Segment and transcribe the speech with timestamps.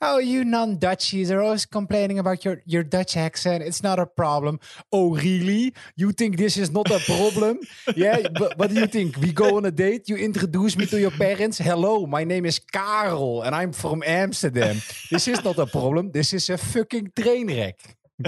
[0.00, 3.64] Oh, you non-Dutchies are always complaining about your, your Dutch accent.
[3.64, 4.60] It's not a problem.
[4.92, 5.72] Oh, really?
[5.96, 7.60] You think this is not a problem?
[7.96, 9.16] yeah, but what do you think?
[9.16, 11.56] We go on a date, you introduce me to your parents.
[11.56, 14.76] Hello, my name is Karel and I'm from Amsterdam.
[15.10, 16.12] This is not a problem.
[16.12, 17.96] This is a fucking trainwreck.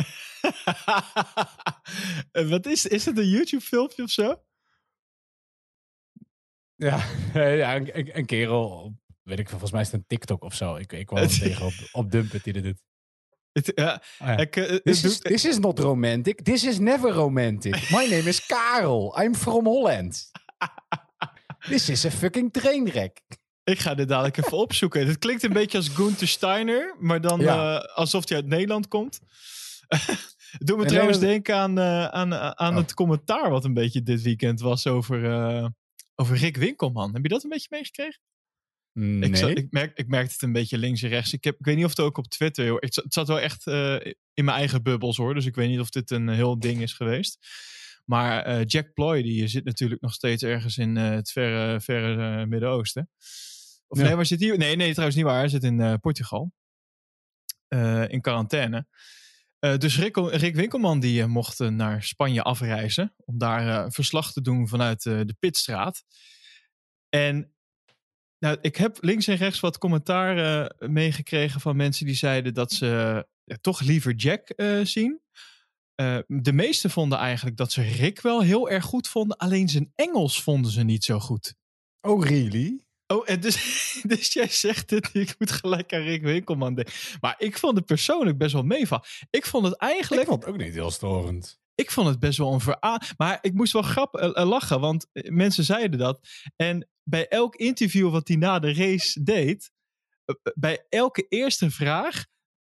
[2.51, 4.43] Wat is, is het een YouTube filmpje of zo?
[6.77, 7.05] Ja,
[7.35, 8.95] ja een, een kerel,
[9.29, 10.77] weet ik volgens mij is het een TikTok of zo.
[10.77, 12.81] Ik, ik kwam hem tegen op, op Dumpet die dat doet.
[13.75, 14.37] Ja, Oh ja.
[14.37, 16.41] ik, eh, This doet- is, this is not romantic.
[16.43, 17.73] This is never romantic.
[17.91, 19.21] My name is Karel.
[19.23, 20.31] I'm from Holland.
[21.69, 23.21] This is a fucking trainwreck.
[23.65, 25.07] Ik ga dit dadelijk even opzoeken.
[25.07, 27.79] Het klinkt een beetje als Gunther Steiner, maar dan Ja.
[27.83, 29.21] eh, alsof hij uit Nederland komt.
[30.59, 32.77] Doe me En trouwens dan- denken aan, eh, aan, aan Oh.
[32.81, 35.19] het commentaar wat een beetje dit weekend was over,
[36.15, 37.13] over Rick Winkelman.
[37.15, 38.21] Heb je dat een beetje meegekregen?
[39.01, 39.29] Nee.
[39.29, 41.33] Ik, zat- ik, merk, ik merkte het een beetje links en rechts.
[41.33, 42.65] Ik, heb, ik weet niet of het ook op Twitter...
[42.67, 42.77] joh.
[42.81, 43.95] Ik, het zat wel echt eh,
[44.35, 45.35] in mijn eigen bubbels hoor.
[45.35, 47.39] Dus ik weet niet of dit een heel ding is geweest.
[48.05, 52.47] Maar eh, Jack Ploy die zit natuurlijk nog steeds ergens in eh, het verre, verre
[52.47, 53.11] Midden-Oosten.
[53.89, 54.05] Of Ja.
[54.05, 54.57] nee, waar zit hij?
[54.57, 55.39] Nee, nee, trouwens niet waar.
[55.39, 56.53] Hij zit in Portugal.
[58.09, 58.87] In quarantaine.
[59.59, 63.15] Dus Rick, Rick Winkelman die mocht naar Spanje afreizen.
[63.17, 66.05] Om daar verslag te doen vanuit de Pitstraat.
[67.09, 67.53] En
[68.39, 72.73] nou, ik heb links en rechts wat commentaar eh, meegekregen van mensen die zeiden dat
[72.73, 73.27] ze
[73.61, 75.21] toch liever Jack eh, zien.
[75.95, 79.37] Eh, de meesten vonden eigenlijk dat ze Rick wel heel erg goed vonden.
[79.37, 81.55] Alleen zijn Engels vonden ze niet zo goed.
[82.01, 82.87] Oh, really?
[83.07, 83.57] Oh, en dus,
[84.07, 86.95] dus jij zegt dit, ik moet gelijk aan Rick Winkelman denken.
[87.21, 89.05] Maar ik vond het persoonlijk best wel meevallen.
[89.31, 90.23] Ik vond het eigenlijk...
[90.23, 91.61] Ik vond het ook niet heel storend.
[91.75, 93.03] Ik vond het best wel een vera...
[93.17, 96.29] Maar ik moest wel grap lachen, want mensen zeiden dat.
[96.57, 99.71] En bij elk interview wat hij na de race deed,
[100.25, 102.27] eh, eh, bij elke eerste vraag,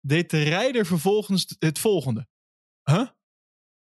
[0.01, 2.27] deed de rijder vervolgens het volgende.
[2.83, 3.09] Huh?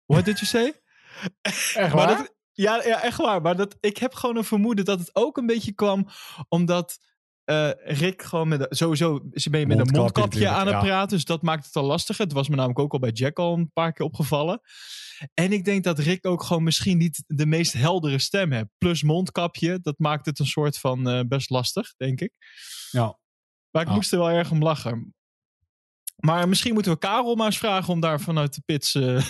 [0.05, 0.81] What did you say?
[1.41, 2.17] Echt Maar waar?
[2.17, 3.41] dat, ja, ja, echt waar.
[3.41, 6.07] Maar dat, ik heb gewoon een vermoeden dat het ook een beetje kwam
[6.47, 6.97] omdat
[7.43, 10.81] eh, Rick gewoon met een- sowieso ze ben je met een Mondkapje aan het ja.
[10.81, 12.23] praten, dus dat maakt het al lastiger.
[12.23, 14.61] Het was me namelijk ook al bij Jack al een paar keer opgevallen.
[15.33, 18.67] En ik denk dat Rick ook gewoon misschien niet de meest heldere stem heeft.
[18.77, 22.31] Plus mondkapje, dat maakt het een soort van eh, best lastig, denk ik.
[22.91, 23.19] Ja.
[23.71, 23.93] Maar ik Ah.
[23.95, 25.13] moest er wel erg om lachen.
[26.15, 28.95] Maar misschien moeten we Karel maar eens vragen om daar vanuit de pits.
[28.95, 29.25] eh,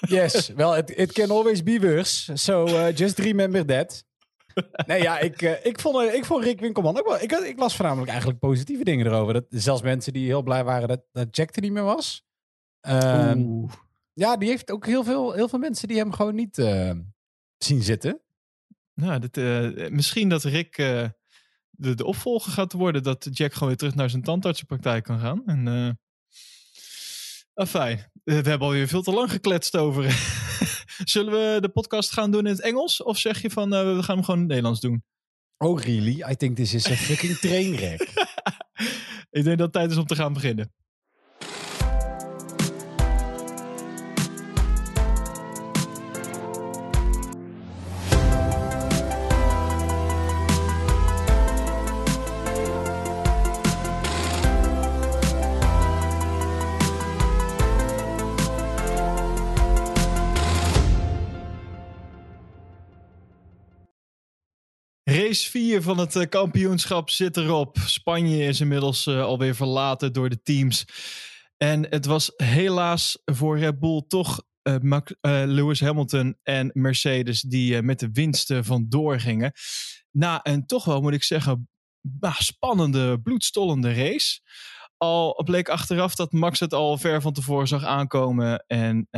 [0.00, 2.36] Yes, well, it, it can always be worse.
[2.36, 4.04] So just remember that.
[4.86, 7.20] Nee, ja, ik, eh, ik, vond, eh, ik vond Rick Winkelman ook wel...
[7.20, 9.32] Ik, ik las voornamelijk eigenlijk positieve dingen erover.
[9.32, 12.24] Dat, zelfs mensen die heel blij waren dat, dat Jack er niet meer was.
[12.80, 13.66] Ehm,
[14.12, 16.92] ja, die heeft ook heel veel, heel veel mensen die hem gewoon niet eh,
[17.58, 18.20] zien zitten.
[18.94, 19.36] Nou, dit,
[19.90, 23.02] misschien dat Rick de, de opvolger gaat worden.
[23.02, 25.42] Dat Jack gewoon weer terug naar zijn tandartsenpraktijk kan gaan.
[25.46, 25.98] En,
[27.54, 30.04] afijn, Eh, we hebben alweer veel te lang gekletst over.
[31.04, 33.02] Zullen we de podcast gaan doen in het Engels?
[33.02, 35.02] Of zeg je van, eh, we gaan hem gewoon in het Nederlands doen?
[35.56, 36.24] Oh, really?
[36.30, 38.00] I think this is a fucking trainwreck.
[39.30, 40.72] Ik denk dat het tijd is om te gaan beginnen.
[65.30, 67.76] Race 4 van het eh, kampioenschap zit erop.
[67.84, 70.84] Spanje is inmiddels eh, alweer verlaten door de teams.
[71.56, 74.74] En het was helaas voor Red Bull toch eh,
[75.46, 79.52] Lewis Hamilton en Mercedes die met de winst eh, vandoor gingen.
[80.10, 81.68] Na een toch wel, moet ik zeggen,
[82.38, 84.40] spannende, bloedstollende race.
[84.96, 89.08] Al bleek achteraf dat Max het al ver van tevoren zag aankomen en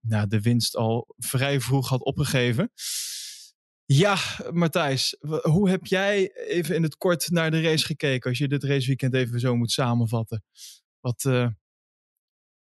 [0.00, 2.72] nou, de winst al vrij vroeg had opgegeven.
[3.92, 4.16] Ja,
[4.52, 8.28] Matthijs, hoe heb jij even in het kort naar de race gekeken?
[8.28, 10.44] Als je dit raceweekend even zo moet samenvatten.
[11.00, 11.48] Wat, eh,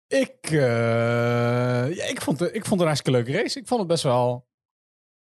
[0.07, 3.59] ik, eh, ja, ik, vond, ik vond het een hartstikke leuke race.
[3.59, 4.47] Ik vond het best wel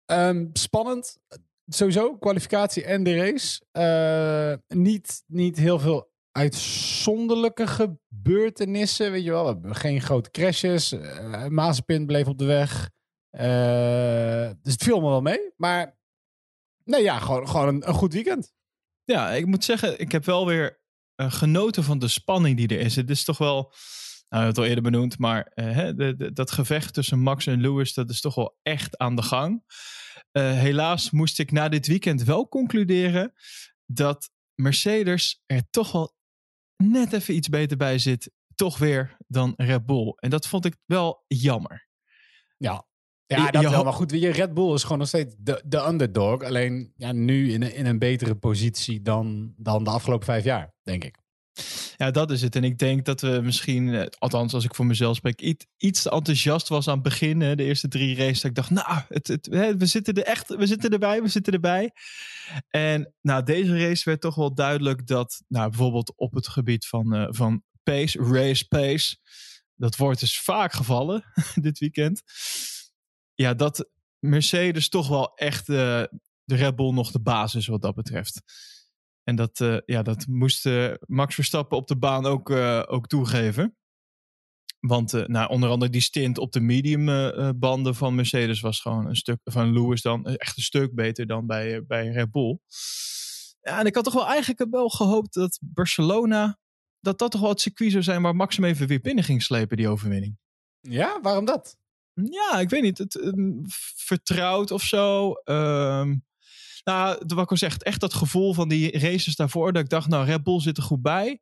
[0.06, 1.18] ehm, spannend.
[1.66, 3.66] Sowieso, kwalificatie en de race.
[3.72, 9.12] Eh, niet, niet heel veel uitzonderlijke gebeurtenissen.
[9.12, 10.96] Weet je wel, geen grote crashes.
[11.50, 12.92] Mazepin bleef op de weg.
[13.34, 15.52] Eh, dus het viel me wel mee.
[15.58, 15.98] Maar
[16.84, 18.54] nee, ja, gewoon, gewoon een, een goed weekend.
[19.04, 20.82] ja, ik moet zeggen, ik heb wel weer
[21.16, 22.96] eh, genoten van de spanning die er is.
[22.96, 23.72] Het is toch wel, nou,
[24.30, 27.46] we hebben het al eerder benoemd, maar eh, hè, de, de- dat gevecht tussen Max
[27.48, 29.64] en Lewis, dat is toch wel echt aan de gang.
[30.32, 33.34] Helaas moest ik na dit weekend wel concluderen
[33.86, 36.16] dat Mercedes er toch wel
[36.78, 38.32] net even iets beter bij zit.
[38.56, 40.14] Toch weer dan Red Bull.
[40.16, 41.88] En dat vond ik wel jammer.
[42.58, 42.86] Ja,
[43.38, 43.84] ja, dat je wel.
[43.84, 46.44] Maar goed, je, Red Bull is gewoon nog steeds de, de underdog.
[46.44, 50.74] Alleen ja, nu in, een- in een betere positie dan, dan de afgelopen vijf jaar,
[50.84, 51.22] denk ik.
[51.98, 52.56] Ja, dat is het.
[52.56, 56.02] En ik denk dat we misschien, eh, althans als ik voor mezelf spreek, iets, iets
[56.02, 57.42] te enthousiast was aan het begin.
[57.42, 58.42] hè, De eerste drie races.
[58.42, 59.48] Dat ik dacht, nou, het, het,
[59.78, 61.92] we zitten er echt, we zitten erbij, we zitten erbij.
[62.70, 67.14] En nou, deze race werd toch wel duidelijk dat, nou, bijvoorbeeld op het gebied van,
[67.16, 69.18] eh, van pace, race pace,
[69.76, 71.24] dat woord is vaak gevallen
[71.62, 72.22] dit weekend.
[73.34, 73.90] Ja, dat
[74.20, 76.04] Mercedes toch wel echt eh,
[76.44, 78.42] de Red Bull nog de basis wat dat betreft.
[79.24, 82.50] En dat, eh, ja, dat moest eh, Max Verstappen op de baan ook,
[82.90, 83.78] ook toegeven.
[84.88, 88.80] Want nou, onder andere die stint op de medium eh, eh, banden van Mercedes was
[88.80, 92.60] gewoon een stuk, van Lewis dan, echt een stuk beter dan bij, bij Red Bull.
[93.62, 96.60] Ja, en ik had toch wel eigenlijk wel gehoopt dat Barcelona,
[97.00, 99.44] dat dat toch wel het circuit zou zijn waar Max hem even weer binnen ging
[99.44, 100.38] slepen, die overwinning.
[100.80, 101.78] Ja, waarom dat?
[102.14, 102.98] Ja, ik weet niet.
[102.98, 103.52] Het, ehm,
[103.96, 105.32] vertrouwd of zo.
[105.32, 106.16] Ehm,
[106.84, 109.74] nou, wat ik al zeg, echt dat gevoel van die races daarvoor.
[109.74, 111.42] Dat ik dacht, nou, Red Bull zit er goed bij.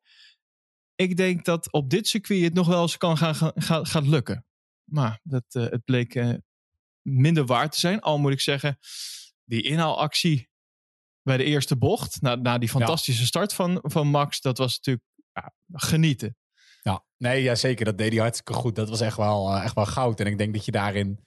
[0.94, 4.06] Ik denk dat op dit circuit het nog wel eens kan gaan, gaan, gaan- gaat
[4.06, 4.46] lukken.
[4.84, 6.34] Maar dat, eh, het bleek eh,
[7.02, 8.00] minder waard te zijn.
[8.00, 8.78] Al moet ik zeggen,
[9.44, 10.48] die inhaalactie
[11.22, 12.20] bij de eerste bocht.
[12.20, 14.40] Na, na die fantastische start van, van Max.
[14.40, 16.36] Dat was natuurlijk ja, genieten.
[16.84, 17.84] Ja, nee, ja, zeker.
[17.84, 18.74] Dat deed hij hartstikke goed.
[18.76, 20.20] Dat was echt wel, eh, echt wel goud.
[20.20, 21.18] En ik denk dat je daarin...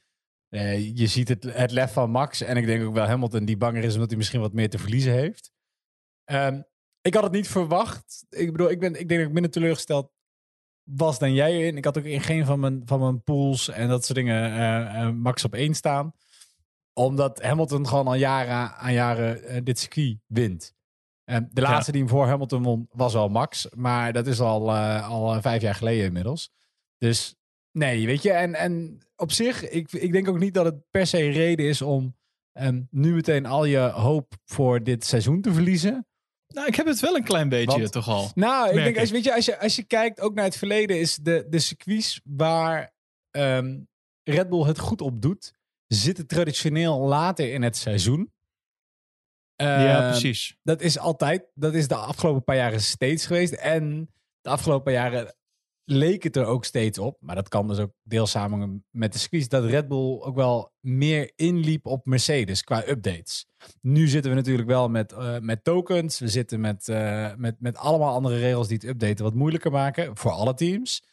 [0.49, 2.41] eh, je ziet het, het lef van Max.
[2.41, 4.77] En ik denk ook wel Hamilton die banger is omdat hij misschien wat meer te
[4.77, 5.51] verliezen heeft.
[6.23, 6.61] Ehm,
[7.01, 8.25] ik had het niet verwacht.
[8.29, 10.11] Ik bedoel, ik, ben, ik denk dat ik minder teleurgesteld
[10.83, 11.77] was dan jij in.
[11.77, 14.57] Ik had ook in geen van mijn, van mijn pools en dat soort dingen
[14.93, 16.13] eh, Max op één staan.
[16.93, 20.73] Omdat Hamilton gewoon al jaren aan jaren dit circuit wint.
[21.25, 23.67] En de laatste die hem voor Hamilton won was al Max.
[23.75, 26.51] Maar dat is al, eh, al eh, vijf jaar geleden inmiddels.
[26.97, 27.35] Dus
[27.71, 28.31] nee, weet je.
[28.31, 31.81] En, en op zich, ik, ik denk ook niet dat het per se reden is
[31.81, 32.15] om
[32.51, 36.07] ehm, nu meteen al je hoop voor dit seizoen te verliezen.
[36.47, 38.31] Nou, ik heb het wel een klein beetje Want- toch al.
[38.33, 40.99] Nou, ik denk, als, weet je, als, je, als je kijkt ook naar het verleden,
[40.99, 42.93] is de, de circuits waar
[43.31, 43.79] ehm,
[44.23, 45.53] Red Bull het goed op doet,
[45.87, 48.33] zitten traditioneel later in het seizoen.
[49.55, 50.57] Ja, Ehm, precies.
[50.63, 53.53] Dat is altijd, dat is de afgelopen paar jaren steeds geweest.
[53.53, 55.35] En de afgelopen jaren
[55.85, 57.17] leek het er ook steeds op.
[57.19, 59.47] Maar dat kan dus ook deels samen met de circuits.
[59.47, 63.45] Dat Red Bull ook wel meer inliep op Mercedes qua updates.
[63.81, 66.19] Nu zitten we natuurlijk wel met, eh, met tokens.
[66.19, 70.17] We zitten met, eh, met, met allemaal andere regels die het updaten wat moeilijker maken.
[70.17, 71.03] Voor alle teams.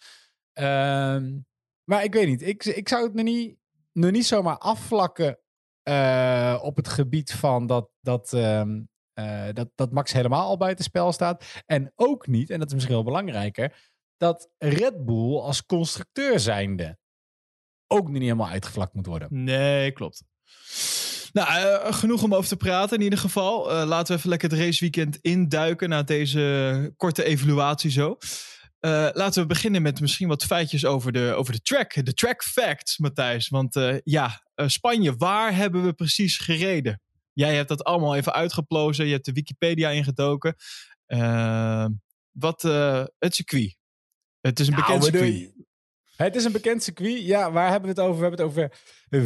[0.53, 1.39] Ehm,
[1.85, 2.43] maar ik weet niet.
[2.43, 3.57] Ik, ik zou het nog niet,
[3.93, 5.39] nog niet zomaar afvlakken
[5.83, 8.81] eh, op het gebied van dat, dat, ehm,
[9.13, 11.45] eh, dat, dat Max helemaal al buiten spel staat.
[11.67, 16.99] En ook niet, en dat is misschien wel belangrijker, dat Red Bull als constructeur zijnde
[17.87, 19.29] ook niet helemaal uitgevlakt moet worden.
[19.31, 20.23] Nee, klopt.
[21.33, 23.87] Nou, eh, genoeg om over te praten in ieder geval.
[23.87, 28.17] Laten we even lekker het raceweekend induiken na deze korte evaluatie zo.
[29.13, 32.05] Laten we beginnen met misschien wat feitjes over de, over de track.
[32.05, 33.49] De track facts, Matthijs.
[33.49, 37.01] Want ja, Spanje, waar hebben we precies gereden?
[37.33, 39.07] Jij hebt dat allemaal even uitgeplozen.
[39.07, 40.55] Je hebt de Wikipedia ingedoken.
[41.07, 41.87] Eh,
[42.31, 43.77] wat, eh, het circuit.
[44.41, 45.53] Het is een Nou, bekend circuit.
[46.17, 47.23] Het is een bekend circuit.
[47.23, 48.21] Ja, waar hebben we het over?
[48.21, 48.81] We hebben het over
[49.17, 49.19] 4,6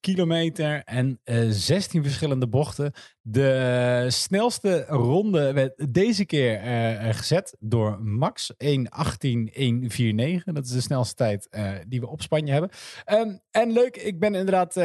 [0.00, 2.92] kilometer en eh, 16 verschillende bochten.
[3.20, 8.52] De snelste ronde werd deze keer eh, eh, gezet door Max.
[8.52, 10.44] 1.18.149.
[10.44, 12.70] Dat is de snelste tijd eh, die we op Spanje hebben.
[13.04, 14.84] Ehm, en leuk, ik ben inderdaad eh,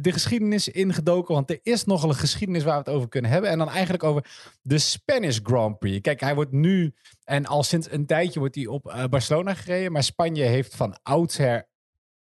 [0.00, 1.34] de geschiedenis ingedoken.
[1.34, 3.50] Want er is nogal een geschiedenis waar we het over kunnen hebben.
[3.50, 4.24] En dan eigenlijk over
[4.62, 6.00] de Spanish Grand Prix.
[6.00, 9.92] Kijk, hij wordt nu en al sinds een tijdje wordt hij op eh, Barcelona gereden.
[9.92, 11.70] Maar Spanje heeft van oudsher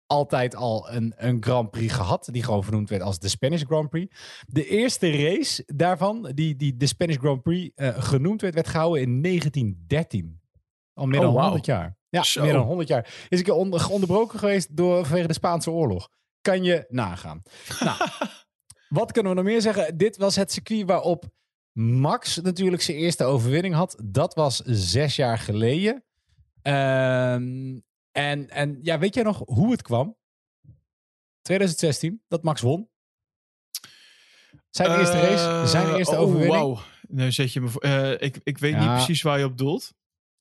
[0.07, 2.27] altijd al een, een Grand Prix gehad.
[2.31, 4.15] Die gewoon vernoemd werd als de Spanish Grand Prix.
[4.47, 9.01] De eerste race daarvan, die, die de Spanish Grand Prix eh, genoemd werd, werd gehouden
[9.01, 10.41] in 1913.
[10.93, 11.43] Al meer Oh, dan wauw.
[11.45, 11.97] 100 jaar.
[12.09, 12.41] Ja, Zo.
[12.43, 13.25] meer dan 100 jaar.
[13.29, 16.09] Is keer onder, onderbroken geweest door, vanwege de Spaanse oorlog.
[16.41, 17.41] Kan je nagaan.
[17.79, 17.97] nou,
[18.99, 19.97] wat kunnen we nog meer zeggen?
[19.97, 21.25] Dit was het circuit waarop
[21.71, 24.01] Max natuurlijk zijn eerste overwinning had.
[24.03, 26.03] Dat was zes jaar geleden.
[26.61, 27.79] Ehm,
[28.15, 30.17] en, en ja, weet jij nog hoe het kwam?
[31.41, 32.89] 2016, dat Max won.
[34.69, 36.61] Zijn eerste race, zijn eerste Eh, overwinning.
[36.63, 36.83] Oh, wauw.
[37.07, 37.81] Nu zet je me voor.
[37.81, 39.93] eh, ik, ik weet niet precies waar je op doelt.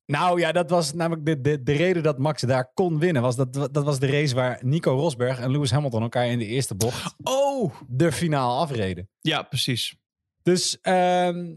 [0.07, 3.23] Nou ja, dat was namelijk de, de, de reden dat Max daar kon winnen.
[3.23, 6.47] Was dat, dat was de race waar Nico Rosberg en Lewis Hamilton elkaar in de
[6.47, 7.75] eerste bocht Oh!
[7.88, 9.09] de finaal afreden.
[9.21, 9.97] Ja, precies.
[10.43, 11.54] Dus ehm,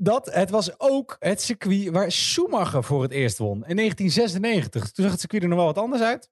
[0.00, 3.66] dat het was ook het circuit waar Schumacher voor het eerst won.
[3.66, 4.90] In 1996.
[4.90, 6.30] Toen zag het circuit er nog wel wat anders uit.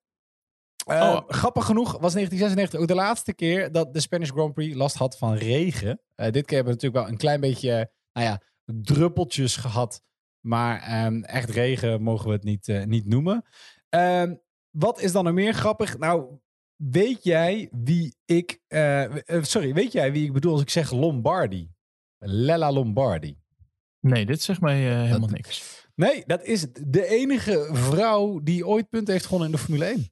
[0.91, 1.29] Uh, oh.
[1.29, 5.19] Grappig genoeg was 1996 ook de laatste keer dat de Spanish Grand Prix last had
[5.19, 6.01] van regen.
[6.17, 10.03] Uh, dit keer hebben we natuurlijk wel een klein beetje, nou ja, druppeltjes gehad.
[10.41, 13.45] Maar um, echt regen mogen we het niet, uh, niet noemen.
[13.89, 15.99] Um, wat is dan nog meer grappig?
[15.99, 16.39] Nou,
[16.77, 18.61] weet jij wie ik.
[19.27, 21.71] sorry, weet jij wie ik bedoel als ik zeg Lombardi?
[22.19, 23.39] Lella Lombardi.
[24.07, 25.85] Nee, dit zegt mij helemaal niks.
[25.95, 30.11] Nee, dat is de enige vrouw die ooit punten heeft gewonnen in de Formule 1.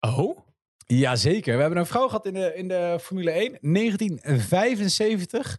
[0.00, 0.38] Oh?
[0.86, 1.54] Jazeker.
[1.54, 5.58] We hebben een vrouw gehad in de, in de Formule 1, 1975.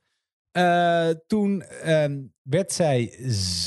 [0.57, 2.05] Uh, toen uh,
[2.41, 3.15] werd zij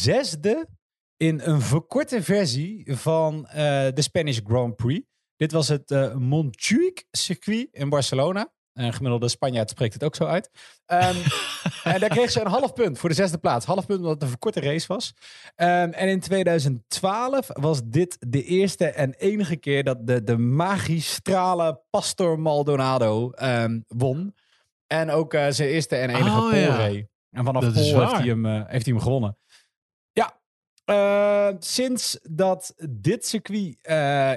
[0.00, 0.68] zesde
[1.16, 3.54] in een verkorte versie van uh,
[3.92, 5.06] de Spanish Grand Prix.
[5.36, 8.54] Dit was het Montjuic circuit in Barcelona.
[8.76, 10.50] Een gemiddelde Spanjaard spreekt het ook zo uit.
[10.86, 10.98] Um,
[11.92, 13.66] en daar kreeg ze een half punt voor de zesde plaats.
[13.66, 15.12] Half punt omdat het een verkorte race was.
[15.56, 21.80] Um, en in 2012 was dit de eerste en enige keer dat de, de magistrale
[21.90, 24.34] Pastor Maldonado um, won.
[24.86, 28.26] En ook uh, zijn eerste en enige oh, pole En vanaf dat pole heeft hij,
[28.26, 29.38] hem, uh, heeft hij hem gewonnen.
[30.12, 30.38] Ja,
[30.86, 33.78] uh, sinds dat dit circuit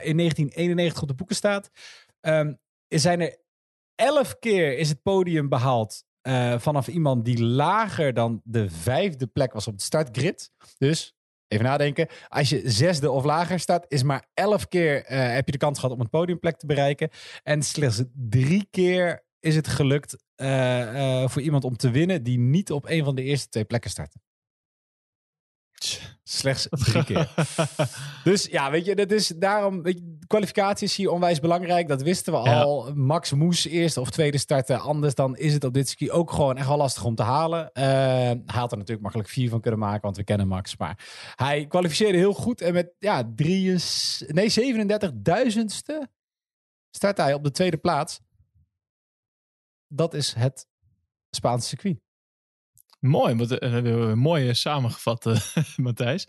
[0.04, 1.70] in 1991 op de boeken staat,
[2.88, 3.38] zijn er
[4.00, 9.54] elf keer is het podium behaald uh, vanaf iemand die lager dan de vijfde plek
[9.54, 10.52] was op de startgrid.
[10.78, 11.14] Dus
[11.48, 12.08] even nadenken.
[12.28, 15.80] Als je zesde of lager staat, is maar elf keer uh, heb je de kans
[15.80, 17.10] gehad om een podiumplek te bereiken.
[17.44, 22.72] En slechts drie keer is het gelukt uh, voor iemand om te winnen die niet
[22.72, 24.20] op een van de eerste twee plekken startte.
[26.32, 27.34] Slechts drie keer.
[28.24, 29.82] dus ja, weet je, dat is daarom.
[29.82, 31.88] Weet je, kwalificatie is hier onwijs belangrijk.
[31.88, 32.94] Dat wisten we al.
[32.94, 34.80] Max moest eerste of tweede starten.
[34.80, 37.70] Anders dan is het op dit ski ook gewoon echt wel lastig om te halen.
[37.74, 40.78] Uh, hij had er natuurlijk makkelijk vier van kunnen maken, want we kennen Max.
[40.78, 42.62] Maar hij kwalificeerde heel goed.
[42.62, 43.76] En met ja, drie,
[44.28, 46.10] nee, 37.000ste
[46.92, 48.20] start hij op de tweede plaats.
[49.88, 50.68] Dat is het
[51.30, 52.09] Spaanse circuit.
[53.00, 55.38] Mooi, wat, uh, hebben we mooi samengevat, uh,
[55.86, 56.28] Matthijs.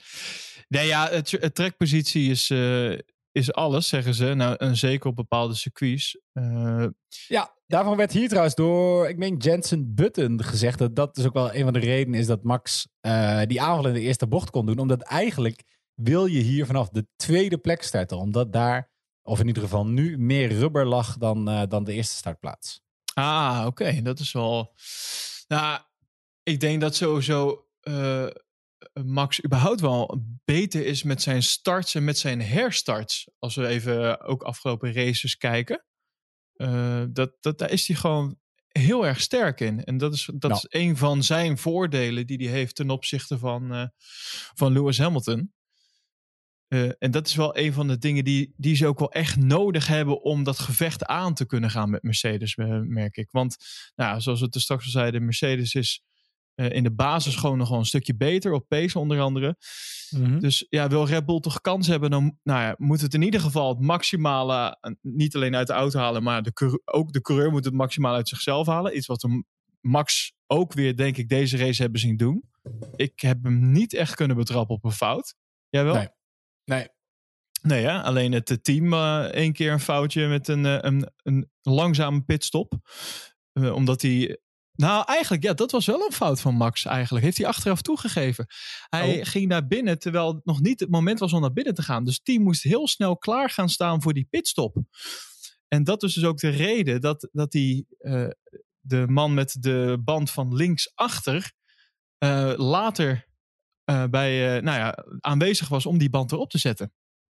[0.69, 2.99] Nee, ja, het, het trekpositie is, uh,
[3.33, 4.35] is alles, zeggen ze.
[4.35, 6.19] Nou, en zeker op bepaalde circuits.
[7.29, 11.33] ja, daarvan werd hier trouwens door, ik meen Jensen Button gezegd dat dat dus ook
[11.33, 12.89] wel een van de redenen is dat Max
[13.47, 14.79] die aanval in de eerste bocht kon doen.
[14.79, 15.63] Omdat eigenlijk
[15.95, 18.19] wil je hier vanaf de tweede plek starten.
[18.19, 18.91] Omdat daar,
[19.23, 22.81] of in ieder geval nu, meer rubber lag dan, dan de eerste startplaats.
[23.15, 24.03] Ah, oké.
[24.03, 24.75] Dat is wel...
[25.49, 25.81] Nou,
[26.51, 28.27] ik denk dat sowieso uh,
[29.05, 33.29] Max überhaupt wel beter is met zijn starts en met zijn herstarts.
[33.39, 35.85] Als we even ook afgelopen races kijken.
[36.57, 38.39] Uh, dat, dat, daar is hij gewoon
[38.69, 39.85] heel erg sterk in.
[39.85, 43.75] En dat is, dat is een van zijn voordelen die hij heeft ten opzichte van,
[43.75, 43.87] uh,
[44.55, 45.53] van Lewis Hamilton.
[46.69, 49.37] Uh, en dat is wel een van de dingen die, die ze ook wel echt
[49.37, 53.31] nodig hebben om dat gevecht aan te kunnen gaan met Mercedes, merk ik.
[53.31, 53.57] Want
[53.95, 56.03] nou, zoals we het er straks al zeiden, Mercedes is
[56.61, 58.53] uh, in de basis gewoon nog wel een stukje beter.
[58.53, 59.57] Op pace onder andere.
[60.11, 60.41] Mm-hmm.
[60.41, 63.41] Dus ja, wil Red Bull toch kans hebben, dan nou ja, moet het in ieder
[63.41, 67.51] geval het maximale, uh, niet alleen uit de auto halen, maar de, ook de coureur
[67.51, 68.97] moet het maximaal uit zichzelf halen.
[68.97, 69.45] Iets wat de
[69.81, 72.45] Max ook weer, denk ik, deze race hebben zien doen.
[72.97, 75.35] Ik heb hem niet echt kunnen betrappen op een fout.
[75.69, 75.95] Jij wel?
[75.95, 76.09] Nee.
[76.65, 76.89] Nee.
[77.63, 78.01] Nee, ja?
[78.01, 82.75] alleen het team uh, één keer een foutje met een, een, een langzame pitstop.
[83.53, 84.39] Uh, omdat hij
[84.81, 87.25] nou, eigenlijk, ja, dat was wel een fout van Max eigenlijk.
[87.25, 88.47] Heeft hij achteraf toegegeven.
[88.89, 89.27] Hij oh.
[89.27, 92.05] ging naar binnen terwijl het nog niet het moment was om naar binnen te gaan.
[92.05, 94.77] Dus team moest heel snel klaar gaan staan voor die pitstop.
[95.69, 98.29] En dat is dus ook de reden dat, dat die, uh,
[98.81, 101.53] de man met de band van links achter
[102.25, 103.29] uh, later
[103.91, 106.93] uh, bij, nou ja, aanwezig was om die band erop te zetten.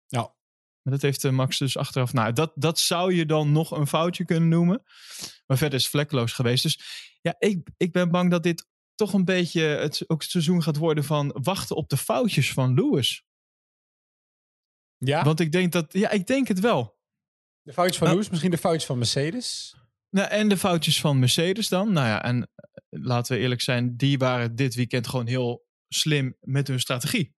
[0.06, 0.34] Ja.
[0.84, 2.12] Maar dat heeft Max dus achteraf.
[2.12, 4.82] Nou, dat, dat zou je dan nog een foutje kunnen noemen.
[5.46, 6.62] Maar verder is vlekkeloos geweest.
[6.62, 6.80] Dus
[7.20, 10.76] ja, ik, ik ben bang dat dit toch een beetje het, ook het seizoen gaat
[10.76, 13.24] worden van wachten op de foutjes van Lewis.
[14.96, 15.24] Ja?
[15.24, 16.98] Want ik denk dat, ja, ik denk het wel.
[17.62, 19.76] De foutjes van nou, Lewis, misschien de foutjes van Mercedes?
[20.10, 21.92] Nou, en de foutjes van Mercedes dan.
[21.92, 26.36] Nou ja, en eh, laten we eerlijk zijn, die waren dit weekend gewoon heel slim
[26.40, 27.33] met hun strategie.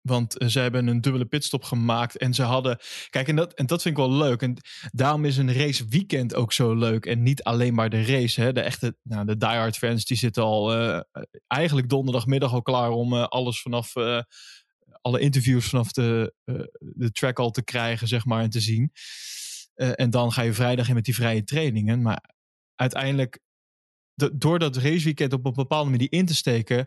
[0.00, 2.16] Want eh, ze hebben een dubbele pitstop gemaakt.
[2.16, 2.78] En ze hadden.
[3.10, 4.42] Kijk, en dat, en dat vind ik wel leuk.
[4.42, 4.56] En
[4.92, 7.06] daarom is een race weekend ook zo leuk.
[7.06, 8.40] En niet alleen maar de race.
[8.40, 8.52] Hè.
[8.52, 8.96] De echte.
[9.02, 10.80] Nou, de diehard fans die zitten al.
[10.80, 11.00] Uh,
[11.46, 13.92] eigenlijk donderdagmiddag al klaar om alles vanaf.
[15.02, 16.34] Alle interviews vanaf de,
[16.78, 18.42] de track al te krijgen, zeg maar.
[18.42, 18.90] En te zien.
[19.74, 22.02] en dan ga je vrijdag in met die vrije trainingen.
[22.02, 22.34] Maar
[22.74, 23.40] uiteindelijk
[24.32, 26.86] door dat raceweekend op een bepaalde manier in te steken,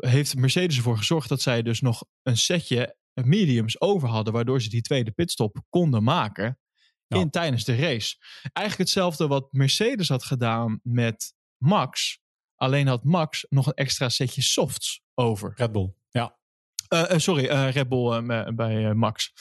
[0.00, 4.68] heeft Mercedes ervoor gezorgd dat zij dus nog een setje mediums over hadden, waardoor ze
[4.68, 6.58] die tweede pitstop konden maken
[7.08, 8.16] in tijdens de race.
[8.52, 12.20] Eigenlijk hetzelfde wat Mercedes had gedaan met Max.
[12.54, 15.52] Alleen had Max nog een extra setje softs over.
[15.56, 16.38] Red Bull, ja.
[16.88, 19.32] Uh, sorry, uh, Red Bull bij Max.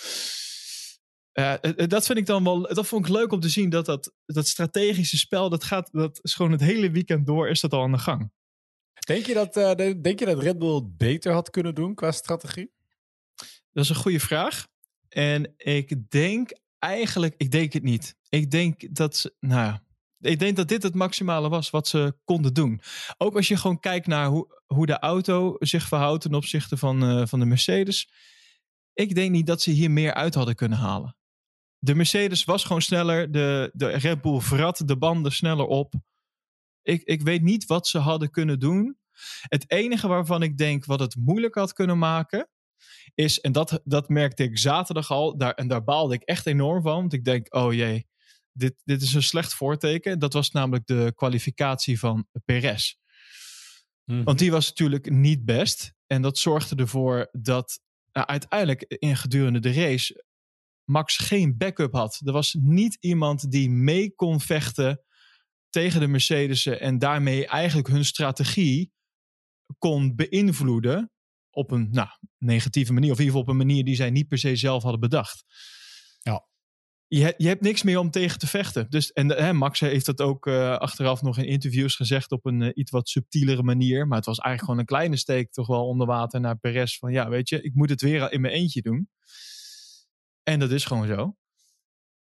[1.87, 2.61] dat vind ik dan wel.
[2.61, 5.49] Dat vond ik leuk om te zien dat dat, dat strategische spel.
[5.49, 5.89] Dat gaat.
[5.91, 7.49] Dat is gewoon het hele weekend door.
[7.49, 8.31] Is dat al aan de gang?
[9.09, 9.53] Denk je dat,
[10.03, 12.71] denk je dat Red Bull beter had kunnen doen qua strategie?
[13.71, 14.67] Dat is een goede vraag.
[15.09, 18.15] En ik denk eigenlijk, ik denk het niet.
[18.29, 19.77] Ik denk dat nou
[20.19, 22.81] ik denk dat dit het maximale was wat ze konden doen.
[23.17, 27.03] Ook als je gewoon kijkt naar hoe, hoe de auto zich verhoudt ten opzichte van,
[27.03, 28.09] uh, van de Mercedes.
[28.93, 31.17] Ik denk niet dat ze hier meer uit hadden kunnen halen.
[31.77, 33.31] De Mercedes was gewoon sneller.
[33.31, 35.93] De, de Red Bull vrat de banden sneller op.
[36.81, 38.98] Ik, ik weet niet wat ze hadden kunnen doen.
[39.41, 42.49] Het enige waarvan ik denk wat het moeilijk had kunnen maken
[43.15, 46.81] is, en dat, dat merkte ik zaterdag al, daar, en daar baalde ik echt enorm
[46.81, 46.95] van.
[46.95, 48.07] Want ik denk, oh jee,
[48.51, 50.19] dit, dit is een slecht voorteken.
[50.19, 52.95] Dat was namelijk de kwalificatie van Perez.
[54.05, 54.23] Mhm.
[54.23, 55.93] Want die was natuurlijk niet best.
[56.07, 57.79] En dat zorgde ervoor dat
[58.11, 60.23] nou, uiteindelijk in gedurende de race
[60.83, 62.21] Max geen backup had.
[62.25, 65.01] Er was niet iemand die mee kon vechten
[65.69, 68.91] tegen de Mercedes'en en daarmee eigenlijk hun strategie
[69.77, 71.11] kon beïnvloeden
[71.49, 73.11] op een nou, negatieve manier.
[73.11, 75.43] Of in ieder geval op een manier die zij niet per se zelf hadden bedacht.
[76.19, 76.47] Ja.
[77.07, 78.89] Je, je hebt niks meer om tegen te vechten.
[78.89, 82.61] Dus, en hè, Max heeft dat ook uh, achteraf nog in interviews gezegd op een
[82.61, 84.07] uh, iets wat subtielere manier.
[84.07, 86.97] Maar het was eigenlijk gewoon een kleine steek toch wel onder water naar Perez.
[86.97, 89.09] Van ja, weet je, ik moet het weer in mijn eentje doen.
[90.43, 91.35] En dat is gewoon zo.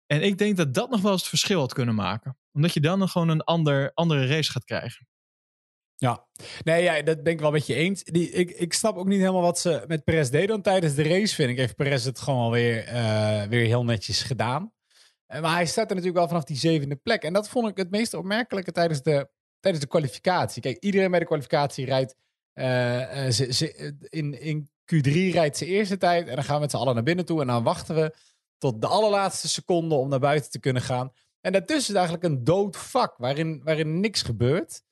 [0.07, 2.39] En ik denk dat dat nog wel eens het verschil had kunnen maken.
[2.53, 5.07] Omdat je dan gewoon een ander, andere race gaat krijgen.
[6.01, 6.27] Ja,
[6.65, 8.05] nee, ja, dat ben ik wel met je eens.
[8.05, 10.63] Die, ik, ik snap ook niet helemaal wat ze met Perez deden.
[10.63, 14.73] tijdens de race, vind ik, heeft Perez het gewoon alweer uh, weer heel netjes gedaan.
[15.29, 17.23] Uh, maar hij staat er natuurlijk wel vanaf die zevende plek.
[17.23, 19.29] En dat vond ik het meest opmerkelijke tijdens de,
[19.61, 20.63] tijdens de kwalificatie.
[20.63, 22.15] Kijk, iedereen bij de kwalificatie rijdt
[23.35, 26.29] ze, in, in Q3 rijdt ze eerste tijd.
[26.29, 27.41] En dan gaan we met z'n allen naar binnen toe.
[27.41, 28.15] En dan wachten we
[28.59, 31.13] tot de allerlaatste seconde om naar buiten te kunnen gaan.
[31.41, 34.83] En daartussen is eigenlijk een dood vak waarin, waarin niks gebeurt.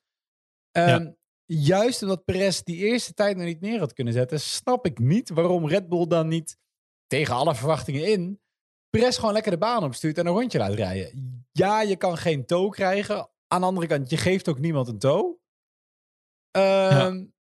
[0.79, 4.99] Um, Juist omdat Perez die eerste tijd nog niet neer had kunnen zetten, snap ik
[4.99, 6.57] niet waarom Red Bull dan niet
[7.07, 8.39] tegen alle verwachtingen in
[8.89, 11.45] Perez gewoon lekker de baan opstuurt en een rondje laat rijden.
[11.51, 13.29] Ja, je kan geen tow krijgen.
[13.47, 15.37] Aan de andere kant, je geeft ook niemand een tow.
[16.51, 17.33] Um,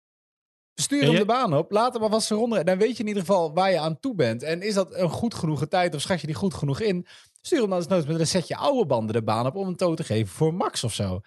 [0.81, 1.71] Stuur hem de baan op.
[1.71, 2.65] Laat hem alvast een ronde.
[2.65, 4.43] Dan weet je in ieder geval waar je aan toe bent.
[4.43, 7.07] En is dat een goed genoeg tijd of schat je die goed genoeg in?
[7.41, 9.77] Stuur hem dan eens nooit met een setje oude banden de baan op om een
[9.77, 11.21] tow te geven voor Max of zo.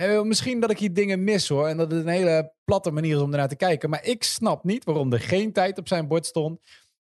[0.00, 1.68] Uh, misschien dat ik hier dingen mis hoor.
[1.68, 3.90] En dat het een hele platte manier is om ernaar te kijken.
[3.90, 6.60] Maar ik snap niet waarom er geen tijd op zijn bord stond.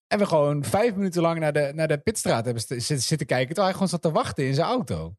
[0.08, 3.48] En we gewoon vijf minuten lang naar de, naar de pitstraat hebben zitten, kijken.
[3.48, 5.16] Terwijl hij gewoon zat te wachten in zijn auto.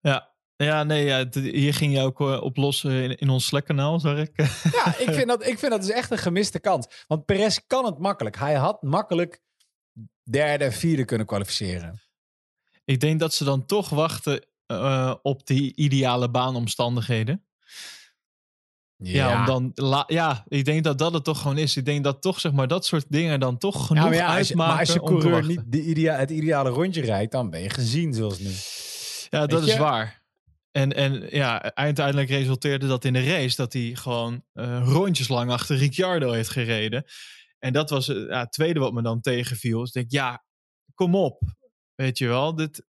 [0.00, 4.00] Ja, ja, nee, ja, hier ging je ook uh, op los in, in ons Slack-kanaal,
[4.00, 4.30] zag ik.
[4.84, 7.04] ja, ik vind, dat, ik vind dat dus echt een gemiste kans.
[7.06, 8.36] Want Perez kan het makkelijk.
[8.36, 9.40] Hij had makkelijk
[10.22, 12.00] derde, vierde kunnen kwalificeren.
[12.84, 17.44] Ik denk dat ze dan toch wachten uh, op die ideale baanomstandigheden.
[18.98, 21.76] Ja, ja, om dan, ja, ik denk dat dat het toch gewoon is.
[21.76, 24.36] Ik denk dat toch, zeg maar, dat soort dingen dan toch genoeg ja, maar ja,
[24.38, 27.60] als je, Maar als je coureur niet de idea, het ideale rondje rijdt, dan ben
[27.60, 28.50] je gezien zoals nu.
[29.38, 30.24] Ja, dat is waar.
[30.70, 35.50] En, en ja, uiteindelijk resulteerde dat in de race dat hij gewoon uh, rondjes lang
[35.50, 37.04] achter Ricciardo heeft gereden.
[37.58, 39.78] En dat was uh, het tweede wat me dan tegenviel.
[39.78, 40.44] Dus ik denk, ja,
[40.94, 41.42] kom op.
[41.94, 42.86] Weet je wel, dit,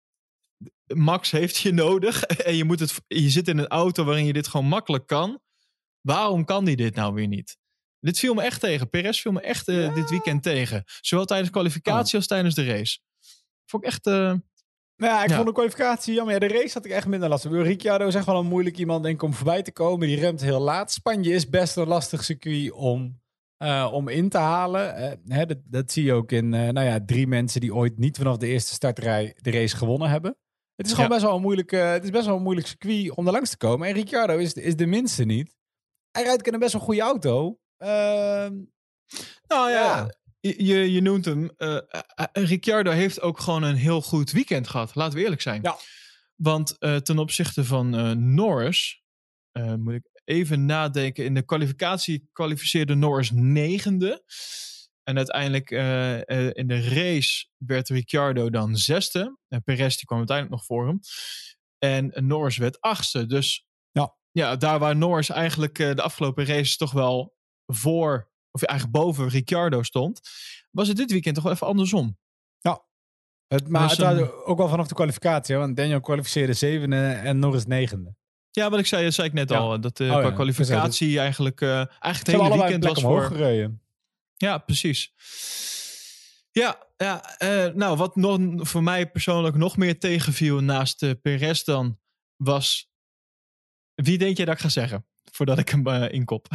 [0.95, 4.33] Max heeft je nodig en je, moet het, je zit in een auto waarin je
[4.33, 5.41] dit gewoon makkelijk kan.
[6.01, 7.57] Waarom kan die dit nou weer niet?
[8.01, 8.91] Dit viel me echt tegen.
[8.91, 10.83] Perez viel me echt uh, dit weekend tegen.
[11.01, 12.15] Zowel tijdens de kwalificatie oh.
[12.15, 12.99] als tijdens de race.
[13.65, 14.07] Vond ik echt...
[14.07, 14.15] Uh,
[14.97, 16.35] nou ja, ik vond de kwalificatie jammer.
[16.35, 17.63] Ja, de race had ik echt minder last van.
[17.63, 20.07] Ricciardo is echt wel een moeilijk iemand denk ik, om voorbij te komen.
[20.07, 20.93] Die remt heel laat.
[20.93, 23.21] Spanje is best een lastig circuit om,
[23.59, 25.19] uh, om in te halen.
[25.29, 28.37] hè, dat, dat, zie je ook in nou ja, drie mensen die ooit niet vanaf
[28.37, 30.37] de eerste startrij de race gewonnen hebben.
[30.77, 33.11] Het is gewoon best wel een moeilijk, uh, het is best wel een moeilijk circuit
[33.11, 33.89] om er langs te komen.
[33.89, 35.55] En Ricciardo is, is de minste niet.
[36.11, 37.59] Hij rijdt in een best wel goede auto.
[37.79, 37.89] Uh,
[39.47, 40.15] nou ja, ja.
[40.41, 41.51] Je, je noemt hem.
[41.59, 41.79] Uh,
[42.33, 44.95] Ricciardo heeft ook gewoon een heel goed weekend gehad.
[44.95, 45.63] Laten we eerlijk zijn.
[45.63, 45.77] Ja.
[46.35, 49.03] Want ten opzichte van Norris,
[49.53, 51.25] moet ik even nadenken.
[51.25, 54.25] In de kwalificatie kwalificeerde Norris negende.
[55.09, 59.39] En uiteindelijk uh, uh, in de race werd Ricciardo dan zesde.
[59.49, 61.01] En Perez die kwam uiteindelijk nog voor hem.
[61.79, 63.27] En Norris werd achtste.
[63.27, 64.15] Dus ja.
[64.33, 69.29] ja, daar waar Norris eigenlijk eh, de afgelopen races toch wel voor, of eigenlijk boven
[69.29, 70.21] Ricciardo stond,
[70.71, 72.19] was het dit weekend toch wel even andersom.
[73.47, 77.39] Het, maar het waren een- ook wel vanaf de kwalificatie, want Daniel kwalificeerde zevende en
[77.39, 78.15] Norris negende.
[78.51, 79.57] Ja, wat ik zei, dat zei ik net Ja.
[79.59, 79.81] al.
[79.81, 83.23] Dat eh, Oh qua ja, kwalificatie eigenlijk, eigenlijk het hele weekend was voor...
[83.23, 83.81] gereden.
[84.37, 85.13] Ja, precies.
[86.51, 91.63] Ja, ja eh, nou wat nog, voor mij persoonlijk nog meer tegenviel naast uh, Perez
[91.63, 91.99] dan,
[92.37, 92.91] was...
[93.95, 95.07] Wie denk je dat ik ga zeggen?
[95.33, 96.49] Voordat ik hem uh, inkop.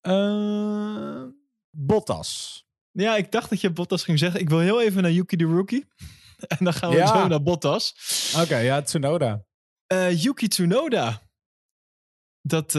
[1.86, 2.62] Bottas.
[2.90, 4.40] Ja, ik dacht dat je Bottas ging zeggen.
[4.40, 5.86] Ik wil heel even naar Yuki de Rookie.
[6.58, 7.06] en dan gaan we Ja.
[7.06, 7.94] zo naar Bottas.
[8.34, 9.44] Oké, okay, ja, Tsunoda.
[10.10, 11.22] Yuki Tsunoda.
[12.40, 12.72] Dat,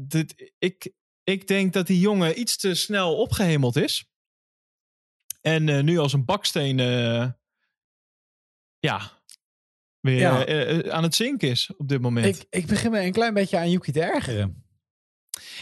[0.00, 0.92] dit, ik,
[1.30, 4.04] ik denk dat die jongen iets te snel opgehemeld is.
[5.40, 6.78] En uh, nu als een baksteen,
[8.78, 9.00] ja,
[10.00, 10.90] weer Ja.
[10.90, 12.26] aan het zinken is op dit moment.
[12.26, 14.64] Ik, ik begin me een klein beetje aan Yuki te ergeren.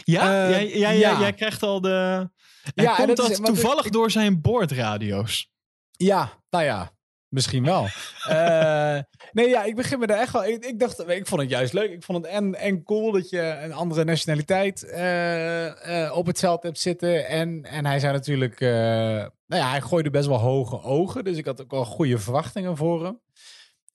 [0.03, 1.19] Ja, Eh, jij, jij, ja.
[1.19, 2.29] Jij, krijgt al de.
[2.75, 5.51] En Ja, en komt dat dat, is- want toevallig ik- door zijn boordradio's?
[5.91, 6.97] Ja, nou ja,
[7.29, 7.87] misschien wel.
[8.29, 8.99] Eh,
[9.31, 10.45] nee, ja, ik begin me er echt wel.
[10.45, 11.91] Ik, ik dacht, ik vond het juist leuk.
[11.91, 16.39] Ik vond het en, en cool dat je een andere nationaliteit eh, eh, op het
[16.39, 17.27] veld hebt zitten.
[17.27, 21.23] En, en hij zei natuurlijk, eh, nou ja, hij gooide best wel hoge ogen.
[21.23, 23.19] Dus ik had ook wel goede verwachtingen voor hem.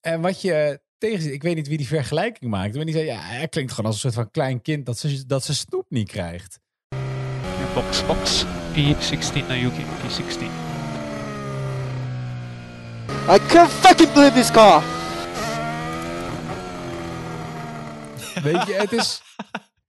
[0.01, 3.21] En wat je tegen, ik weet niet wie die vergelijking maakte, maar die zei, ja,
[3.21, 6.09] hij klinkt gewoon als een soort van klein kind dat ze, dat ze snoep niet
[6.09, 6.59] krijgt.
[7.75, 8.45] Box, box.
[8.75, 10.64] P16 naar Yuki, P16.
[13.27, 14.83] I can't fucking believe this car!
[18.43, 19.23] Weet je, het is.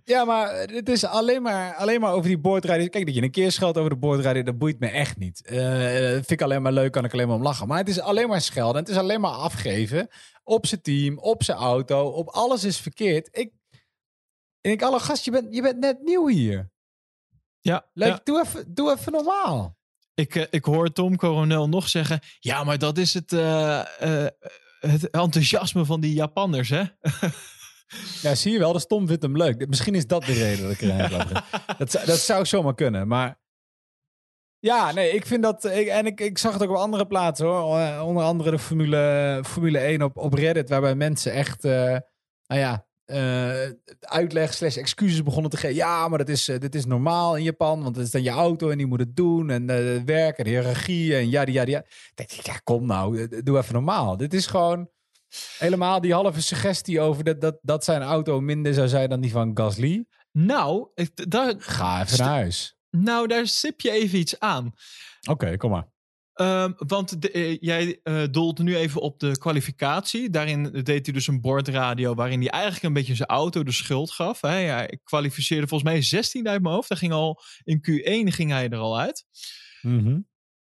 [0.04, 2.90] Ja, maar het is alleen maar, alleen maar over die boordrijden.
[2.90, 5.46] Kijk, dat je een keer scheldt over de boordrijden, dat boeit me echt niet.
[5.46, 7.68] Eh, vind ik alleen maar leuk, kan ik alleen maar om lachen.
[7.68, 8.82] Maar het is alleen maar schelden.
[8.82, 10.10] Het is alleen maar afgeven
[10.44, 13.30] op zijn team, op zijn auto, op alles is verkeerd.
[13.32, 13.52] Ik,
[14.62, 16.70] en ik alle gast, je bent, je bent net nieuw hier.
[17.60, 18.22] Ja, Leuk, ja.
[18.24, 19.78] doe, even, doe even normaal.
[20.16, 22.20] Ik, eh, ik hoor Tom Coronel nog zeggen.
[22.40, 24.28] Ja, maar dat is het, eh, eh,
[24.80, 26.84] het enthousiasme van die Japanners, hè?
[28.22, 29.68] Ja, zie je wel, de stom vindt hem leuk.
[29.68, 31.44] Misschien is dat de reden dat ik er heb
[31.78, 33.40] dat, zou- dat zou zomaar kunnen, maar...
[34.60, 35.66] Ja, nee, ik vind dat...
[35.66, 38.00] Ik, en ik, ik zag het ook op andere plaatsen, hoor.
[38.02, 41.64] Onder andere de Formule, Formule 1 op, op Reddit, waarbij mensen echt...
[41.64, 42.02] nou
[42.48, 45.76] ja, eh, uitleg slash excuses begonnen te geven.
[45.76, 48.30] Ja, maar dat is, eh, dit is normaal in Japan, want het is dan je
[48.30, 49.50] auto en die moet het doen.
[49.50, 51.84] En het werk en hiërarchie en ja, ja, ja.
[52.16, 54.18] denk ik, ja, kom nou, doe even normaal.
[54.18, 54.90] Dit is gewoon...
[55.58, 59.32] Helemaal die halve suggestie over dat, dat, dat zijn auto minder zou zijn dan die
[59.32, 60.06] van Gasly.
[60.32, 62.78] Nou, daar, Ga even naar huis.
[62.90, 64.74] nou, daar sip je even iets aan.
[65.30, 65.88] Oké, kom maar.
[66.36, 70.30] Ehm, want de- eh, jij eh doelt nu even op de kwalificatie.
[70.30, 74.12] Daarin deed hij dus een bordradio waarin hij eigenlijk een beetje zijn auto de schuld
[74.12, 74.42] gaf.
[74.42, 74.50] Hè.
[74.50, 76.90] Hij kwalificeerde volgens mij 16 uit mijn hoofd.
[76.90, 79.26] Hij ging al, in Q1 ging hij er al uit.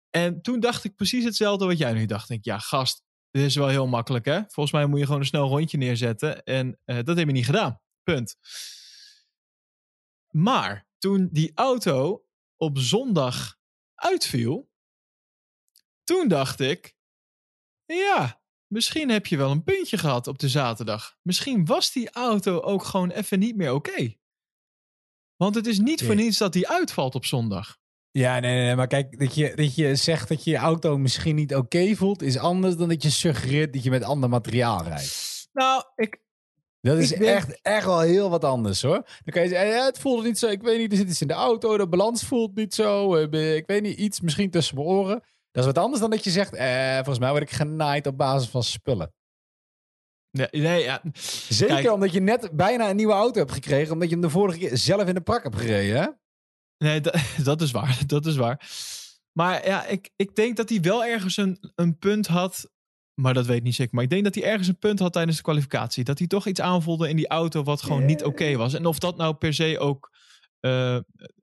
[0.09, 2.29] En toen dacht ik precies hetzelfde wat jij nu dacht.
[2.29, 4.39] Ik ja, gast, dit is wel heel makkelijk, hè?
[4.47, 6.43] Volgens mij moet je gewoon een snel rondje neerzetten.
[6.43, 7.79] En eh, dat hebben we niet gedaan.
[8.03, 8.35] Punt.
[10.27, 12.23] Maar toen die auto
[12.57, 13.57] op zondag
[13.95, 14.68] uitviel,
[16.09, 16.93] toen dacht ik,
[17.85, 21.17] ja, misschien heb je wel een puntje gehad op de zaterdag.
[21.21, 24.13] Misschien was die auto ook gewoon even niet meer oké.
[25.35, 27.77] Want het is niet voor niets dat die uitvalt op zondag.
[28.11, 30.97] Ja, nee, nee, nee, maar kijk, dat je, dat je zegt dat je je auto
[30.97, 34.83] misschien niet oké voelt, is anders dan dat je suggereert dat je met ander materiaal
[34.83, 35.47] rijdt.
[35.53, 36.21] Nou, ik,
[36.81, 39.01] Dat is Ik denk- echt, echt wel heel wat anders hoor.
[39.23, 41.21] Dan kan je zeggen, ja, het voelde niet zo, ik weet niet, er zit iets
[41.21, 44.75] in de auto, de balans voelt niet zo, eh, ik weet niet, iets misschien tussen
[44.75, 45.23] mijn oren.
[45.51, 48.17] Dat is wat anders dan dat je zegt, eh, volgens mij word ik genaaid op
[48.17, 49.13] basis van spullen.
[50.31, 51.01] nee, nee ja,
[51.49, 51.91] Zeker Kijk.
[51.91, 54.77] omdat je net bijna een nieuwe auto hebt gekregen, omdat je hem de vorige keer
[54.77, 56.07] zelf in de prak hebt gereden, hè?
[56.77, 57.99] Nee, dat, dat is waar.
[58.05, 58.69] Dat is waar.
[59.31, 62.69] Maar ja, ik, ik denk dat hij wel ergens een, een punt had.
[63.21, 63.95] Maar dat weet ik niet zeker.
[63.95, 66.03] Maar ik denk dat hij ergens een punt had tijdens de kwalificatie.
[66.03, 68.73] Dat hij toch iets aanvoelde in die auto wat gewoon niet oké was.
[68.73, 70.11] En of dat nou per se ook
[70.59, 70.97] eh,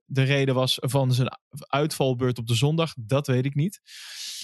[0.07, 3.81] de reden was van zijn uitvalbeurt op de zondag, dat weet ik niet.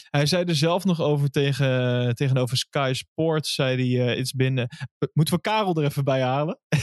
[0.09, 3.53] Hij zei er zelf nog over tegen, tegenover Sky Sports.
[3.53, 4.65] Zei hij, eh, it's been, eh,
[5.13, 6.59] moeten we Karel er even bij halen?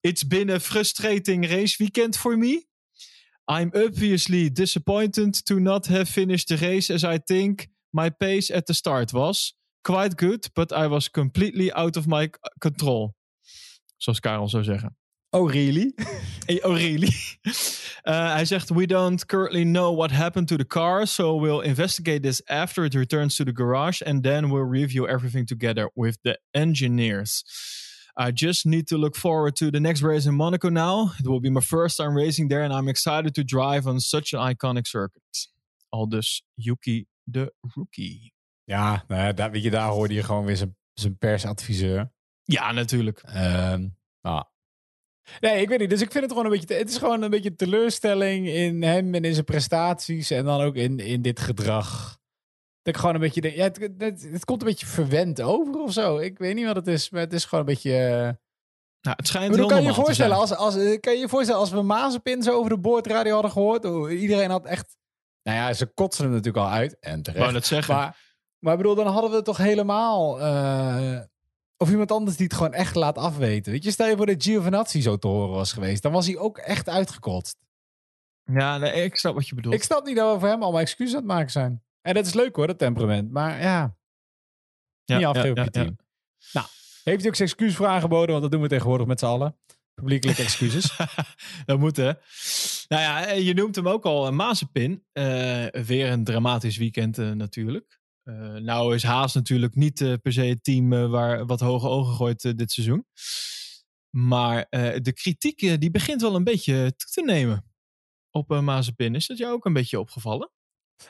[0.00, 2.66] It's been a frustrating race weekend for me.
[3.46, 8.66] I'm obviously disappointed to not have finished the race as I think my pace at
[8.66, 9.54] the start was.
[9.80, 13.14] Quite good, but I was completely out of my control.
[13.96, 14.96] Zoals Karel zou zeggen.
[15.34, 15.92] Oh, really?
[16.46, 17.12] Hey, oh, really?
[18.06, 22.20] Uh, hij zegt: We don't currently know what happened to the car, so we'll investigate
[22.20, 26.38] this after it returns to the garage, and then we'll review everything together with the
[26.50, 27.44] engineers.
[28.16, 31.12] I just need to look forward to the next race in Monaco now.
[31.18, 34.34] It will be my first time racing there and I'm excited to drive on such
[34.34, 35.48] an iconic circuit.
[35.88, 38.32] Al dus Yuki de rookie.
[38.64, 42.12] Ja, nou ja, daar, weet je, daar hoorde je gewoon weer zijn, zijn persadviseur.
[42.42, 43.18] Ja, natuurlijk.
[43.18, 43.88] Ehm,
[44.22, 44.44] nou.
[45.40, 45.90] Nee, ik weet niet.
[45.90, 46.74] Dus ik vind het gewoon een beetje.
[46.74, 50.30] Het is gewoon een beetje teleurstelling in hem en in zijn prestaties.
[50.30, 52.18] En dan ook in, in dit gedrag.
[52.82, 53.40] Dat ik gewoon een beetje.
[53.40, 56.18] denk, Ja, het, het, het komt een beetje verwend over of zo.
[56.18, 57.96] Ik weet niet wat het is, maar het is gewoon een beetje.
[57.96, 58.20] eh,
[59.00, 61.70] Nou, het schijnt maar heel kan je voorstellen, als, als, kan je je voorstellen als
[61.70, 63.84] we Mazepin zo over de boordradio hadden gehoord.
[63.84, 64.96] hoe Iedereen had echt.
[65.42, 66.96] Nou ja, ze kotsen hem natuurlijk al uit.
[67.00, 67.50] En terecht.
[67.50, 67.94] wou zeggen.
[67.94, 70.40] Maar, maar ik bedoel, dan hadden we het toch helemaal.
[70.40, 71.20] eh,
[71.76, 73.72] of iemand anders die het gewoon echt laat afweten.
[73.72, 76.02] Weet je, stel je voor dat Giovinazzi zo te horen was geweest.
[76.02, 77.56] Dan was hij ook echt uitgekotst.
[78.44, 79.74] ja, nee, ik snap wat je bedoelt.
[79.74, 81.82] Ik snap niet dat we voor hem allemaal excuses aan het maken zijn.
[82.00, 83.30] En dat is leuk hoor, dat temperament.
[83.30, 83.96] Maar ja,
[85.04, 85.96] ja, niet afgeven ja, op je team.
[86.52, 86.66] Nou,
[87.04, 88.30] heeft hij ook zijn excuus voor aangeboden?
[88.30, 89.56] Want dat doen we tegenwoordig met z'n allen.
[89.94, 90.96] Publiekelijke excuses.
[91.66, 92.12] dat moet hè.
[92.88, 95.04] Nou ja, eh, je noemt hem ook al een Mazepin.
[95.12, 98.00] Eh, weer een dramatisch weekend eh, natuurlijk.
[98.24, 101.88] Eh, nou is Haas natuurlijk niet eh, per se het team eh, waar wat hoge
[101.88, 103.06] ogen gooit dit seizoen.
[104.10, 104.66] Maar
[105.02, 107.64] de kritiek die begint wel een beetje toe te nemen
[108.30, 109.14] op uh, Mazepin.
[109.14, 110.50] Is dat jou ook een beetje opgevallen?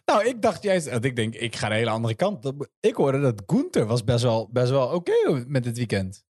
[0.05, 2.53] nou, ik dacht juist, dat ik denk, ik ga de hele andere kant.
[2.81, 6.25] Ik hoorde dat Gunther was best wel, best wel oké met het weekend.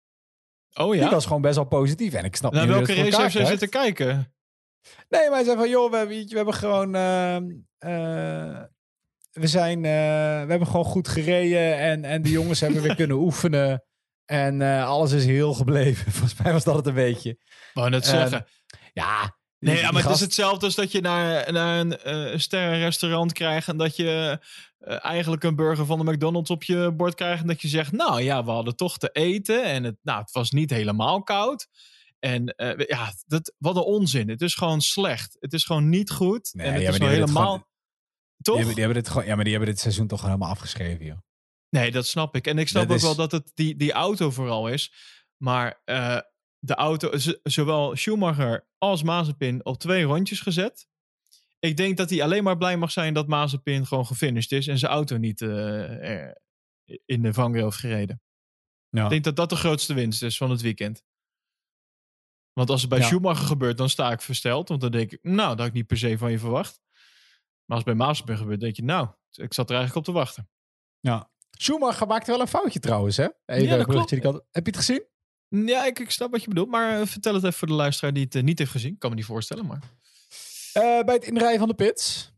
[0.74, 1.10] Oh Die ja?
[1.10, 2.14] was gewoon best wel positief.
[2.14, 3.50] En ik snap Naar niet welke race heeft zij krijgt.
[3.50, 4.34] zitten kijken?
[5.10, 6.96] Nee, maar hij zei van, joh, we hebben, we hebben gewoon...
[9.32, 9.92] we, zijn, eh,
[10.44, 13.84] we hebben gewoon goed gereden en, en de jongens hebben weer kunnen oefenen.
[14.26, 16.12] En eh, alles is heel gebleven.
[16.12, 17.38] Volgens mij was dat het een beetje.
[17.74, 18.46] Wou net zeggen.
[18.94, 23.34] Ja, Nee, ja, maar het is hetzelfde als dat je naar, naar een eh sterrenrestaurant
[23.34, 24.40] krijgt en dat je
[24.80, 28.22] eigenlijk een burger van de McDonald's op je bord krijgt en dat je zegt, nou
[28.22, 31.68] ja, we hadden toch te eten en het, nou, het was niet helemaal koud.
[32.20, 32.54] En
[32.88, 34.30] ja, dat, wat een onzin.
[34.30, 35.38] Het is gewoon slecht.
[35.40, 36.50] Het is gewoon niet goed.
[36.54, 37.44] Nee, en het ja, is helemaal...
[37.44, 37.66] gewoon-
[38.42, 38.56] Toch?
[38.56, 40.54] Die hebben, die hebben dit gewoon, ja, maar die hebben dit seizoen toch gewoon helemaal
[40.56, 41.18] afgeschreven, joh.
[41.70, 42.48] Nee, dat snap ik.
[42.48, 44.94] En ik snap Dat ook is- wel dat het die, die auto vooral is.
[45.38, 46.18] Maar eh,
[46.60, 47.12] de auto,
[47.44, 50.88] zowel Schumacher als Mazepin op twee rondjes gezet.
[51.60, 54.78] Ik denk dat hij alleen maar blij mag zijn dat Mazepin gewoon gefinished is en
[54.78, 56.32] zijn auto niet eh,
[57.06, 58.22] in de vangrail heeft gereden.
[58.90, 59.04] Ja.
[59.04, 61.04] Ik denk dat dat de grootste winst is van het weekend.
[62.54, 63.06] Want als het bij Ja.
[63.06, 64.70] Schumacher gebeurt, dan sta ik versteld.
[64.70, 66.80] Want dan denk ik, nou, dat had ik niet per se van je verwacht.
[67.72, 70.50] Maar als bij Mazepin gebeurt, denk je, nou, ik zat er eigenlijk op te wachten.
[71.00, 71.30] ja.
[71.52, 73.28] Schumacher maakte wel een foutje trouwens, hè?
[73.46, 75.04] Even Ja, dat een bruggetje die kant- Heb je het gezien?
[75.48, 76.70] Ja, ik, ik snap wat je bedoelt.
[76.70, 78.94] Maar eh, vertel het even voor de luisteraar die het eh, niet heeft gezien.
[78.94, 79.80] Ik kan me niet voorstellen, maar...
[80.74, 82.32] Eh, bij het inrijden van de pits.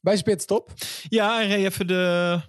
[0.00, 0.70] Bij zijn pitstop.
[1.08, 2.40] Ja, hij reed even de...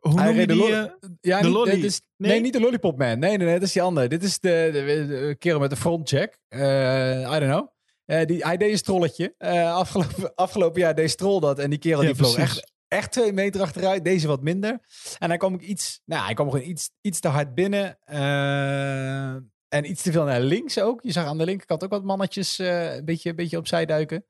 [0.00, 0.62] Hoe Hij noem je reed de die?
[0.70, 2.30] lo- Ja, de niet, is, nee?
[2.30, 2.40] Nee?
[2.40, 3.18] niet de Lollipop Man.
[3.18, 4.08] Nee, nee, nee, dat is die andere.
[4.08, 6.38] Dit is de, de, de kerel met de frontcheck.
[6.48, 7.68] Eh I don't know.
[8.06, 9.34] Eh, die, hij deed een strolletje.
[9.38, 11.58] Eh, afgelopen, afgelopen jaar deed Stroll dat.
[11.58, 12.56] En die kerel Ja, die vloog precies.
[12.56, 14.04] echt, echt twee meter achteruit.
[14.04, 14.80] Deze wat minder.
[15.18, 16.00] En hij kwam ook iets...
[16.04, 17.98] Nou, hij kwam gewoon iets, iets te hard binnen.
[18.04, 19.34] Eh,
[19.68, 21.02] en iets te veel naar links ook.
[21.02, 24.26] Je zag aan de linkerkant ook wat mannetjes een, beetje, een beetje opzij duiken.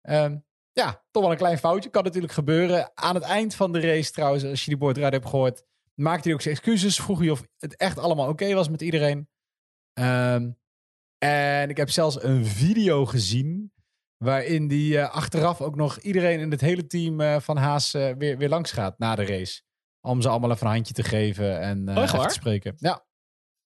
[0.00, 0.36] Ehm,
[0.72, 1.90] ja, toch wel een klein foutje.
[1.90, 2.90] Kan natuurlijk gebeuren.
[2.94, 6.32] Aan het eind van de race trouwens, als je die boordraad hebt gehoord, maakte hij
[6.32, 6.96] ook zijn excuses.
[6.96, 9.28] Vroeg hij of het echt allemaal oké was met iedereen.
[9.92, 10.50] Ehm,
[11.24, 13.72] en ik heb zelfs een video gezien
[14.16, 18.10] waarin die eh, achteraf ook nog iedereen in het hele team eh, van Haas eh,
[18.18, 19.62] weer, weer langs gaat na de race.
[20.00, 22.74] Om ze allemaal even een handje te geven en Oh, te spreken.
[22.76, 23.04] Ja,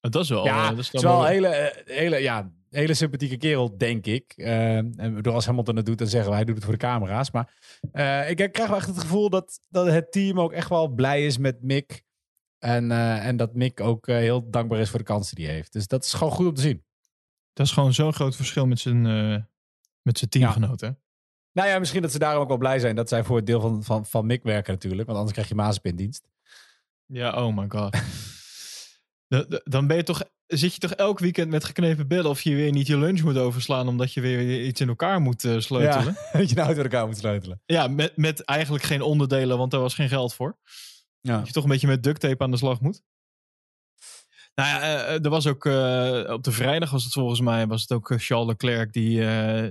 [0.01, 0.44] Dat is wel...
[0.44, 4.33] ja, dat is wel een hele, hele, ja, hele sympathieke kerel, denk ik.
[4.37, 7.31] En door als Hamilton het doet, dan zeggen we hij doet het voor de camera's.
[7.31, 7.55] Maar
[7.92, 11.27] eh, ik krijg wel echt het gevoel dat, dat het team ook echt wel blij
[11.27, 12.03] is met Mick.
[12.59, 12.90] En,
[13.21, 15.73] en dat Mick ook heel dankbaar is voor de kansen die hij heeft.
[15.73, 16.87] Dus dat is gewoon goed om te zien.
[17.59, 19.42] Dat is gewoon zo'n groot verschil met zijn, eh,
[20.03, 20.99] met zijn teamgenoten.
[21.53, 23.61] Nou ja, misschien dat ze daarom ook wel blij zijn dat zij voor het deel
[23.61, 25.05] van, van, van Mick werken natuurlijk.
[25.07, 26.29] Want anders krijg je Mazepin dienst.
[27.07, 27.97] Ja, oh my god.
[29.29, 32.40] Da- da- Dan ben je toch, zit je toch elk weekend met geknepen billen of
[32.40, 35.59] je weer niet je lunch moet overslaan omdat je weer iets in elkaar moet eh,
[35.59, 36.16] sleutelen.
[36.33, 37.62] Ja, dat je nou uit elkaar moet sleutelen.
[37.66, 40.59] Ja, met, met eigenlijk geen onderdelen, want daar was geen geld voor.
[41.21, 41.37] Ja.
[41.38, 43.03] Dat je toch een beetje met duct tape aan de slag moet.
[44.59, 47.66] Nou ja, eh, eh, er was ook eh, op de vrijdag was het volgens mij
[47.66, 49.71] was het ook Charles Leclerc die eh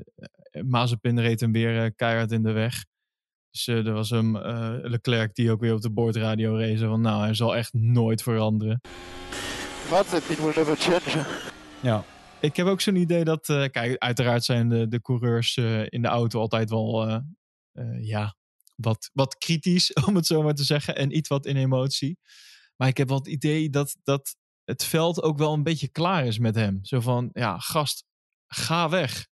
[0.63, 2.85] Mazepin reed hem weer keihard in de weg.
[3.51, 7.23] Dus er was een eh, Leclerc die ook weer op de boordradio zo van nou
[7.23, 8.81] hij zal echt nooit veranderen.
[9.89, 11.25] Mazepin will never change.
[11.81, 12.03] Ja.
[12.39, 16.01] Ik heb ook zo'n idee dat, eh, kijk, uiteraard zijn de, de coureurs eh, in
[16.01, 17.19] de auto altijd wel, eh,
[17.71, 18.35] eh, ja,
[18.75, 22.17] wat, wat kritisch, om het zo maar te zeggen, en iets wat in emotie.
[22.75, 24.35] Maar ik heb wel het idee dat, dat
[24.67, 26.79] het veld ook wel een beetje klaar is met hem.
[26.81, 28.03] Zo van, ja, gast,
[28.47, 29.27] ga weg.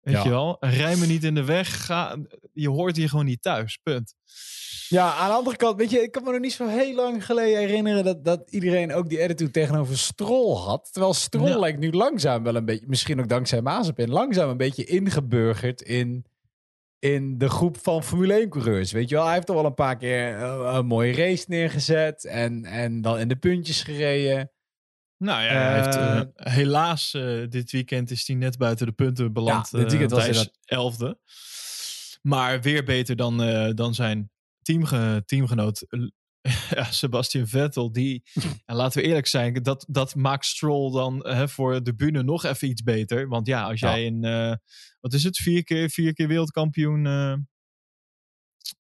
[0.00, 0.22] Weet Ja.
[0.22, 0.56] je wel?
[0.60, 1.84] Rij me niet in de weg.
[1.86, 2.16] Ga,
[2.52, 3.78] je hoort hier gewoon niet thuis.
[3.82, 4.14] Punt.
[4.88, 7.24] Ja, aan de andere kant, weet je, ik kan me nog niet zo heel lang
[7.24, 10.88] geleden herinneren dat, dat iedereen ook die attitude tegenover Stroll had.
[10.92, 11.58] Terwijl Stroll Ja.
[11.58, 16.24] lijkt nu langzaam wel een beetje, misschien ook dankzij Mazepin, langzaam een beetje ingeburgerd in,
[17.12, 18.92] in de groep van Formule 1-coureurs.
[18.92, 22.64] Weet je wel, hij heeft toch wel een paar keer een mooie race neergezet en,
[22.64, 24.50] en dan in de puntjes gereden.
[25.18, 28.92] Nou ja, hij heeft, Eh, eh, helaas eh, dit weekend is hij net buiten de
[28.92, 29.70] punten beland.
[29.70, 31.18] Ja, dit weekend was hij is elfde.
[32.22, 33.36] Maar weer beter dan,
[33.74, 34.30] dan zijn
[34.62, 35.86] teamge, teamgenoot
[36.74, 37.92] ja, Sebastian Vettel.
[37.92, 38.22] Die,
[38.64, 42.44] en laten we eerlijk zijn, dat, dat maakt Stroll dan eh, voor de bühne nog
[42.44, 43.28] even iets beter.
[43.28, 43.90] Want ja, als Ja.
[43.90, 44.52] jij in, eh,
[45.00, 47.34] wat is het, vier keer, vier keer wereldkampioen eh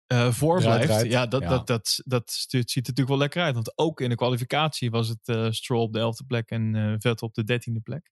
[0.06, 1.04] eh, voorblijft.
[1.06, 1.48] Ja, dat, Ja.
[1.48, 3.54] Dat, dat, dat ziet er natuurlijk wel lekker uit.
[3.54, 7.34] Want ook in de kwalificatie was het Stroll op de elfde plek en Vettel op
[7.34, 8.10] de dertiende plek.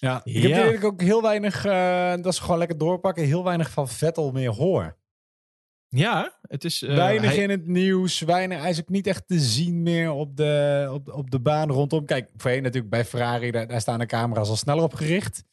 [0.00, 1.62] Ja, ik heb eigenlijk ook heel weinig,
[2.22, 4.98] dat is gewoon lekker doorpakken, heel weinig van Vettel meer hoor.
[5.88, 6.82] Ja, het is...
[6.82, 8.20] eh, weinig hij- in het nieuws.
[8.20, 11.70] Weinig, hij is ook niet echt te zien meer op de, op, op de baan
[11.70, 12.04] rondom.
[12.04, 15.44] Kijk, voorheen natuurlijk bij Ferrari, daar, daar staan de camera's al sneller op gericht.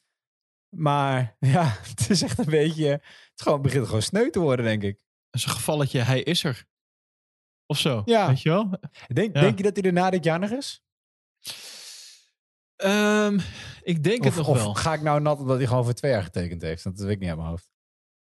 [0.76, 2.88] Maar ja, het is echt een beetje...
[2.88, 3.02] Het,
[3.36, 5.00] is gewoon, het begint gewoon sneu te worden, denk ik.
[5.32, 6.66] is een gevalletje, hij is er.
[7.66, 8.28] Of zo, Ja.
[8.28, 8.70] weet je wel?
[9.08, 9.42] Denk, Ja.
[9.42, 10.84] denk je dat hij er na dit jaar nog is?
[12.76, 13.40] Ehm,
[13.82, 14.74] ik denk Of, het nog of wel.
[14.74, 16.84] ga ik nou nat omdat hij gewoon voor twee jaar getekend heeft?
[16.84, 17.74] Dat weet ik niet uit mijn hoofd.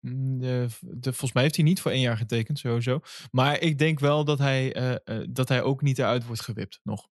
[0.01, 2.99] Mm, De, de, volgens mij heeft hij niet voor één jaar getekend, sowieso.
[3.31, 6.79] Maar ik denk wel dat hij, eh, eh, dat hij ook niet eruit wordt gewipt,
[6.83, 7.09] nog.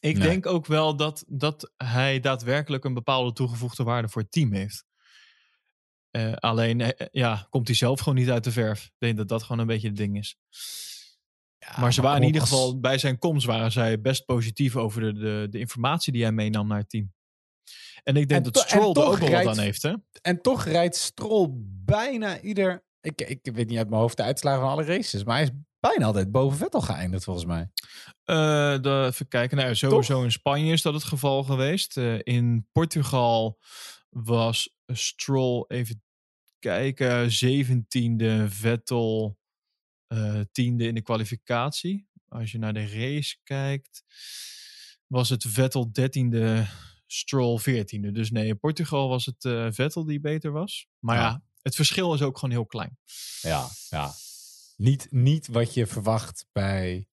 [0.00, 0.28] Ik Nee.
[0.28, 4.84] denk ook wel dat, dat hij daadwerkelijk een bepaalde toegevoegde waarde voor het team heeft.
[6.10, 8.84] Eh, alleen, ja, komt hij zelf gewoon niet uit de verf.
[8.84, 10.36] Ik denk dat dat gewoon een beetje het ding is.
[11.76, 15.12] maar ze waren in ieder geval, bij zijn komst waren zij best positief over de,
[15.12, 17.14] de, de informatie die hij meenam naar het team.
[18.06, 19.94] En ik denk En dat Stroll er ook wel wat aan heeft, hè?
[20.22, 21.48] En toch rijdt Stroll
[21.84, 22.84] bijna ieder...
[23.00, 25.24] Ik, ik weet niet uit mijn hoofd de uitslagen van alle races.
[25.24, 27.70] Maar hij is bijna altijd boven Vettel geëindigd, volgens mij.
[28.24, 29.56] Eh, de, even kijken.
[29.56, 31.96] Nou, sowieso in Spanje is dat het geval geweest.
[31.96, 33.58] Eh, in Portugal
[34.08, 36.02] was Stroll, even
[36.58, 39.38] kijken, zeventiende, Vettel
[40.06, 42.08] eh tiende in de kwalificatie.
[42.28, 44.02] Als je naar de race kijkt,
[45.06, 46.66] was het Vettel dertiende,
[47.06, 48.12] Stroll veertiende.
[48.12, 50.86] Dus nee, in Portugal was het eh, Vettel die beter was.
[50.98, 51.22] Maar ja.
[51.22, 51.42] Ja.
[51.62, 52.98] het verschil is ook gewoon heel klein.
[53.40, 54.12] Ja, ja.
[54.76, 57.08] Niet, niet wat je verwacht bij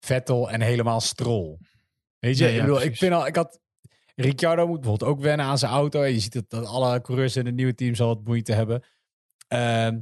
[0.00, 1.58] Vettel en helemaal Stroll.
[2.18, 3.60] Weet je, Ja, ja, ik, bedoel, ik vind al, ik had
[4.14, 6.02] Ricciardo moet bijvoorbeeld ook wennen aan zijn auto.
[6.02, 8.84] En je ziet dat, dat alle coureurs in het nieuwe team zal wat moeite hebben.
[9.48, 10.00] Ehm,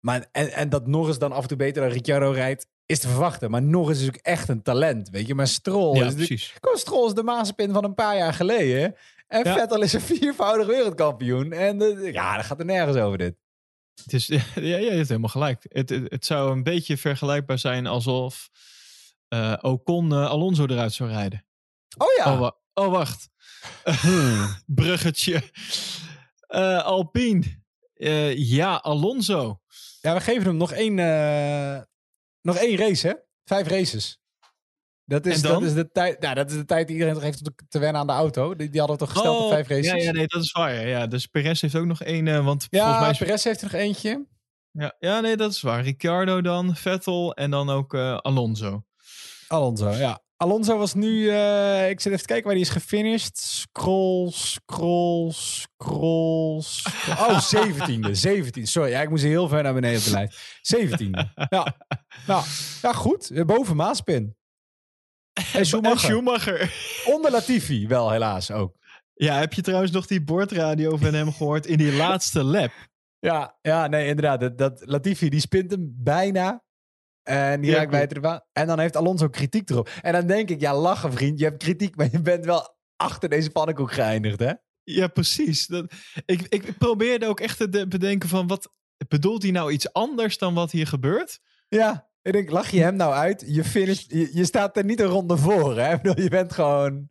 [0.00, 3.08] maar en, en dat Norris dan af en toe beter dan Ricciardo rijdt, is te
[3.08, 3.50] verwachten.
[3.50, 5.34] Maar Norris is ook echt een talent, weet je.
[5.34, 6.28] Maar Stroll ja, is natuurlijk
[6.60, 6.80] precies.
[6.80, 8.94] Stroll is de Mazepin van een paar jaar geleden.
[9.26, 9.54] En Ja.
[9.54, 11.52] Vettel is een viervoudig wereldkampioen.
[11.52, 11.78] En
[12.12, 13.34] ja, dat gaat er nergens over dit.
[14.02, 15.66] Het is, ja, ja, je hebt helemaal gelijk.
[15.68, 18.50] Het, het, het zou een beetje vergelijkbaar zijn alsof
[19.28, 21.44] eh Ocon eh, Alonso eruit zou rijden.
[21.98, 22.32] Oh ja.
[22.32, 23.28] Oh, wa- oh, wacht.
[24.66, 25.42] Bruggetje.
[26.46, 27.42] Eh, Alpine.
[28.34, 29.60] Ja, Alonso.
[30.00, 30.98] Ja, we geven hem nog één,
[32.42, 33.14] nog één race, hè?
[33.44, 34.18] Vijf races.
[35.04, 36.16] Dat is, dat is de tijd.
[36.20, 38.56] Ja, dat is de tijd die iedereen toch heeft om te- wennen aan de auto.
[38.56, 39.90] Die, die hadden we toch gesteld op vijf races.
[39.92, 40.74] Oh, ja, ja, nee, dat is waar.
[40.74, 41.06] Ja, ja.
[41.06, 42.28] Dus Perez heeft ook nog één.
[42.28, 44.26] eh, want Ja, volgens mij is, Perez heeft er nog eentje.
[44.70, 45.82] ja, ja, nee, dat is waar.
[45.82, 48.84] Ricciardo dan, Vettel en dan ook eh, Alonso.
[49.48, 50.20] Alonso, ja.
[50.40, 53.38] Alonso was nu, eh, ik zit even te kijken waar hij is gefinished.
[53.38, 56.60] Scroll, scroll, scroll.
[56.60, 57.28] scroll.
[57.28, 58.66] Oh, 17e, 17.
[58.66, 60.38] Sorry, ja, ik moest heel ver naar beneden op de lijst.
[60.76, 61.32] 17e.
[61.48, 61.76] Ja,
[62.26, 62.44] nou,
[62.82, 63.30] ja goed.
[63.30, 64.36] Eh, Boven Maaspin.
[65.32, 65.98] En En Schumacher.
[65.98, 66.72] Schumacher.
[67.04, 68.76] Onder Latifi wel, helaas ook.
[69.14, 72.72] Ja, heb je trouwens nog die boordradio van hem gehoord in die laatste lap?
[73.18, 74.40] Ja, ja nee, inderdaad.
[74.40, 76.62] Dat, dat Latifi, die spint hem bijna.
[77.28, 78.40] En die Ja, raakt bij het baan.
[78.52, 79.88] En dan heeft Alonso kritiek erop.
[80.02, 81.38] En dan denk ik, ja, lachen vriend.
[81.38, 84.52] Je hebt kritiek, maar je bent wel achter deze pannenkoek geëindigd, hè?
[84.82, 85.66] Ja, precies.
[85.66, 85.92] Dat,
[86.26, 88.72] ik, ik probeerde ook echt te de- bedenken van wat
[89.08, 91.40] bedoelt hij nou iets anders dan wat hier gebeurt?
[91.68, 93.44] Ja, ik denk, lach je hem nou uit?
[93.46, 95.92] Je, finish, je, je staat er niet een ronde voor, hè?
[95.94, 97.10] Ik bedoel, je bent gewoon...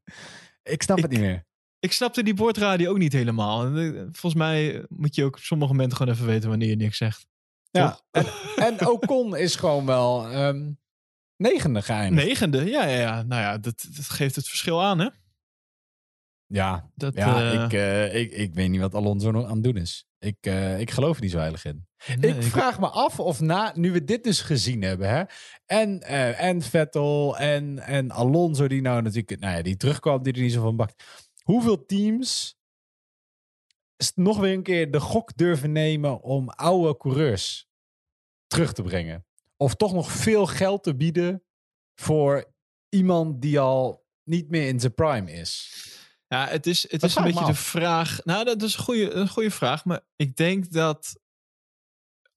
[0.63, 1.45] Ik snap het niet meer.
[1.79, 3.75] Ik snapte die boordradio ook niet helemaal.
[3.77, 6.97] Eh, Volgens mij moet je ook op sommige momenten gewoon even weten wanneer je niks
[6.97, 7.25] zegt.
[7.71, 10.71] Ja, en, en Ocon is gewoon wel ehm,
[11.35, 12.27] negende geëindigd.
[12.27, 13.23] Negende, ja, ja, ja.
[13.23, 15.09] Nou ja, dat, dat geeft het verschil aan, hè?
[16.47, 19.63] Ja, Dat, ja eh, ik, eh, ik, ik weet niet wat Alonso nog aan het
[19.63, 20.07] doen is.
[20.19, 21.87] Ik, eh, ik geloof er niet zo heilig in.
[22.19, 25.23] nee, ik vraag me af of na, nu we dit dus gezien hebben, hè,
[25.65, 26.01] en,
[26.37, 30.51] en Vettel en, en Alonso, die nou natuurlijk, nou ja, die terugkwam, die er niet
[30.53, 31.03] zo van bakt.
[31.43, 32.56] Hoeveel teams
[34.15, 37.69] nog weer een keer de gok durven nemen om oude coureurs
[38.47, 39.25] terug te brengen?
[39.57, 41.43] Of toch nog veel geld te bieden
[41.95, 42.53] voor
[42.89, 45.85] iemand die al niet meer in zijn prime is?
[46.27, 48.19] Ja, het is, het Dat is een beetje de vraag.
[48.23, 49.85] Nou, dat is een goede, een goede vraag.
[49.85, 51.19] Maar ik denk dat.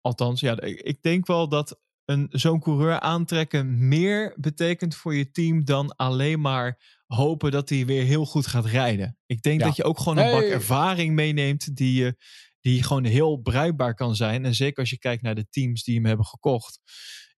[0.00, 5.30] Althans, ja, ik ik denk wel dat een, zo'n coureur aantrekken meer betekent voor je
[5.30, 9.16] team dan alleen maar hopen dat hij weer heel goed gaat rijden.
[9.26, 9.66] Ik denk Ja.
[9.66, 12.16] dat je ook gewoon een bak ervaring meeneemt die, je
[12.60, 14.44] die gewoon heel bruikbaar kan zijn.
[14.44, 16.80] En zeker als je kijkt naar de teams die hem hebben gekocht.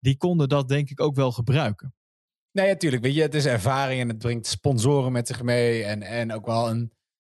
[0.00, 1.94] Die konden dat denk ik ook wel gebruiken.
[2.52, 3.02] Nee, natuurlijk.
[3.02, 5.84] Weet je, het is ervaring en het brengt sponsoren met zich mee.
[5.84, 6.92] En, en ook wel een,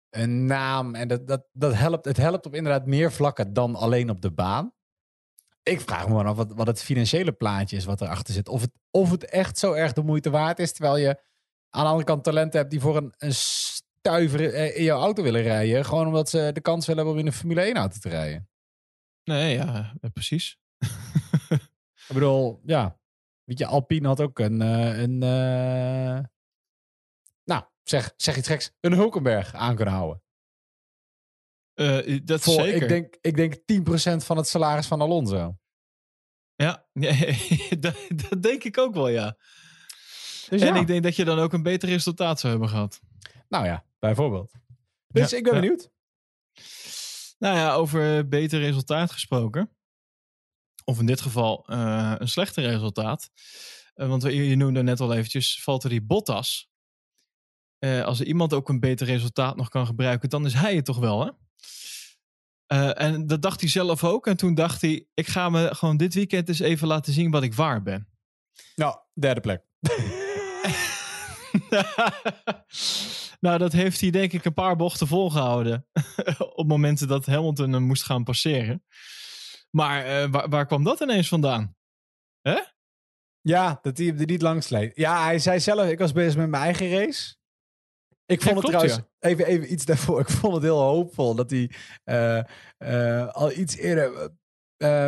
[0.09, 0.95] een naam.
[0.95, 2.05] En dat, dat, dat helpt.
[2.05, 4.73] Het helpt op inderdaad meer vlakken dan alleen op de baan.
[5.63, 8.47] Ik vraag me af wat, wat het financiële plaatje is wat erachter zit.
[8.47, 10.73] Of het, of het echt zo erg de moeite waard is.
[10.73, 11.21] Terwijl je
[11.69, 15.23] aan de andere kant talenten hebt die voor een, een stuiver eh, in jouw auto
[15.23, 15.85] willen rijden.
[15.85, 18.49] Gewoon omdat ze de kans willen hebben om in een Formule 1 auto te rijden.
[19.23, 20.57] Nee, ja, eh, precies.
[22.07, 22.99] Ik bedoel, ja.
[23.43, 24.61] Weet je, Alpine had ook een.
[24.61, 25.17] eh, een
[27.43, 28.71] nou, zeg, zeg iets geks.
[28.79, 30.23] Een Hulkenberg aan kunnen houden.
[32.23, 32.81] Dat Voor, zeker.
[32.81, 35.57] ik, denk, ik denk 10% van het salaris van Alonso.
[36.55, 36.87] Ja,
[37.79, 39.37] dat, dat denk ik ook wel, ja.
[40.49, 40.79] Dus en ja.
[40.79, 43.01] ik denk dat je dan ook een beter resultaat zou hebben gehad.
[43.47, 44.51] Nou ja, bijvoorbeeld.
[45.07, 45.59] Dus Ja, ik ben ja.
[45.59, 45.91] benieuwd.
[47.37, 49.75] Nou ja, over beter resultaat gesproken.
[50.83, 53.29] Of in dit geval eh, een slechter resultaat.
[53.93, 56.69] Eh, want je, je noemde net al eventjes Valtteri Bottas.
[57.79, 60.85] Eh, als er iemand ook een beter resultaat nog kan gebruiken, dan is hij het
[60.85, 61.31] toch wel, hè?
[62.65, 64.27] Eh, en dat dacht hij zelf ook.
[64.27, 67.43] En toen dacht hij, ik ga me gewoon dit weekend eens even laten zien wat
[67.43, 68.07] ik waar ben.
[68.75, 69.63] Nou, derde plek.
[73.45, 75.87] nou, dat heeft hij denk ik een paar bochten volgehouden.
[76.55, 78.83] op momenten dat Hamilton hem moest gaan passeren.
[79.71, 81.77] Maar eh, waar, waar kwam dat ineens vandaan?
[83.41, 84.95] Ja, dat hij hem er niet langs leed.
[84.95, 87.35] Ja, hij zei zelf, ik was bezig met mijn eigen race.
[88.25, 90.19] Ik vond het klopt, trouwens, even, even iets daarvoor.
[90.19, 91.71] Ik vond het heel hoopvol dat hij
[92.03, 92.43] eh,
[92.77, 94.37] eh, al iets eerder...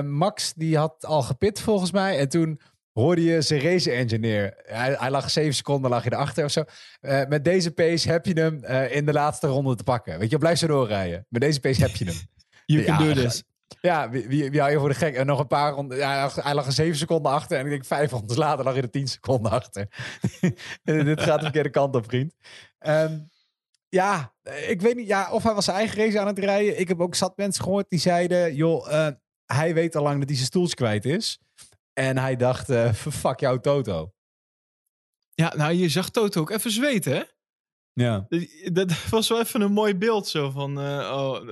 [0.03, 2.19] Max, die had al gepit volgens mij.
[2.19, 2.61] En toen
[2.93, 4.53] hoorde je zijn race engineer.
[4.63, 6.63] Hij, hij lag zeven seconden lag je erachter of zo.
[7.01, 10.19] Eh, met deze pace heb je hem eh, in de laatste ronde te pakken.
[10.19, 11.25] Weet je, blijf zo doorrijden.
[11.29, 12.15] Met deze pace heb je hem.
[12.65, 13.43] You Ja, can do this.
[13.81, 15.15] Ja, wie, wie, wie hou je voor de gek?
[15.15, 15.97] En nog een paar ronden.
[15.97, 17.57] Ja, hij lag- er zeven seconden achter.
[17.57, 19.87] En ik denk vijf ronden later lag je er tien seconden achter.
[20.83, 22.33] Dit gaat de verkeerde kant op, vriend.
[22.79, 23.17] Ehm,
[23.89, 24.33] ja,
[24.67, 25.07] ik weet niet.
[25.07, 26.79] Ja, of hij was zijn eigen race aan het rijden.
[26.79, 28.55] Ik heb ook zat mensen gehoord die zeiden...
[28.55, 29.13] joh, eh,
[29.45, 31.39] hij weet al lang dat hij zijn stoeltje kwijt is.
[31.93, 34.13] En hij dacht, eh, fuck jou Toto.
[35.33, 37.23] Ja, nou, je zag Toto ook even zweten, hè?
[37.93, 38.27] Ja.
[38.73, 40.79] Dat was wel even een mooi beeld zo van...
[40.79, 41.49] eh, oh,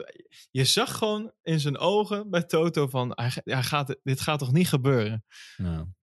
[0.52, 3.12] je zag gewoon in zijn ogen bij Toto van...
[3.16, 5.26] Hij, hij gaat, dit gaat toch niet gebeuren?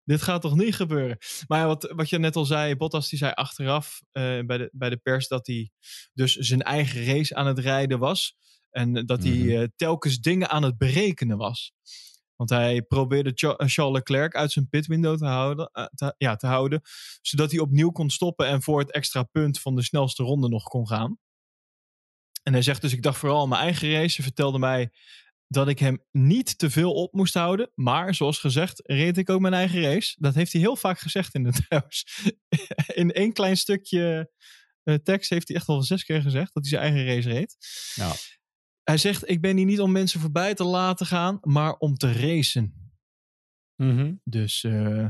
[0.04, 1.18] Dit gaat toch niet gebeuren?
[1.46, 4.90] Maar wat, wat je net al zei, Bottas die zei achteraf eh, bij, de, bij
[4.90, 5.70] de pers dat hij
[6.12, 8.36] dus zijn eigen race aan het rijden was.
[8.70, 9.66] En dat hij Mhm.
[9.76, 11.72] telkens dingen aan het berekenen was.
[12.36, 16.80] Want hij probeerde eh, Charles Leclerc uit zijn pitwindow te houden, eh, ja, te houden.
[17.22, 20.64] Zodat hij opnieuw kon stoppen en voor het extra punt van de snelste ronde nog
[20.64, 21.18] kon gaan.
[22.42, 24.16] En hij zegt dus, ik dacht vooral aan mijn eigen race.
[24.16, 24.90] Hij vertelde mij
[25.48, 27.70] dat ik hem niet te veel op moest houden.
[27.74, 30.16] Maar zoals gezegd, reed ik ook mijn eigen race.
[30.18, 32.24] Dat heeft hij heel vaak gezegd in de trouwens.
[32.94, 34.30] In één klein stukje
[34.82, 37.56] eh, tekst heeft hij echt al zes keer gezegd dat hij zijn eigen race reed.
[37.94, 38.12] Ja.
[38.88, 42.12] Hij zegt, ik ben hier niet om mensen voorbij te laten gaan, maar om te
[42.12, 42.92] racen.
[43.76, 44.14] Mhm.
[44.24, 45.06] Dus, eh,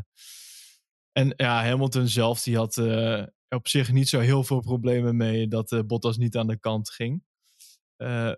[1.12, 5.48] en ja, Hamilton zelf, die had eh, op zich niet zo heel veel problemen mee
[5.48, 7.22] dat eh, Bottas niet aan de kant ging.
[7.96, 8.32] Eh,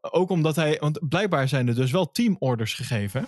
[0.00, 3.26] ook omdat hij, want blijkbaar zijn er dus wel teamorders gegeven.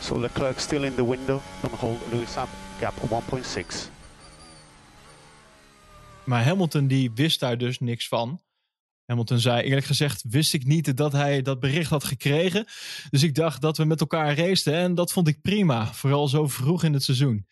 [0.00, 2.48] So Leclerc still in the window on hold Lewis up
[2.78, 3.90] gap 1.6.
[6.24, 8.40] Maar Hamilton die wist daar dus niks van.
[9.06, 12.64] Hamilton zei, eerlijk gezegd wist ik niet dat hij dat bericht had gekregen.
[13.10, 15.92] Dus ik dacht dat we met elkaar raceten en dat vond ik prima.
[15.92, 17.46] Vooral zo vroeg in het seizoen.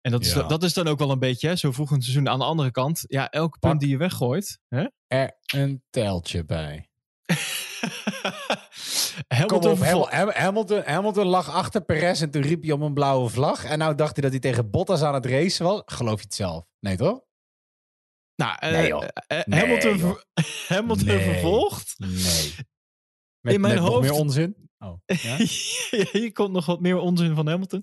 [0.00, 2.04] En dat is, dat is dan ook wel een beetje, hè, zo vroeg in het
[2.04, 2.28] seizoen.
[2.28, 4.58] Aan de andere kant, ja, elk punt die je weggooit.
[4.68, 4.86] Hè?
[5.06, 6.88] Er een teltje bij.
[9.28, 13.64] Hamilton, op, Hamilton, Hamilton lag achter Perez en toen riep hij om een blauwe vlag.
[13.64, 15.82] En nou dacht hij dat hij tegen Bottas aan het racen was.
[15.84, 16.64] Geloof je het zelf?
[16.80, 17.20] Nee, toch?
[18.38, 19.04] Nou, eh, Nee, joh.
[19.26, 20.18] eh, Nee, Hamilton, joh.
[20.68, 21.22] Hamilton Nee.
[21.32, 21.94] vervolgt.
[21.98, 22.54] Nee.
[23.40, 24.70] Met, In mijn hoofd- meer onzin?
[24.78, 25.36] Oh, ja?
[26.12, 27.82] Hier komt nog wat meer onzin van Hamilton.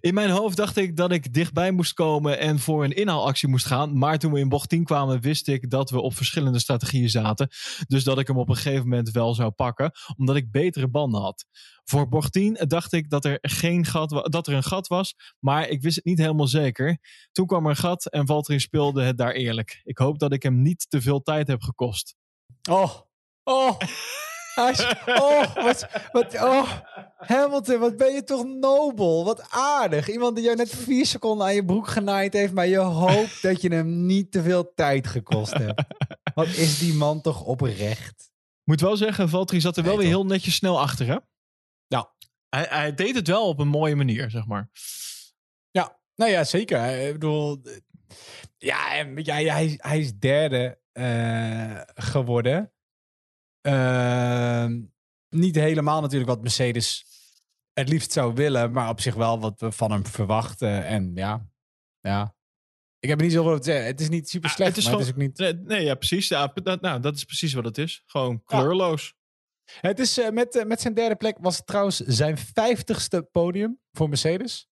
[0.00, 3.66] In mijn hoofd dacht ik dat ik dichtbij moest komen en voor een inhaalactie moest
[3.66, 3.98] gaan.
[3.98, 7.48] Maar toen we in bocht 10 kwamen, wist ik dat we op verschillende strategieën zaten.
[7.86, 11.20] Dus dat ik hem op een gegeven moment wel zou pakken, omdat ik betere banden
[11.20, 11.46] had.
[11.84, 15.68] Voor bocht 10 dacht ik dat er, geen gat, dat er een gat was, maar
[15.68, 16.98] ik wist het niet helemaal zeker.
[17.32, 19.80] Toen kwam er een gat en Valtteri speelde het daar eerlijk.
[19.84, 22.16] Ik hoop dat ik hem niet te veel tijd heb gekost.
[22.70, 22.94] Oh,
[23.44, 23.78] oh.
[25.06, 26.70] Oh, wat, wat, oh.
[27.16, 29.24] Hamilton, wat ben je toch nobel.
[29.24, 30.08] Wat aardig.
[30.08, 33.62] Iemand die jou net vier seconden aan je broek genaaid heeft, maar je hoopt dat
[33.62, 35.82] je hem niet te veel tijd gekost hebt.
[36.34, 38.30] Wat is die man toch oprecht?
[38.64, 41.16] Moet wel zeggen, Valtteri zat er wel Nee, weer heel netjes snel achter, hè?
[41.86, 42.12] Ja.
[42.48, 44.70] Hij, hij deed het wel op een mooie manier, zeg maar.
[45.70, 47.06] Ja, nou ja, zeker.
[47.06, 47.62] Ik bedoel,
[48.58, 52.72] ja, hij, hij, hij is derde eh, geworden.
[53.60, 54.80] Ehm,
[55.28, 57.04] niet helemaal natuurlijk wat Mercedes
[57.72, 60.84] het liefst zou willen, maar op zich wel wat we van hem verwachten.
[60.84, 61.46] En ja,
[62.00, 62.36] ja.
[62.98, 63.86] Ik heb er niet zoveel over te zeggen.
[63.86, 65.66] Het is niet super Ah, slecht, het is maar het is gewoon- ook niet...
[65.68, 66.28] Nee, ja, precies.
[66.28, 68.02] Ja, dat, nou, dat is precies wat het is.
[68.06, 69.14] Gewoon kleurloos.
[69.80, 73.80] Het is, eh, met, eh, met zijn derde plek was het trouwens zijn vijftigste podium
[73.92, 74.68] voor Mercedes.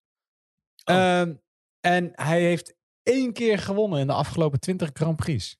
[0.84, 0.95] Oh.
[0.97, 1.34] Ehm,
[1.80, 5.57] en hij heeft één keer gewonnen in de afgelopen 20 Grand Prix.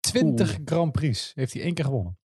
[0.00, 2.18] 20 Grand Prix heeft hij één keer gewonnen.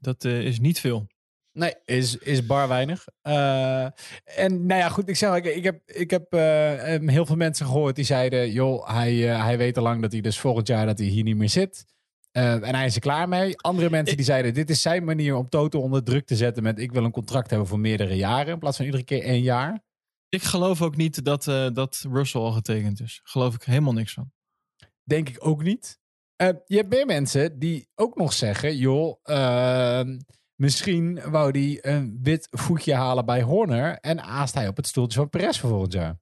[0.00, 1.06] Dat eh, is niet veel.
[1.52, 3.06] Nee, is, is bar weinig.
[3.20, 3.84] Eh,
[4.24, 7.66] en nou ja, goed, ik zeg ik, ik heb, ik heb eh, heel veel mensen
[7.66, 10.98] gehoord die zeiden, joh, hij, hij weet al lang dat hij dus volgend jaar dat
[10.98, 11.84] hij hier niet meer zit.
[12.32, 13.60] En hij is er klaar mee.
[13.60, 16.78] Andere mensen die zeiden, dit is zijn manier om Toto onder druk te zetten met
[16.78, 19.84] ik wil een contract hebben voor meerdere jaren in plaats van iedere keer één jaar.
[20.28, 21.44] Ik geloof ook niet dat,
[21.74, 23.20] dat Russell al getekend is.
[23.24, 24.32] Geloof ik helemaal niks van.
[25.02, 25.98] Denk ik ook niet.
[26.36, 30.18] Eh, je hebt meer mensen die ook nog zeggen, joh, ehm,
[30.54, 35.18] misschien wou hij een wit voetje halen bij Horner en aast hij op het stoeltje
[35.18, 36.18] van Perez voor volgend jaar.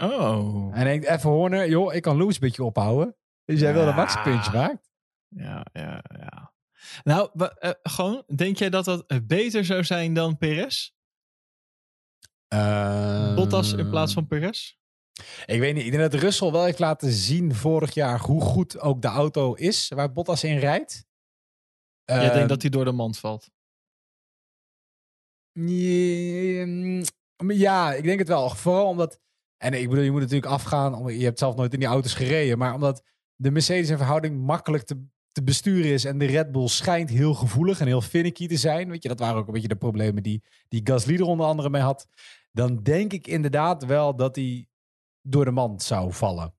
[0.00, 0.74] Oh.
[0.74, 3.16] Hij denkt, even Horner, joh, ik kan Lewis een beetje ophouden.
[3.44, 4.90] Dus jij wil dat Max een puntje maakt?
[5.28, 6.52] Ja, ja, ja.
[7.02, 10.90] Nou, eh, gewoon, denk jij dat dat eh, beter zou zijn dan Perez?
[13.34, 14.76] Bottas in plaats van Perez?
[15.46, 18.80] Ik weet niet, ik denk dat Russell wel heeft laten zien vorig jaar hoe goed
[18.80, 21.04] ook de auto is waar Bottas in rijdt.
[22.04, 23.50] Jij Ehm, denkt dat hij door de mand valt.
[27.46, 28.50] Ja, ik denk het wel.
[28.50, 29.20] Vooral omdat.
[29.56, 31.18] En ik bedoel, je moet natuurlijk afgaan.
[31.18, 32.58] Je hebt zelf nooit in die auto's gereden.
[32.58, 33.02] Maar omdat
[33.36, 36.04] de Mercedes in verhouding makkelijk te, te besturen is.
[36.04, 38.90] En de Red Bull schijnt heel gevoelig en heel finicky te zijn.
[38.90, 41.70] Weet je, dat waren ook een beetje de problemen die, die Gasly er onder andere
[41.70, 42.06] mee had.
[42.52, 44.68] Dan denk ik inderdaad wel dat hij
[45.26, 46.54] door de mand zou vallen.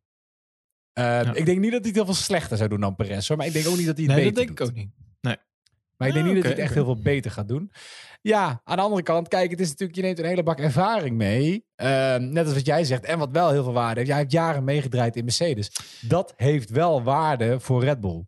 [0.94, 3.28] Ehm, Ik denk niet dat hij het heel veel slechter zou doen dan Perez.
[3.28, 4.68] Hoor, maar ik denk ook niet dat hij het Nee, dat beter denk ik doet.
[4.68, 4.94] ook niet.
[5.98, 7.72] Maar ik denk Ah, niet dat hij het echt heel veel beter gaat doen.
[8.22, 11.18] Ja, aan de andere kant, kijk, het is natuurlijk, je neemt een hele bak ervaring
[11.18, 11.66] mee.
[11.76, 13.04] Ehm, net als wat jij zegt.
[13.06, 14.08] En wat wel heel veel waarde heeft.
[14.12, 15.72] Jij hebt jaren meegedraaid in Mercedes.
[16.02, 18.26] Dat heeft wel waarde voor Red Bull.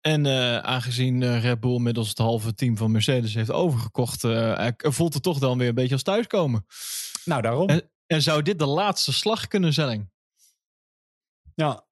[0.00, 4.68] En eh, aangezien eh, Red Bull middels het halve team van Mercedes heeft overgekocht, eh,
[4.76, 6.66] voelt het toch dan weer een beetje als thuiskomen.
[7.24, 7.68] Nou, daarom.
[7.68, 10.10] En- En zou dit de laatste slag kunnen zijn?
[11.54, 11.86] Ja.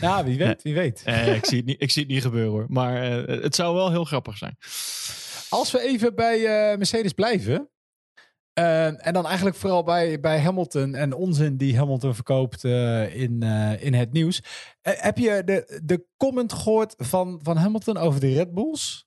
[0.00, 1.02] Ja, wie weet, wie weet.
[1.04, 2.64] Eh, ik, zie het niet, ik zie het niet gebeuren hoor.
[2.68, 4.56] Maar eh, het zou wel heel grappig zijn.
[5.48, 6.36] Als we even bij
[6.70, 7.70] eh, Mercedes blijven.
[8.52, 13.42] eh, en dan eigenlijk vooral bij, bij Hamilton en onzin die Hamilton verkoopt eh, in,
[13.42, 14.42] eh, in het nieuws.
[14.80, 19.06] Eh, heb je de, de comment gehoord van, van Hamilton over de Red Bulls?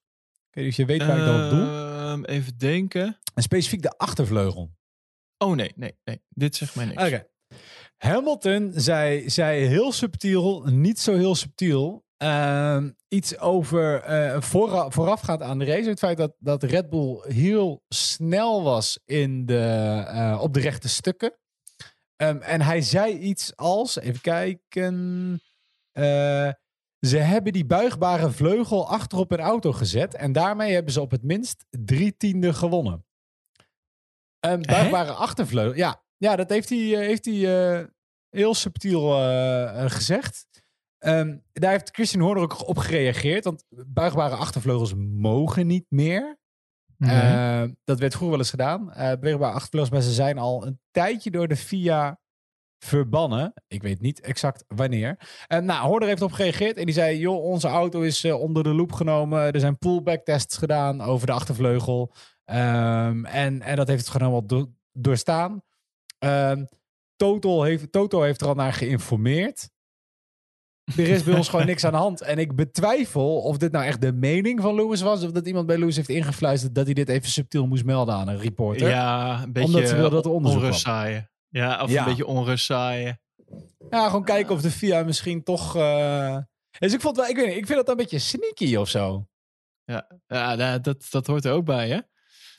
[0.49, 1.59] Ik weet niet of je weet waar ik dan op doe.
[1.67, 3.17] Ehm, even denken.
[3.33, 4.71] En specifiek de achtervleugel.
[5.41, 6.21] Oh nee, nee, nee.
[6.29, 7.03] Dit zegt mij niks.
[7.03, 7.27] Oké.
[7.97, 15.41] Hamilton zei, zei heel subtiel, niet zo heel subtiel, ehm, iets over eh voorra- voorafgaand
[15.41, 15.89] aan de race.
[15.89, 19.59] Het feit dat, dat Red Bull heel snel was in de,
[20.07, 21.33] eh, op de rechte stukken.
[22.15, 24.93] Ehm, en hij zei iets als, even kijken,
[25.91, 26.49] eh,
[26.99, 31.23] ze hebben die buigbare vleugel achterop hun auto gezet en daarmee hebben ze op het
[31.23, 33.05] minst drie tiende gewonnen.
[34.41, 36.03] Een buigbare achtervleugel, ja.
[36.17, 37.85] Ja, dat heeft hij, eh, heeft hij eh,
[38.29, 40.47] heel subtiel eh, gezegd.
[40.97, 43.43] Ehm, daar heeft Christian Horner ook op gereageerd.
[43.43, 46.39] Want buigbare achtervleugels mogen niet meer.
[46.97, 47.19] Nee.
[47.19, 48.85] Eh, dat werd vroeger wel eens gedaan.
[49.19, 52.19] Beweegbare achtervleugels, maar ze zijn al een tijdje door de FIA
[52.85, 53.53] verbannen.
[53.67, 55.43] Ik weet niet exact wanneer.
[55.47, 58.73] En nou, Horner heeft op gereageerd en die zei: joh, onze auto is onder de
[58.73, 59.53] loep genomen.
[59.53, 62.13] Er zijn pullback tests gedaan over de achtervleugel.
[62.51, 65.61] Ehm, en, en dat heeft het gewoon helemaal do- doorstaan.
[66.19, 66.63] Ehm,
[67.15, 69.69] Toto, heeft, Toto heeft er al naar geïnformeerd.
[70.97, 72.21] Er is bij ons gewoon niks aan de hand.
[72.21, 75.23] En ik betwijfel of dit nou echt de mening van Lewis was.
[75.23, 78.27] Of dat iemand bij Lewis heeft ingefluisterd dat hij dit even subtiel moest melden aan
[78.27, 78.89] een reporter.
[78.89, 81.31] Ja, een beetje Omdat ze wilden dat onrust zaaien.
[81.49, 81.99] Ja, of Ja.
[81.99, 83.21] een beetje onrust zaaien.
[83.89, 85.75] Ja, gewoon kijken of de FIA misschien toch...
[85.75, 86.37] eh,
[86.79, 89.27] Dus ik vond wel, ik weet niet, ik vind dat een beetje sneaky of zo.
[89.83, 91.99] Ja, ja dat, dat hoort er ook bij, hè?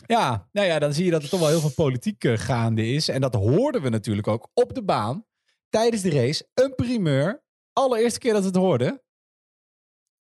[0.06, 2.86] Ja, nou ja, dan zie je dat er toch wel heel veel politiek eh, gaande
[2.86, 3.08] is.
[3.08, 5.26] En dat hoorden we natuurlijk ook op de baan
[5.68, 6.48] tijdens de race.
[6.54, 7.42] Een primeur.
[7.72, 9.02] Allereerste keer dat we het hoorden.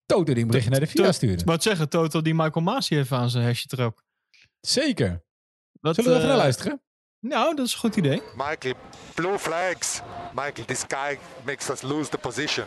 [0.05, 1.43] Toto die berichtje naar de FIA To- stuurde.
[1.45, 4.03] Wat zeggen, Toto die Michael Masi even aan zijn hesje trok.
[4.59, 5.23] Zeker.
[5.81, 6.81] Wat, Zullen we even eh, naar luisteren?
[7.19, 8.21] Nou, dat is een goed idee.
[8.35, 8.73] Michael,
[9.15, 10.01] blue flags.
[10.33, 12.65] Michael, this guy makes us lose the position.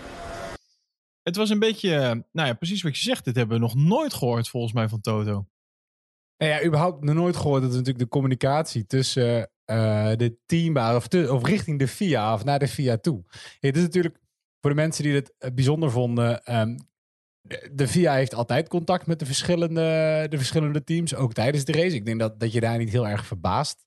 [1.22, 3.24] Het was een beetje, eh, nou ja, precies wat je zegt.
[3.24, 5.46] Dit hebben we nog nooit gehoord volgens mij van Toto.
[6.40, 11.08] Nou ja, überhaupt nog nooit gehoord dat natuurlijk de communicatie tussen eh, de teambaar of,
[11.08, 13.24] te- of richting de FIA of naar de FIA toe.
[13.60, 14.18] Het is natuurlijk
[14.60, 16.44] voor de mensen die het eh, bijzonder vonden.
[16.44, 16.76] ehm,
[17.72, 21.94] de, FIA heeft altijd contact met de verschillende, de verschillende teams, ook tijdens de race.
[21.94, 23.86] Ik denk dat, dat je daar niet heel erg verbaasd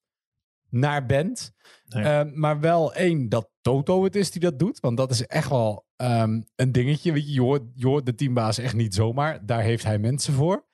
[0.69, 1.51] naar bent.
[1.87, 2.03] Nee.
[2.03, 4.79] Ehm, maar wel één, dat Toto het is die dat doet.
[4.79, 7.11] Want dat is echt wel ehm, een dingetje.
[7.11, 9.45] Weet je, je, hoort, je hoort de teambaas echt niet zomaar.
[9.45, 10.65] Daar heeft hij mensen voor.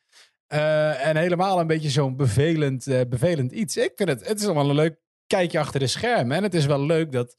[0.50, 3.78] Eh, en helemaal een beetje zo'n bevelend, eh, bevelend iets.
[3.78, 4.98] Ik vind het, het is allemaal een leuk
[5.28, 6.38] kijkje achter de schermen.
[6.38, 7.38] En het is wel leuk dat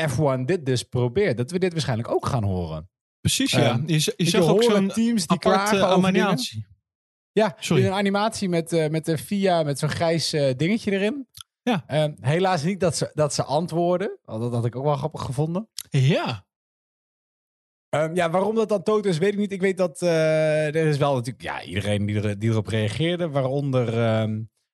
[0.00, 1.36] F1 dit dus probeert.
[1.36, 2.90] Dat we dit waarschijnlijk ook gaan horen.
[3.20, 3.70] Precies, ja.
[3.70, 6.66] Ehm, je, je zag ook zo'n teams die aparte animatie.
[7.32, 7.86] Ja, Sorry.
[7.86, 11.28] een animatie met, eh, met de FIA, met zo'n grijs dingetje erin.
[11.62, 11.84] Ja.
[11.86, 14.18] Ehm, helaas niet dat ze, dat ze antwoorden.
[14.24, 15.68] Dat had ik ook wel grappig gevonden.
[15.90, 16.45] Ja,
[17.96, 19.52] Ehm, ja, waarom dat dan Toto is, weet ik niet.
[19.52, 23.28] Ik weet dat eh, er is wel natuurlijk ja, iedereen die, er, die erop reageerde.
[23.28, 23.98] Waaronder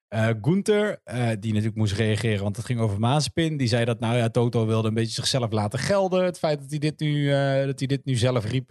[0.08, 3.56] eh, Gunther, eh, die natuurlijk moest reageren, want het ging over Mazepin.
[3.56, 6.24] Die zei dat nou ja, Toto wilde een beetje zichzelf laten gelden.
[6.24, 7.28] Het feit dat hij dit nu,
[7.66, 8.70] dat hij dit nu zelf riep.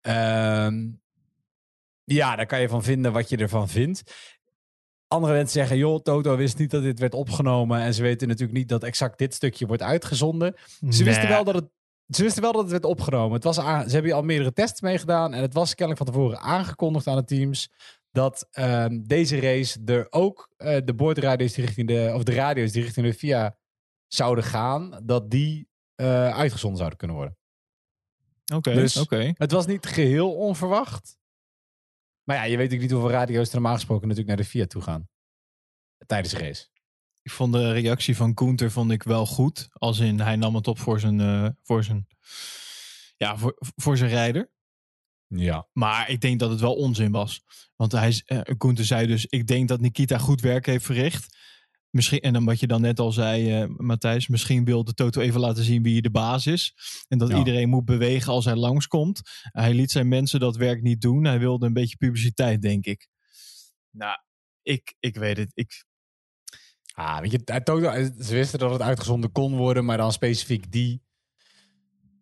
[0.00, 0.88] Ehm,
[2.04, 4.02] ja, daar kan je van vinden wat je ervan vindt.
[5.06, 7.80] Andere mensen zeggen, joh, Toto wist niet dat dit werd opgenomen.
[7.80, 10.54] En ze weten natuurlijk niet dat exact dit stukje wordt uitgezonden.
[10.88, 11.68] Ze wisten, wel dat het,
[12.10, 13.32] ze wisten wel dat het werd opgenomen.
[13.34, 15.34] Het was aan- ze hebben hier al meerdere tests meegedaan.
[15.34, 17.70] En het was kennelijk van tevoren aangekondigd aan de teams.
[18.10, 22.12] Dat ehm, deze race er ook eh, de boordradio's die richting de.
[22.14, 23.56] of de radio's die richting de VIA
[24.06, 25.00] zouden gaan.
[25.02, 27.38] Dat die eh, uitgezonden zouden kunnen worden.
[28.54, 28.96] Oké, Dus-.
[29.38, 31.18] Het was niet geheel onverwacht.
[32.24, 34.66] Maar ja, je weet ook niet hoeveel radio's er normaal gesproken natuurlijk naar de VIA
[34.66, 35.08] toe gaan.
[36.06, 36.66] Tijdens de race.
[37.22, 39.68] Ik vond de reactie van Gunther vond ik wel goed.
[39.72, 42.06] Als in, hij nam het op voor zijn, eh, voor zijn,
[43.16, 44.50] ja, voor, voor zijn rijder.
[45.26, 45.68] Ja.
[45.72, 47.42] Maar ik denk dat het wel onzin was.
[47.76, 48.40] Want hij, z- eh,
[48.74, 51.38] zei dus, ik denk dat Nikita goed werk heeft verricht.
[51.90, 55.40] Misschien, en dan wat je dan net al zei, eh, Matthijs, misschien wilde Toto even
[55.40, 56.74] laten zien wie de baas is.
[57.08, 57.38] En dat Ja.
[57.38, 59.20] iedereen moet bewegen als hij langskomt.
[59.42, 61.24] Hij liet zijn mensen dat werk niet doen.
[61.24, 63.08] Hij wilde een beetje publiciteit, denk ik.
[63.90, 64.16] Nou,
[64.62, 65.50] ik, ik weet het.
[65.54, 65.84] Ik,
[67.00, 70.72] Ah, weet je, hij toonde- ze wisten dat het uitgezonden kon worden, maar dan specifiek
[70.72, 71.02] die.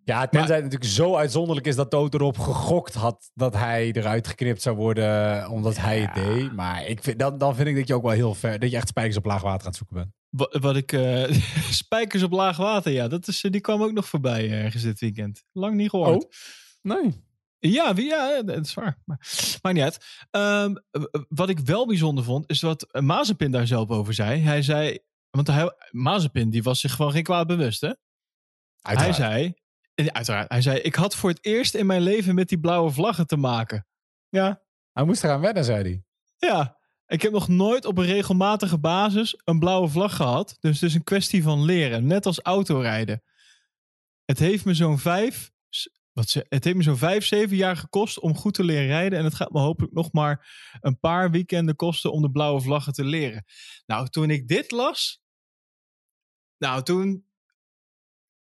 [0.05, 4.27] Ja, tenzij het natuurlijk zo uitzonderlijk is dat Toto erop gegokt had dat hij eruit
[4.27, 6.53] geknipt zou worden omdat hij het deed.
[6.53, 8.77] Maar ik vind, dan, dan vind ik dat je ook wel heel ver, dat je
[8.77, 10.13] echt spijkers op laag water aan het zoeken bent.
[10.31, 10.93] Wa- Wat ik.
[10.93, 11.33] eh,
[11.85, 13.09] spijkers op laag water, ja.
[13.09, 15.45] Dat is, eh, die kwam ook nog voorbij eh, ergens dit weekend.
[15.53, 16.25] Lang niet gehoord.
[16.25, 16.31] Oh.
[16.83, 17.27] Nee.
[17.61, 18.99] Ja, ja, dat is waar.
[19.05, 19.19] Maar,
[19.63, 20.27] maakt niet uit.
[20.31, 20.75] Ehm,
[21.29, 24.41] wat ik wel bijzonder vond, is wat Mazepin daar zelf over zei.
[24.41, 24.99] Hij zei.
[25.31, 27.93] Want hij, Mazepin die was zich gewoon geen kwaad bewust, hè?
[28.81, 29.55] Hij zei.
[29.95, 30.49] eh, Uiteraard.
[30.53, 33.37] Hij zei: Ik had voor het eerst in mijn leven met die blauwe vlaggen te
[33.37, 33.87] maken.
[34.29, 36.03] Ja, hij moest eraan wennen, zei hij.
[36.51, 40.57] Ja, ik heb nog nooit op een regelmatige basis een blauwe vlag gehad.
[40.61, 42.07] Dus het is een kwestie van leren.
[42.07, 43.23] Net als autorijden.
[44.25, 45.51] Het heeft me zo'n vijf,
[46.19, 49.19] wat ze, het heeft me zo'n vijf, zeven jaar gekost om goed te leren rijden.
[49.19, 50.49] En het gaat me hopelijk nog maar
[50.81, 53.45] een paar weekenden kosten om de blauwe vlaggen te leren.
[53.87, 55.23] Nou, toen ik dit las.
[56.59, 57.27] Nou, toen.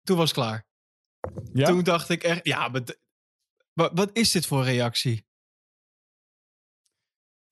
[0.02, 0.66] Toen was het klaar.
[1.52, 1.66] Ja?
[1.66, 2.82] Toen dacht ik echt, ja, maar
[3.72, 5.26] wat, wat is dit voor reactie?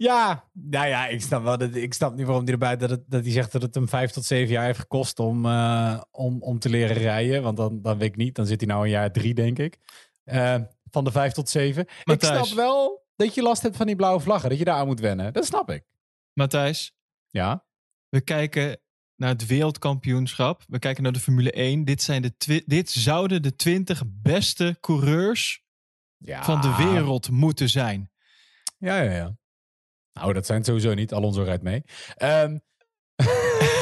[0.03, 3.03] Ja, nou ja, ik snap, wel dat, ik snap niet waarom hij erbij dat, het,
[3.07, 6.42] dat hij zegt dat het hem vijf tot zeven jaar heeft gekost om, eh, om,
[6.42, 7.42] om te leren rijden.
[7.42, 9.78] Want dan, dan weet ik niet, dan zit hij nou een jaar drie, denk ik.
[10.24, 10.57] Eh,
[10.90, 11.86] van de vijf tot zeven.
[12.05, 14.86] Ik snap wel dat je last hebt van die blauwe vlaggen, dat je daar aan
[14.86, 15.32] moet wennen.
[15.32, 15.84] Dat snap ik.
[16.32, 16.92] Matthijs,
[17.28, 17.64] Ja.
[18.09, 18.80] We kijken
[19.16, 20.64] naar het wereldkampioenschap.
[20.68, 21.84] We kijken naar de Formule 1.
[21.84, 25.64] Dit, zijn de dit zouden de 20 beste coureurs
[26.16, 26.44] ja.
[26.44, 28.11] van de wereld moeten zijn.
[28.78, 29.38] Ja, ja, ja.
[30.12, 31.12] Nou, dat zijn sowieso niet.
[31.12, 31.82] Alonso rijdt mee.
[32.16, 32.58] Ehm,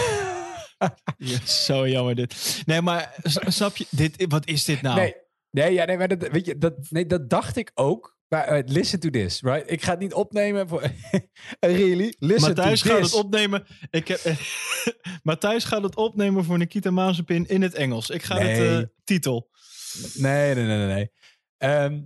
[1.18, 2.62] Ja, zo jammer dit.
[2.66, 3.14] Nee, maar
[3.46, 3.86] snap je?
[3.90, 4.96] Dit, wat is dit nou?
[4.96, 5.14] Nee,
[5.50, 8.16] Nee, ja, nee, maar dat, weet je, dat, nee, dat dacht ik ook.
[8.28, 9.70] Maar eh, listen to this, right?
[9.70, 10.82] Ik ga het niet opnemen voor...
[11.60, 12.14] really?
[12.18, 13.10] Listen Matthijs to gaat this.
[13.12, 13.66] het opnemen.
[13.90, 14.20] Ik heb,
[15.22, 18.10] Matthijs gaat het opnemen voor Nikita Mazepin in het Engels.
[18.10, 19.50] Ik ga het eh, titel.
[20.14, 20.86] Nee, nee, nee, nee.
[20.86, 21.10] nee.
[21.56, 22.00] Ehm,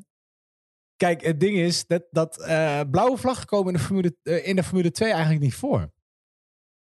[1.03, 4.57] kijk, het ding is dat, dat eh, blauwe vlaggen komen in de, Formule, eh, in
[4.57, 5.81] de Formule 2 eigenlijk niet voor.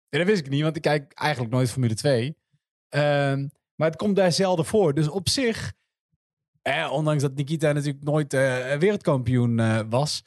[0.10, 2.38] En dat wist ik niet, want ik kijk eigenlijk nooit Formule 2.
[2.90, 4.94] Ehm, maar het komt daar zelden voor.
[4.94, 5.74] Dus op zich,
[6.92, 10.24] ondanks dat Nikita natuurlijk nooit eh, wereldkampioen was,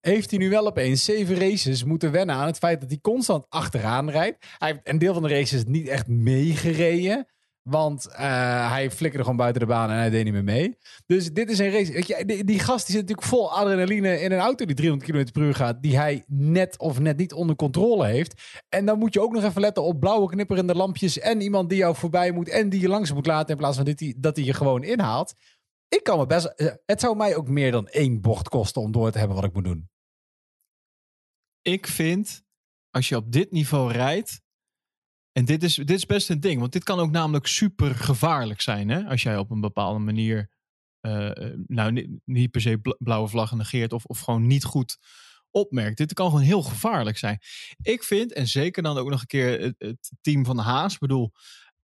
[0.00, 3.46] heeft hij nu wel opeens zeven races moeten wennen aan het feit dat hij constant
[3.48, 4.46] achteraan rijdt.
[4.58, 7.26] Hij heeft een deel van de races niet echt meegereden.
[7.68, 10.76] Want eh, hij flikkerde gewoon buiten de baan en hij deed niet meer mee.
[11.06, 12.24] Dus dit is een race.
[12.26, 15.42] Die, die gast die zit natuurlijk vol adrenaline in een auto die 300 km per
[15.42, 15.82] uur gaat.
[15.82, 18.60] Die hij net of net niet onder controle heeft.
[18.68, 21.18] En dan moet je ook nog even letten op blauwe knipperende lampjes.
[21.18, 23.50] En iemand die jou voorbij moet en die je langs moet laten.
[23.50, 25.34] In plaats van dit, dat hij je gewoon inhaalt.
[25.88, 26.46] Ik kan me best.
[26.46, 29.44] eh, Het zou mij ook meer dan één bocht kosten om door te hebben wat
[29.46, 29.88] ik moet doen.
[31.62, 32.42] Ik vind,
[32.90, 34.44] als je op dit niveau rijdt.
[35.36, 36.60] En dit is, dit is best een ding.
[36.60, 38.88] Want dit kan ook namelijk super gevaarlijk zijn.
[38.88, 39.04] Hè?
[39.04, 40.54] Als jij op een bepaalde manier.
[41.00, 43.92] eh, eh, nou, niet, per se bla- blauwe vlaggen negeert.
[43.92, 44.98] Of, of gewoon niet goed
[45.50, 45.96] opmerkt.
[45.98, 47.38] Dit kan gewoon heel gevaarlijk zijn.
[47.82, 50.98] Ik vind, en zeker dan ook nog een keer het, het team van Haas.
[50.98, 51.32] Bedoel,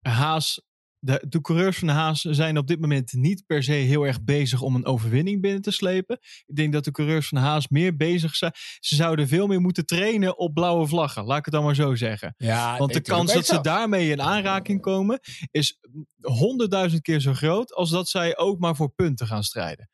[0.01, 0.61] Haas.
[1.05, 4.23] De, de coureurs van de Haas zijn op dit moment niet per se heel erg
[4.23, 6.19] bezig om een overwinning binnen te slepen.
[6.45, 8.51] Ik denk dat de coureurs van de Haas meer bezig zijn.
[8.79, 11.25] Ze zouden veel meer moeten trainen op blauwe vlaggen.
[11.25, 12.33] Laat ik het dan maar zo zeggen.
[12.37, 15.19] Ja, Want de kans dat ze daarmee in aanraking komen
[15.51, 15.79] is
[16.21, 19.89] honderdduizend keer zo groot als dat zij ook maar voor punten gaan strijden.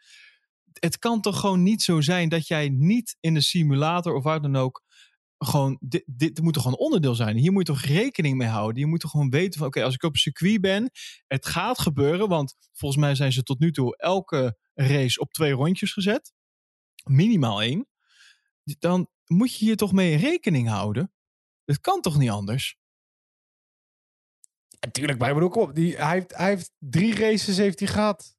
[0.79, 4.41] Het kan toch gewoon niet zo zijn dat jij niet in de simulator of waar
[4.41, 4.83] dan ook
[5.39, 7.37] gewoon dit, dit moet toch gewoon onderdeel zijn.
[7.37, 8.79] Hier moet je toch rekening mee houden.
[8.81, 10.91] Je moet toch gewoon weten van oké, als ik op circuit ben,
[11.27, 15.51] het gaat gebeuren, want volgens mij zijn ze tot nu toe elke race op twee
[15.51, 16.33] rondjes gezet,
[17.03, 17.87] minimaal één.
[18.63, 21.13] Dan moet je hier toch mee rekening houden.
[21.65, 22.77] Het kan toch niet anders?
[24.79, 25.75] Natuurlijk, maar kom op.
[25.75, 28.37] Die, hij, heeft, hij heeft drie races heeft hij gehad.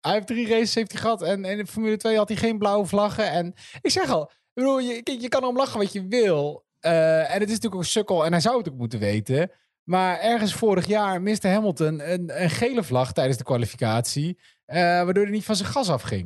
[0.00, 1.22] Hij heeft drie races heeft hij gehad.
[1.22, 3.30] En, en in Formule 2 had hij geen blauwe vlaggen.
[3.30, 6.64] En ik zeg al, ik bedoel, je, kijk, je kan erom lachen wat je wil.
[6.80, 8.24] Eh, en het is natuurlijk ook een sukkel.
[8.24, 9.50] En hij zou het ook moeten weten.
[9.82, 14.38] Maar ergens vorig jaar miste Hamilton een, een gele vlag tijdens de kwalificatie.
[14.64, 16.22] eh, waardoor hij niet van zijn gas afging.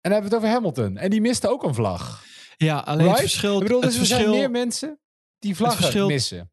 [0.00, 0.96] En dan hebben we het over Hamilton.
[0.96, 2.24] En die miste ook een vlag.
[2.56, 3.20] Ja, alleen Right?
[3.20, 3.56] het verschil.
[3.56, 5.00] Ik bedoel, dus er zijn meer mensen
[5.38, 6.50] die vlaggen verschil- missen.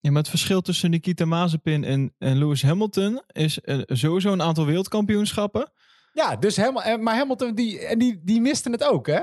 [0.00, 4.42] ja, maar het verschil tussen Nikita Mazepin en, en Lewis Hamilton is eh, sowieso een
[4.42, 5.72] aantal wereldkampioenschappen.
[6.12, 9.20] Ja, dus Hamil en- maar Hamilton die, en die, die miste het ook, hè?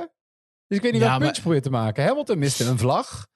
[0.67, 2.03] Dus ik weet niet Ja, wat maar- puntje probeert te maken.
[2.05, 3.27] Hamilton miste een vlag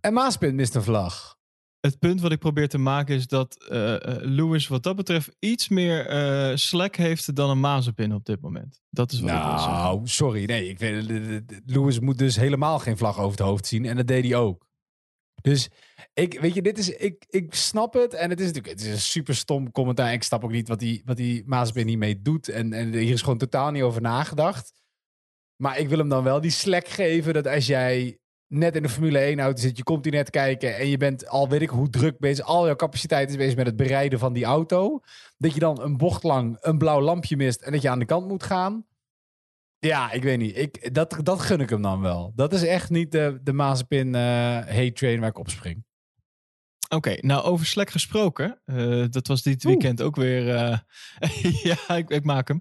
[0.00, 1.34] en Maaspin miste een vlag.
[1.80, 5.68] Het punt wat ik probeer te maken is dat eh, Lewis wat dat betreft iets
[5.68, 8.80] meer eh slack heeft dan een Mazepin op dit moment.
[8.90, 9.70] Dat is wat ik zeggen.
[9.72, 10.44] Nou, sorry.
[10.44, 11.04] Nee, ik weet,
[11.66, 13.84] Lewis moet dus helemaal geen vlag over het hoofd zien.
[13.84, 14.66] En dat deed hij ook.
[15.42, 15.68] Dus
[16.14, 18.14] ik, weet je, dit is, ik, ik snap het.
[18.14, 20.12] En het is natuurlijk het is een super stom commentaar.
[20.12, 22.48] Ik snap ook niet wat die, wat die Maaspin hiermee doet.
[22.48, 24.72] En, en hier is gewoon totaal niet over nagedacht.
[25.56, 28.88] Maar ik wil hem dan wel die slack geven dat als jij net in de
[28.88, 31.68] Formule 1 auto zit, je komt hier net kijken en je bent al weet ik
[31.68, 35.00] hoe druk bezig, al jouw capaciteit is bezig met het bereiden van die auto,
[35.38, 38.04] dat je dan een bocht lang een blauw lampje mist en dat je aan de
[38.04, 38.86] kant moet gaan.
[39.78, 40.56] Ja, ik weet niet.
[40.56, 42.32] Ik, dat, dat gun ik hem dan wel.
[42.34, 44.20] Dat is echt niet de, de Mazepin eh
[44.52, 45.84] hate train waar ik op spring.
[46.88, 48.60] Oké, nou over Slack gesproken.
[48.64, 49.74] eh, dat was dit Oeh.
[49.74, 50.54] weekend ook weer.
[50.54, 50.78] eh,
[51.88, 52.60] ja, ik, ik maak hem.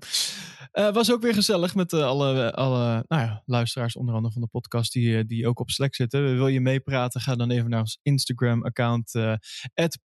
[0.76, 4.42] Eh, was ook weer gezellig met eh, alle, alle nou ja, luisteraars, onder andere van
[4.42, 6.36] de podcast, die, eh, die ook op Slack zitten.
[6.36, 7.22] Wil je meepraten?
[7.22, 9.36] Ga dan even naar ons Instagram-account, uh,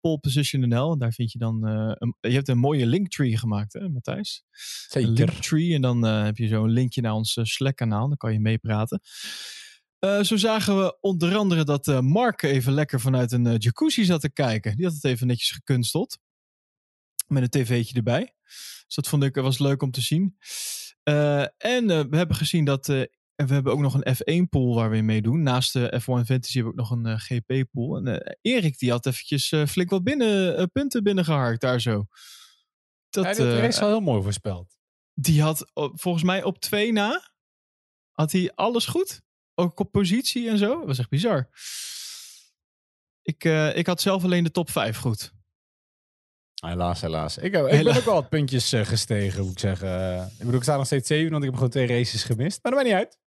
[0.01, 0.97] polepositionnl.
[0.97, 1.63] Daar vind je dan.
[1.65, 4.43] een, je hebt een mooie linktree gemaakt, hè, Matthijs?
[4.51, 4.61] Een
[5.01, 5.11] Zeker.
[5.11, 5.73] linktree.
[5.73, 8.07] En dan heb je zo een linkje naar ons Slack-kanaal.
[8.07, 9.01] Dan kan je meepraten.
[9.99, 14.75] Zo zagen we onder andere dat Mark even lekker vanuit een jacuzzi zat te kijken.
[14.75, 16.17] Die had het even netjes gekunsteld.
[17.27, 18.33] Met een tv'tje erbij.
[18.85, 20.37] Dus dat vond ik eh, was leuk om te zien.
[21.03, 22.89] Eh, en eh, we hebben gezien dat.
[22.89, 25.43] en we hebben ook nog een F1-pool waar we in meedoen.
[25.43, 27.97] Naast de F1 Fantasy hebben we ook nog een GP-pool.
[27.97, 32.05] En Erik die had eventjes flink wat binnen, punten binnengeharkt daar zo.
[33.11, 34.77] Dat, eh, dat is wel heel mooi voorspeld.
[35.13, 37.31] die had volgens mij op twee na.
[38.11, 39.21] Had hij alles goed.
[39.55, 40.77] Ook op positie en zo.
[40.77, 41.49] Dat was echt bizar.
[43.21, 43.43] Ik,
[43.75, 45.33] ik had zelf alleen de top 5 goed.
[46.67, 47.37] Helaas, helaas.
[47.37, 50.15] Ik, heb, ik Hela- ben ook wel wat puntjes eh, gestegen, moet ik zeggen.
[50.17, 52.59] Eh, ik bedoel, ik sta nog steeds zeven, want ik heb gewoon twee races gemist.
[52.61, 53.19] Maar dat maakt niet uit.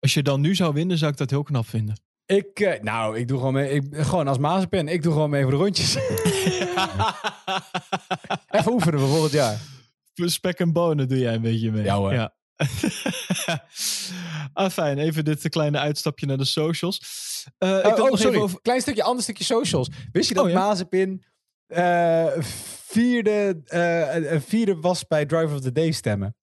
[0.00, 2.00] Als je dan nu zou winnen, zou ik dat heel knap vinden.
[2.26, 3.70] Ik, eh, nou, ik doe gewoon mee.
[3.70, 5.94] Ik, gewoon als Mazenpen, ik doe gewoon mee voor de rondjes.
[8.50, 9.58] Even oefenen voor volgend jaar.
[10.14, 11.84] spek en bonen doe jij een beetje mee.
[11.84, 12.12] Ja, hoor.
[12.12, 12.34] Ja.
[14.52, 14.98] ah, fijn.
[14.98, 17.00] Even dit kleine uitstapje naar de socials.
[17.58, 18.26] Eh, ik Oh, oh, nog sorry.
[18.32, 18.60] even over...
[18.62, 19.88] Klein stukje, ander stukje socials.
[20.12, 20.58] Wist je dat Oh, ja?
[20.58, 21.24] Mazepin
[21.66, 22.32] eh,
[22.86, 26.36] vierde, eh, een vierde was bij Driver of the Day stemmen?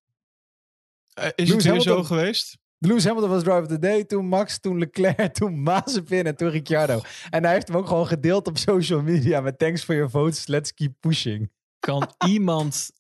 [1.13, 2.57] Eh, is Lewis het weer zo geweest?
[2.78, 6.49] Lewis Hamilton was Driver of the Day, toen Max, toen Leclerc, toen Mazepin en toen
[6.49, 7.01] Ricciardo.
[7.30, 10.47] En hij heeft hem ook gewoon gedeeld op social media met thanks for your votes,
[10.47, 11.51] let's keep pushing.
[11.80, 12.91] Kan iemand...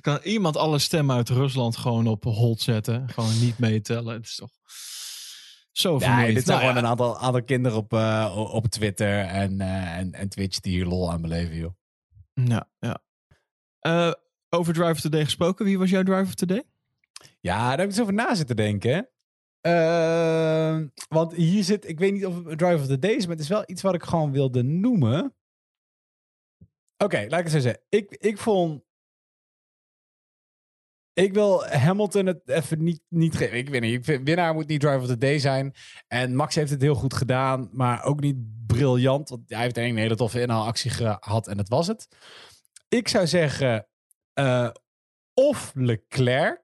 [0.00, 3.08] Kan iemand alle stemmen uit Rusland gewoon op hold zetten?
[3.08, 4.14] Gewoon niet meetellen.
[4.14, 4.50] Het is toch
[5.72, 6.26] zo vermoeiend.
[6.26, 9.96] Nee, dit zijn Nou gewoon een aantal, aantal kinderen op, eh, op Twitter en, eh,
[9.96, 11.72] en, en Twitch die hier lol aan beleven, joh.
[12.34, 13.02] Ja, ja.
[13.78, 14.12] Eh,
[14.48, 15.64] over Drive of the Day gesproken.
[15.64, 16.62] Wie was jouw Drive of the Day?
[17.40, 19.08] Ja, daar heb ik eens over na zitten denken.
[19.60, 23.34] Ehm, want hier zit, ik weet niet of het Drive of the Day is, maar
[23.34, 25.34] het is wel iets wat ik gewoon wilde noemen.
[26.96, 27.82] Oké, laat ik het zo zeggen.
[27.88, 28.82] Ik, ik vond.
[31.20, 33.56] Ik wil Hamilton het even niet, niet geven.
[33.58, 34.04] Ik weet niet.
[34.04, 35.74] Vind, winnaar moet niet Drive of the Day zijn.
[36.08, 39.28] En Max heeft het heel goed gedaan, maar ook niet briljant.
[39.28, 42.08] Want hij heeft een hele toffe inhaalactie gehad en dat was het.
[42.88, 43.86] Ik zou zeggen,
[44.32, 44.70] eh,
[45.34, 46.62] of Leclerc.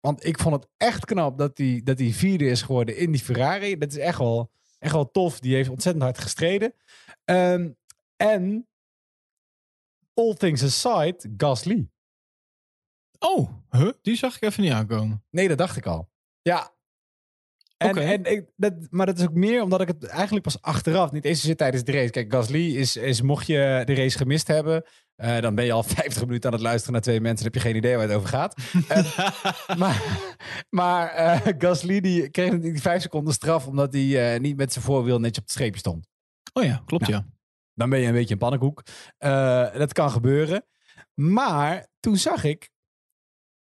[0.00, 3.78] Want ik vond het echt knap dat hij, dat vierde is geworden in die Ferrari.
[3.78, 5.40] Dat is echt wel, echt wel tof.
[5.40, 6.74] Die heeft ontzettend hard gestreden.
[7.24, 7.70] Ehm,
[8.16, 8.68] en,
[10.14, 11.88] all things aside, Gasly.
[13.24, 13.90] Oh, huh?
[14.02, 15.24] die zag ik even niet aankomen.
[15.30, 16.10] Nee, dat dacht ik al.
[16.42, 16.72] Ja.
[17.76, 21.12] En, en ik, dat, maar dat is ook meer omdat ik het eigenlijk pas achteraf,
[21.12, 22.10] niet eens zit tijdens de race.
[22.10, 24.84] Kijk, Gasly is, is mocht je de race gemist hebben,
[25.16, 27.44] eh, dan ben je al 50 minuten aan het luisteren naar twee mensen.
[27.44, 28.54] Dan heb je geen idee waar het over gaat.
[29.78, 30.02] Maar
[30.70, 34.84] maar eh, Gasly die kreeg die vijf seconden straf omdat hij eh, niet met zijn
[34.84, 36.08] voorwiel netjes op het streepje stond.
[36.52, 37.26] oh ja, klopt ja.
[37.74, 38.82] Dan ben je een beetje een pannenkoek.
[39.78, 40.64] Dat kan gebeuren.
[41.14, 42.70] Maar toen zag ik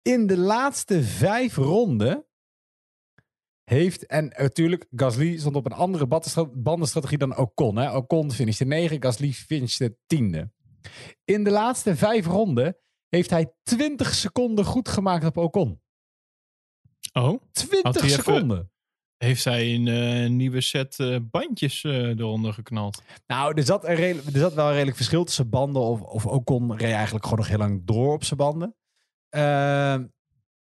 [0.07, 2.25] in de laatste vijf ronden
[3.63, 6.07] heeft, en natuurlijk, Gasly stond op een andere
[6.53, 7.75] bandenstrategie dan Ocon.
[7.75, 7.95] Hè?
[7.95, 10.51] Ocon finishte negen, Gasly finishte tiende.
[11.23, 12.77] In de laatste vijf ronden
[13.09, 15.81] heeft hij 20 seconden goed gemaakt op Ocon.
[17.13, 18.71] Oh, 20 Had hij even- seconden.
[19.17, 23.01] heeft hij een eh, nieuwe set eh, bandjes eh, eronder geknald?
[23.27, 23.97] Nou, er zat, een
[24.33, 25.81] er zat wel een redelijk verschil tussen banden.
[25.81, 28.75] Of, of Ocon reed eigenlijk gewoon nog heel lang door op zijn banden.
[29.35, 30.05] Ehm,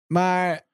[0.06, 0.66] maar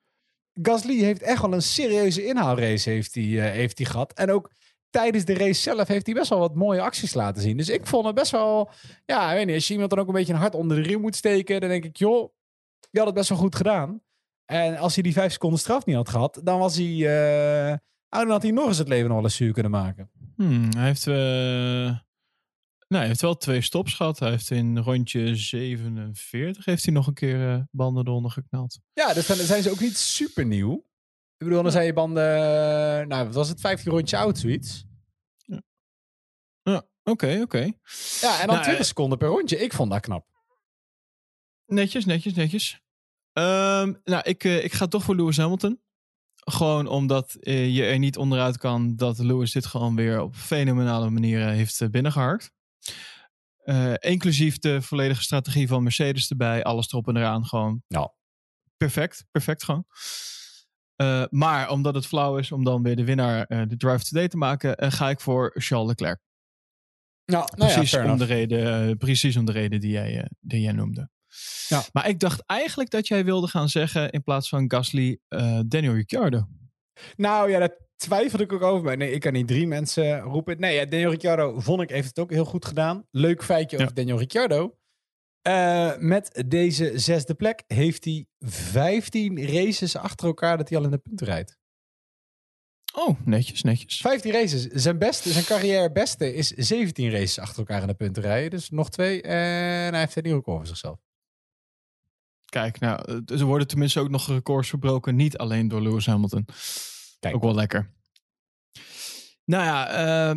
[0.62, 4.12] Gasly heeft echt wel een serieuze inhaalrace heeft hij, eh, heeft hij gehad.
[4.12, 4.51] En ook
[4.91, 7.57] tijdens de race zelf heeft hij best wel wat mooie acties laten zien.
[7.57, 8.70] Dus ik vond het best wel...
[9.05, 9.55] Ja, ik weet niet.
[9.55, 11.61] Als je iemand dan ook een beetje een hart onder de riem moet steken...
[11.61, 12.32] dan denk ik, joh,
[12.91, 14.03] je had het best wel goed gedaan.
[14.45, 16.41] En als hij die vijf seconden straf niet had gehad...
[16.45, 16.87] dan was hij...
[16.87, 17.76] eh,
[18.09, 20.11] nou, dan had hij nog eens het leven nog eens zuur kunnen maken.
[20.37, 21.99] Hmm, hij heeft, eh,
[22.95, 24.18] nou, hij heeft wel twee stops gehad.
[24.18, 28.80] Hij heeft in rondje 47 heeft hij nog een keer eh, banden eronder geknald.
[28.92, 30.74] Ja, dus dan zijn ze ook niet super nieuw.
[31.36, 34.84] Ik bedoel, dan zijn je banden, eh, nou, wat was het, 15 rondjes oud, zoiets.
[36.62, 37.72] Ja, oké, oké.
[38.20, 39.59] Ja, en dan Nou, 20 eh, seconden per rondje.
[39.59, 40.26] Ik vond dat knap.
[41.66, 42.80] Netjes, netjes, netjes.
[43.32, 45.80] Ehm, nou, ik, ik ga toch voor Lewis Hamilton.
[46.34, 51.49] Gewoon omdat je er niet onderuit kan dat Lewis dit gewoon weer op fenomenale manier
[51.49, 52.53] heeft eh, binnengeharkt.
[53.64, 56.62] Eh, inclusief de volledige strategie van Mercedes erbij.
[56.64, 57.47] Alles erop en eraan.
[57.47, 58.12] Gewoon Ja.
[58.76, 59.24] perfect.
[59.30, 59.85] Perfect gewoon.
[60.97, 64.28] Eh, maar omdat het flauw is om dan weer de winnaar eh, de drive today
[64.28, 66.20] te maken, ga ik voor Charles Leclerc.
[67.26, 71.11] Nou, Precies, om, de reden, precies om de reden die jij, die jij noemde.
[71.68, 71.82] Ja.
[71.93, 75.18] Maar ik dacht eigenlijk dat jij wilde gaan zeggen in plaats van Gasly,
[75.66, 76.49] Daniel Ricciardo.
[77.16, 78.84] Nou ja, daar twijfelde ik ook over.
[78.84, 80.61] Maar nee, ik kan niet drie mensen roepen.
[80.61, 83.07] Nee, ja, Daniel Ricciardo vond ik heeft het ook heel goed gedaan.
[83.11, 83.82] Leuk feitje Ja.
[83.82, 84.76] over Daniel Ricciardo.
[85.42, 90.90] Eh, met deze zesde plek heeft hij 15 races achter elkaar dat hij al in
[90.90, 91.57] de punten rijdt.
[92.94, 94.00] Oh, netjes, netjes.
[94.00, 94.66] 15 races.
[94.66, 98.50] Zijn, beste, zijn carrière beste is 17 races achter elkaar in de punten rijden.
[98.50, 99.22] Dus nog twee.
[99.22, 100.98] En hij heeft een nieuw record voor zichzelf.
[102.44, 105.16] Kijk, nou, er worden tenminste ook nog records verbroken.
[105.16, 106.46] Niet alleen door Lewis Hamilton.
[107.32, 107.92] Ook wel lekker.
[109.44, 110.36] Nou ja, eh,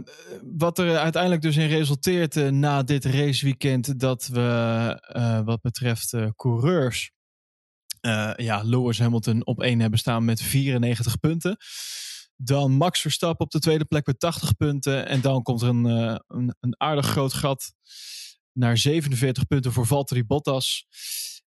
[0.58, 6.14] wat er uiteindelijk dus in resulteert eh, na dit raceweekend, dat we eh, wat betreft
[6.14, 7.12] eh, coureurs,
[8.36, 11.58] ja, Lewis Hamilton op één hebben staan met 94 punten.
[12.36, 15.08] Dan Max Verstappen op de tweede plek met 80 punten.
[15.08, 15.86] En dan komt er een,
[16.28, 17.74] een, een aardig groot gat
[18.54, 20.86] naar 47 punten voor Valtteri Bottas.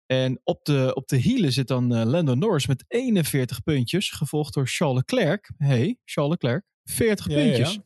[0.05, 4.11] En op de, op de hielen zit dan eh, Lando Norris met 41 puntjes.
[4.11, 5.51] Gevolgd door Charles Leclerc.
[5.57, 6.65] hey, Charles Leclerc.
[6.83, 7.55] 40 Ja, ja, ja.
[7.55, 7.79] puntjes.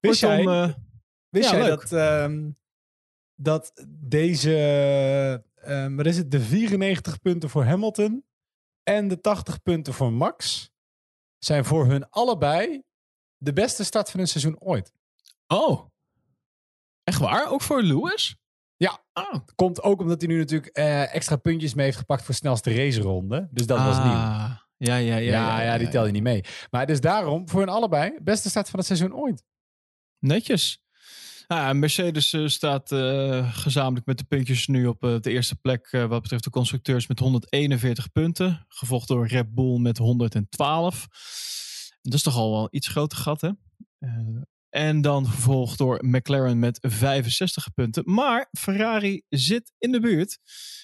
[0.00, 0.74] Wist jij, Kortom, eh,
[1.28, 1.80] wist jij leuk.
[1.80, 2.50] dat, ehm,
[3.34, 4.54] dat deze,
[5.54, 8.24] ehm, wat is het, de 94 punten voor Hamilton
[8.82, 10.70] en de 80 punten voor Max
[11.38, 12.82] zijn voor hun allebei
[13.36, 14.92] de beste start van hun seizoen ooit.
[15.46, 15.90] Oh.
[17.04, 17.50] Echt waar?
[17.50, 18.36] Ook voor Lewis?
[18.82, 19.00] Ja.
[19.12, 19.40] Oh.
[19.54, 23.48] Komt ook omdat hij nu natuurlijk eh, extra puntjes mee heeft gepakt voor snelste raceronde.
[23.50, 24.12] Dus dat was nieuw.
[24.12, 25.32] Ah, Ja, ja, ja.
[25.32, 26.44] Ja, ja, die tel je niet mee.
[26.70, 29.44] Maar dus daarom, voor hun allebei, beste start van het seizoen ooit.
[30.18, 30.84] Netjes.
[31.48, 36.22] Ja, Mercedes eh, staat eh, gezamenlijk met de puntjes nu op de eerste plek wat
[36.22, 38.64] betreft de constructeurs met 141 punten.
[38.68, 41.06] Gevolgd door Red Bull met 112.
[42.02, 43.50] Dat is toch al wel iets groter gat, hè?
[44.72, 48.02] En dan gevolgd door McLaren met 65 punten.
[48.06, 50.38] Maar Ferrari zit in de buurt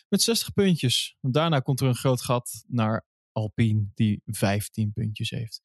[0.09, 1.17] met 60 puntjes.
[1.21, 5.61] Want daarna komt er een groot gat naar Alpine, die 15 puntjes heeft.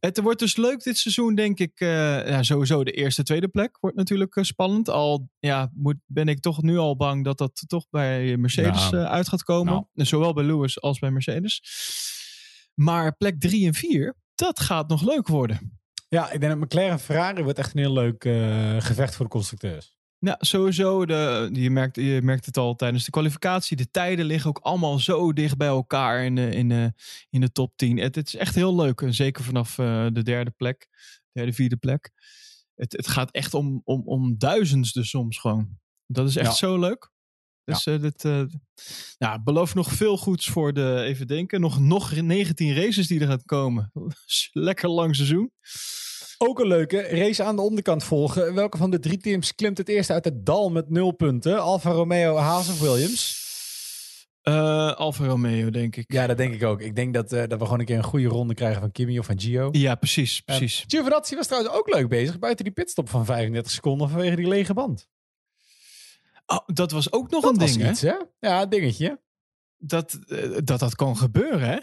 [0.00, 1.80] Het wordt dus leuk dit seizoen, denk ik.
[1.80, 1.88] eh,
[2.28, 4.88] ja, sowieso de eerste, tweede plek wordt natuurlijk eh, spannend.
[4.88, 8.96] Al ja, moet, ben ik toch nu al bang dat dat toch bij Mercedes Nou,
[8.96, 9.72] eh, uit gaat komen.
[9.92, 10.06] nou.
[10.06, 11.62] Zowel bij Lewis als bij Mercedes.
[12.74, 15.82] Maar plek 3 en 4, dat gaat nog leuk worden.
[16.14, 19.24] Ja, ik denk dat McLaren en Ferrari wordt echt een heel leuk eh, gevecht voor
[19.24, 19.96] de constructeurs.
[20.18, 21.06] Ja, sowieso.
[21.06, 23.76] De, je, merkt, je merkt het al tijdens de kwalificatie.
[23.76, 26.92] De tijden liggen ook allemaal zo dicht bij elkaar in de, in de,
[27.30, 27.98] in de top 10.
[27.98, 29.00] Het, het is echt heel leuk.
[29.00, 30.88] En zeker vanaf eh, de derde plek,
[31.32, 32.10] derde, vierde plek.
[32.74, 35.78] Het, het gaat echt om, om, om duizendsten soms gewoon.
[36.06, 36.54] Dat is echt Ja.
[36.54, 37.12] zo leuk.
[37.64, 38.22] Dus dit
[39.18, 43.26] ja, belooft nog veel goeds voor de, even denken, nog, nog 19 races die er
[43.26, 43.92] gaat komen.
[44.52, 45.52] Lekker lang seizoen.
[46.38, 48.54] Ook een leuke race aan de onderkant volgen.
[48.54, 51.60] Welke van de drie teams klimt het eerst uit het dal met nul punten?
[51.60, 53.42] Alfa Romeo, Haas of Williams?
[54.42, 56.12] Eh Alfa Romeo, denk ik.
[56.12, 56.80] Ja, dat denk ik ook.
[56.80, 59.18] Ik denk dat, eh, dat we gewoon een keer een goede ronde krijgen van Kimi
[59.18, 59.68] of van Gio.
[59.72, 60.84] Ja, precies, precies.
[60.86, 64.74] Giovinazzi was trouwens ook leuk bezig buiten die pitstop van 35 seconden vanwege die lege
[64.74, 65.08] band.
[66.46, 67.90] Oh, dat was ook nog Dat een ding, hè?
[67.90, 68.14] iets, hè?
[68.40, 69.20] Ja, dingetje.
[69.78, 71.78] Dat, eh, dat dat kan gebeuren, hè?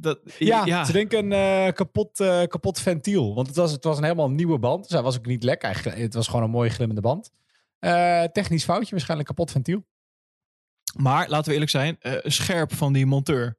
[0.00, 0.84] Dat, Ja, ja.
[0.84, 3.34] ze denken een eh, kapot, eh, kapot ventiel.
[3.34, 4.82] Want het was, het was een helemaal nieuwe band.
[4.82, 5.62] Dus hij was ook niet lek.
[5.62, 7.30] Hij, het was gewoon een mooie glimmende band.
[7.78, 9.86] Eh, technisch foutje, waarschijnlijk kapot ventiel.
[10.96, 13.58] Maar laten we eerlijk zijn, scherp van die monteur.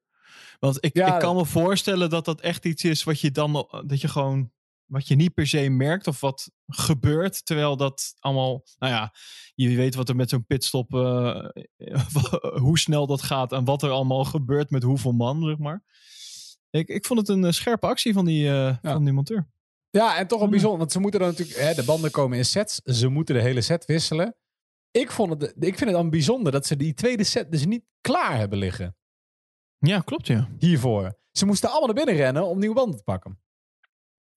[0.60, 3.84] Want ik, Ja, ik kan me voorstellen dat dat echt iets is wat je dan,
[3.86, 4.52] dat je gewoon,
[4.86, 7.46] wat je niet per se merkt of wat gebeurt.
[7.46, 9.14] Terwijl dat allemaal, nou ja,
[9.56, 10.92] je weet wat er met zo'n pitstop,
[12.66, 15.84] hoe snel dat gaat en wat er allemaal gebeurt met hoeveel man, zeg maar.
[16.70, 19.48] Ik, ik vond het een eh, scherpe actie van die, eh, van die monteur.
[19.90, 20.80] Ja, en toch wel bijzonder.
[20.80, 21.58] Want ze moeten dan natuurlijk...
[21.58, 22.76] Hè, de banden komen in sets.
[22.76, 24.36] Ze moeten de hele set wisselen.
[24.92, 27.86] Ik, vond het, ik vind het dan bijzonder dat ze die tweede set dus niet
[28.02, 28.98] klaar hebben liggen.
[29.78, 30.50] Ja, klopt, ja.
[30.58, 31.18] Hiervoor.
[31.32, 33.40] Ze moesten allemaal naar binnen rennen om nieuwe banden te pakken.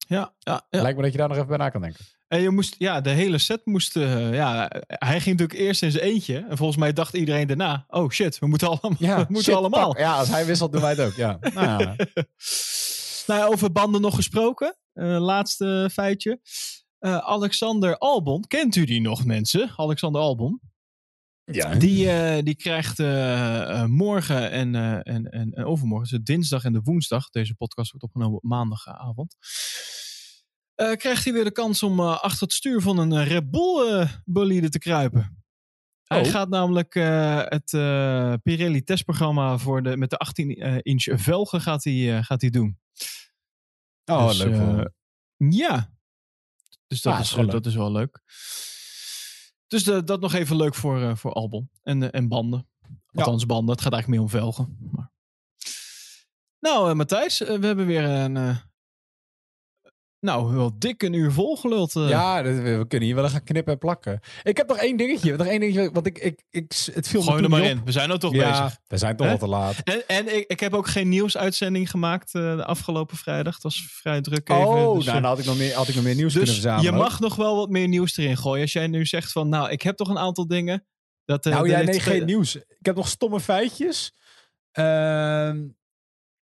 [0.07, 0.81] Ja, ja, ja.
[0.81, 2.05] Lijkt me dat je daar nog even bij na kan denken.
[2.27, 5.91] En je moest, ja, de hele set moest, eh, ja, hij ging natuurlijk eerst in
[5.91, 6.45] zijn eentje.
[6.49, 8.97] En volgens mij dacht iedereen daarna, oh shit, we moeten allemaal.
[8.99, 9.97] we moeten shit, allemaal.
[9.97, 11.13] Ja, als hij wisselt, doen wij het ook.
[11.13, 11.37] Ja.
[11.53, 11.95] Nou, ja.
[13.27, 14.75] Nou ja, over banden nog gesproken.
[14.93, 16.39] Eh, laatste feitje.
[16.99, 19.73] Eh, Alexander Albon, kent u die nog mensen?
[19.75, 20.61] Alexander Albon.
[21.45, 21.75] Ja.
[21.75, 26.73] Die, eh, die krijgt eh, eh, morgen en, en, en, en overmorgen, dus dinsdag en
[26.73, 29.35] de woensdag, deze podcast wordt opgenomen op maandagavond.
[30.75, 34.79] krijgt hij weer de kans om achter het stuur van een Red Bull bolide te
[34.79, 35.37] kruipen.
[36.03, 36.27] Hij Oh.
[36.27, 36.93] gaat namelijk
[37.49, 37.69] het
[38.43, 42.79] Pirelli testprogramma voor de, met de 18 eh, inch velgen gaat hij, gaat hij doen.
[44.05, 44.89] Oh, Dus, leuk.
[45.37, 45.91] Ja.
[46.87, 48.21] Dus dat, Ah, is, dat is wel leuk.
[49.73, 51.69] Dus de- dat nog even leuk voor, eh, voor Albon.
[51.83, 52.67] En, eh, en banden.
[53.13, 53.71] Althans banden.
[53.75, 54.77] Het gaat eigenlijk meer om velgen.
[54.91, 55.11] Maar...
[56.59, 57.41] Nou, eh, Matthijs.
[57.41, 58.35] eh, we hebben weer een...
[60.23, 61.95] eh, nou, wel dik een uur volgeluld.
[61.95, 62.09] eh.
[62.09, 64.19] Ja, dat- we, kunnen hier wel gaan knippen en plakken.
[64.43, 65.35] Ik heb nog één dingetje.
[65.37, 65.91] Nog één dingetje.
[65.91, 67.67] Want ik, ik, ik, het viel me Gooi er maar op.
[67.67, 67.81] in.
[67.85, 68.77] We zijn nou toch Ja, bezig.
[68.87, 69.75] we zijn toch al te laat.
[69.83, 73.53] En, en ik, ik heb ook geen nieuwsuitzending gemaakt eh, de afgelopen vrijdag.
[73.53, 74.65] Het was vrij druk even.
[74.67, 76.49] oh, dus, nou, eh, dan had ik nog meer, had ik nog meer nieuws kunnen
[76.53, 76.91] Dus verzamelen.
[76.93, 78.61] je mag nog wel wat meer nieuws erin gooien.
[78.61, 80.85] Als jij nu zegt van, nou, ik heb toch een aantal dingen.
[81.25, 82.55] Dat, eh, Nou heeft- nee, geen nieuws.
[82.55, 84.13] Ik heb nog stomme feitjes.
[84.71, 85.61] Ehm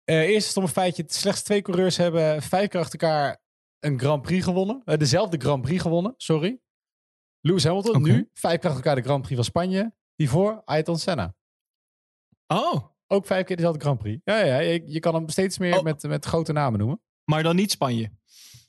[0.05, 1.05] eh, eerste stomme feitje.
[1.07, 3.41] Slechts twee coureurs hebben vijf keer achter elkaar
[3.81, 4.83] een Grand Prix gewonnen.
[4.85, 6.61] Eh, dezelfde Grand Prix gewonnen, sorry.
[7.41, 8.29] Lewis Hamilton nu.
[8.35, 9.93] Vijf keer elkaar de Grand Prix van Spanje.
[10.15, 11.35] Hiervoor Ayrton Senna.
[12.47, 14.21] Oh, Ook vijf keer dezelfde Grand Prix.
[14.25, 15.83] Ja, ja, je, je kan hem steeds meer Oh.
[15.83, 17.01] met, met grote namen noemen.
[17.25, 18.13] maar dan niet Spanje.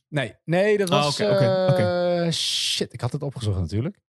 [0.08, 1.20] Nee, nee, dat Ah, was...
[1.20, 4.00] eh, Shit, ik had het opgezocht natuurlijk.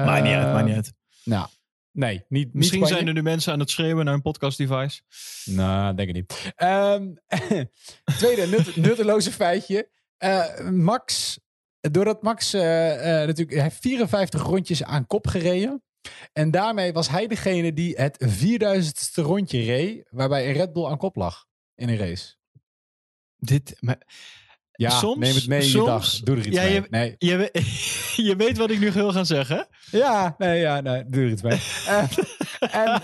[0.00, 0.92] maakt niet uit, Eh, maakt niet uit.
[1.24, 1.48] Nou,
[1.92, 5.02] nee, niet Misschien niet zijn er nu mensen aan het schreeuwen naar een podcast device.
[5.44, 6.52] Nou, denk ik niet.
[6.56, 7.14] Ehm,
[8.18, 9.90] tweede nut- nutteloze feitje.
[10.18, 11.38] Eh, Max
[11.80, 13.50] doordat Max eh, eh, natuurlijk...
[13.52, 15.82] Hij heeft 54 rondjes aan kop gereden.
[16.32, 20.06] En daarmee was hij degene die het 4000ste rondje reed...
[20.10, 21.44] waarbij een Red Bull aan kop lag
[21.74, 22.34] in een race.
[23.36, 24.02] Dit, maar,
[24.72, 26.18] Ja, Soms- neem het mee in je dag.
[26.20, 26.72] Doe er iets Ja, mee.
[26.74, 27.14] je- Nee.
[27.18, 27.50] je,
[28.28, 29.68] je weet wat ik nu wil gaan zeggen.
[29.90, 31.60] Ja, nee, ja, nee, doe er iets mee.
[32.70, 33.02] En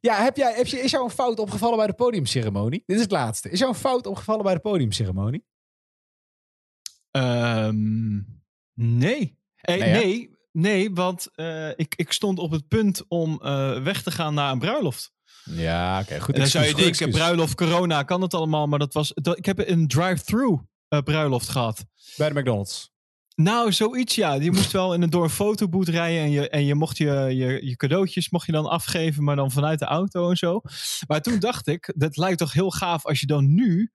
[0.00, 2.82] ja, heb jij, heb je, is jou een fout opgevallen bij de podiumceremonie?
[2.86, 3.50] Dit is het laatste.
[3.50, 5.44] Is jou een fout opgevallen bij de podiumceremonie?
[7.14, 8.20] Ehm,
[8.74, 9.38] nee.
[9.56, 14.02] Eh, Nee, nee, nee, want eh, ik, ik stond op het punt om eh, weg
[14.02, 15.12] te gaan naar een bruiloft.
[15.44, 16.34] Ja, oké, goed.
[16.34, 18.66] En dan zou je denken, bruiloft, corona, kan het allemaal?
[18.66, 20.62] Maar dat was, dat, ik heb een drive-through
[21.04, 21.84] bruiloft gehad.
[22.16, 22.92] Bij de McDonald's.
[23.34, 24.34] Nou, zoiets ja.
[24.34, 27.10] Je moest wel in een, door een fotoboot rijden en je, en je mocht je,
[27.10, 30.60] je, je cadeautjes mocht je dan afgeven, maar dan vanuit de auto en zo.
[31.06, 33.92] Maar toen dacht ik, dat lijkt toch heel gaaf als je dan nu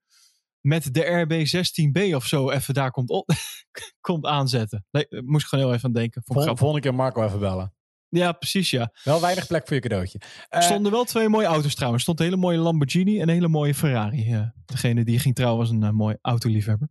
[0.62, 3.30] met de RB16B of zo even daar komt, op,
[4.08, 4.86] komt aanzetten.
[4.92, 6.22] Nee, daar moest ik gewoon heel even aan denken.
[6.26, 7.74] Vond ik Vol, volgende keer Marco even bellen.
[8.10, 8.92] Ja, precies ja.
[9.04, 10.20] Wel weinig plek voor je cadeautje.
[10.50, 12.02] Er Eh, stonden wel twee mooie auto's trouwens.
[12.04, 14.34] Er stond een hele mooie Lamborghini en een hele mooie Ferrari.
[14.34, 14.48] eh.
[14.66, 16.88] degene die ging trouwen was een eh, mooi autoliefhebber.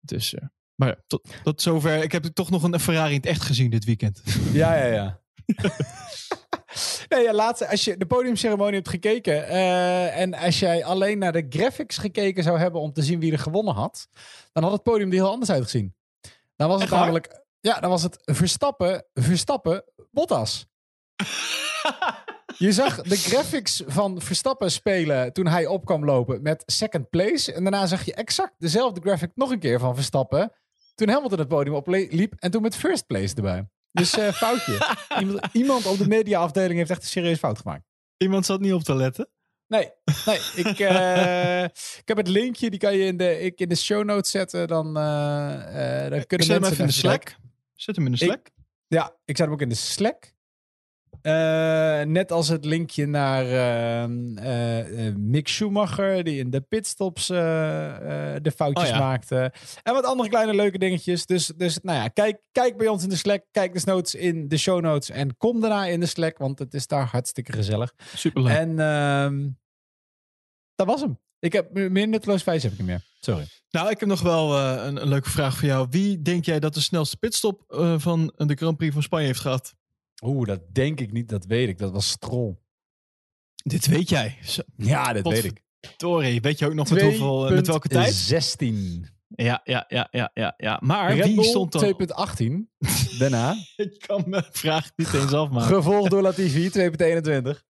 [0.00, 2.02] Dus, eh, maar tot, tot zover.
[2.02, 4.22] Ik heb toch nog een Ferrari in het echt gezien dit weekend.
[4.52, 5.20] Ja, ja, ja.
[7.08, 11.32] nee, ja, laatste, als je de podiumceremonie hebt gekeken eh, en als jij alleen naar
[11.32, 14.08] de graphics gekeken zou hebben om te zien wie er gewonnen had,
[14.52, 15.94] dan had het podium er heel anders uitgezien.
[16.56, 20.66] Dan was het namelijk, ja, dan was het Verstappen, Verstappen, Bottas.
[22.58, 27.52] Je zag de graphics van Verstappen spelen toen hij op kwam lopen met second place.
[27.52, 30.52] En daarna zag je exact dezelfde graphic nog een keer van Verstappen.
[30.94, 33.68] Toen Hamilton het podium opliep en toen met first place erbij.
[33.98, 34.78] Dus eh, foutje.
[35.20, 37.84] Iemand, iemand op de mediaafdeling heeft echt een serieus fout gemaakt.
[38.16, 39.28] Iemand zat niet op te letten.
[39.66, 39.90] Nee,
[40.26, 43.74] nee ik, eh, ik heb het linkje, die kan je in de, ik in de
[43.74, 44.68] show notes zetten.
[44.68, 46.92] Dan, eh, dan kunnen zet hem mensen even in de.
[46.92, 47.36] Slack.
[47.74, 48.48] Zet hem in de Ik- Slack.
[48.86, 50.32] Ja, ik zet hem ook in de Slack.
[51.22, 57.26] Eh, net als het linkje naar ehm, eh, eh, Mick Schumacher, die in de pitstops
[57.26, 58.98] de foutjes Oh ja.
[58.98, 59.52] maakte.
[59.82, 61.26] En wat andere kleine leuke dingetjes.
[61.26, 63.44] Dus, dus nou ja, kijk, kijk bij ons in de Slack.
[63.50, 65.10] Kijk de notes in de show notes.
[65.10, 67.92] En kom daarna in de Slack, want het is daar hartstikke gezellig.
[68.14, 68.56] Superleuk.
[68.56, 69.48] En ehm,
[70.74, 71.18] dat was hem.
[71.38, 73.02] Ik heb meer nutteloos wijs heb ik niet meer.
[73.20, 73.46] Sorry.
[73.70, 75.86] Nou, ik heb nog wel een, een leuke vraag voor jou.
[75.90, 77.64] Wie denk jij dat de snelste pitstop
[77.98, 79.74] van de Grand Prix van Spanje heeft gehad?
[80.24, 81.28] Oeh, dat denk ik niet.
[81.28, 81.78] Dat weet ik.
[81.78, 82.56] Dat was Stroll.
[83.54, 84.38] Dit weet jij.
[84.42, 85.62] Zo, Ja, dat weet ik.
[85.96, 88.14] Tori, weet je ook nog met, hoeveel, met welke tijd?
[88.14, 89.08] 16.
[89.28, 90.78] Ja, ja, ja, ja, ja, ja.
[90.82, 91.96] Maar Red wie Bull stond dan?
[92.68, 93.18] 2.18.
[93.18, 93.54] Daarna.
[93.76, 95.74] Ik kan mijn vraag niet eens afmaken.
[95.76, 97.60] Gevolgd door Latifi 2.21.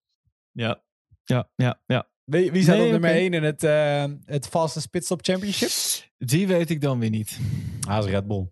[0.52, 0.82] Ja,
[1.24, 2.08] ja, ja, ja.
[2.24, 3.18] Wie, wie staat Nee, op nummer oké.
[3.18, 5.70] 1 in het, eh, het Fastest Pitstop Championship?
[6.18, 7.38] Die weet ik dan weer niet.
[7.88, 8.48] Ah, is Red Bull.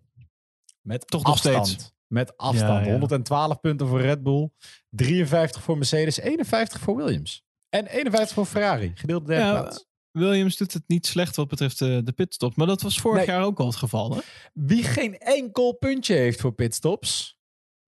[0.81, 1.67] Met Toch nog afstand.
[1.67, 1.93] steeds.
[2.07, 2.79] Met afstand.
[2.85, 2.91] Ja, ja.
[2.91, 4.49] 112 punten voor Red Bull.
[4.89, 6.17] 53 voor Mercedes.
[6.19, 7.43] 51 voor Williams.
[7.69, 8.91] En 51 voor Ferrari.
[8.95, 9.85] Gedeelde derde Ja, plaats.
[10.11, 12.55] Williams doet het niet slecht wat betreft de pitstop.
[12.55, 13.35] Maar dat was vorig Nee.
[13.35, 14.15] jaar ook al het geval.
[14.15, 14.19] Hè?
[14.53, 17.37] Wie geen enkel puntje heeft voor pitstops.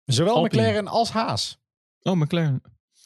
[0.06, 0.62] Zowel Alpine.
[0.62, 1.60] McLaren als Haas.
[2.02, 2.62] Oh, McLaren.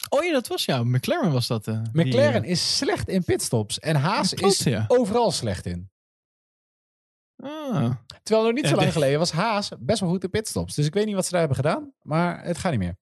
[0.08, 0.82] Oh ja, dat was ja.
[0.84, 1.66] McLaren was dat.
[1.68, 3.78] eh, die, McLaren eh, is slecht in pitstops.
[3.78, 4.84] En Haas klopt, is ja.
[4.88, 5.90] overal slecht in.
[7.42, 7.94] Ah.
[8.22, 10.74] Terwijl nog niet zo lang de- geleden was Haas best wel goed in pitstops.
[10.74, 11.92] Dus ik weet niet wat ze daar hebben gedaan.
[12.02, 12.96] Maar het gaat niet meer.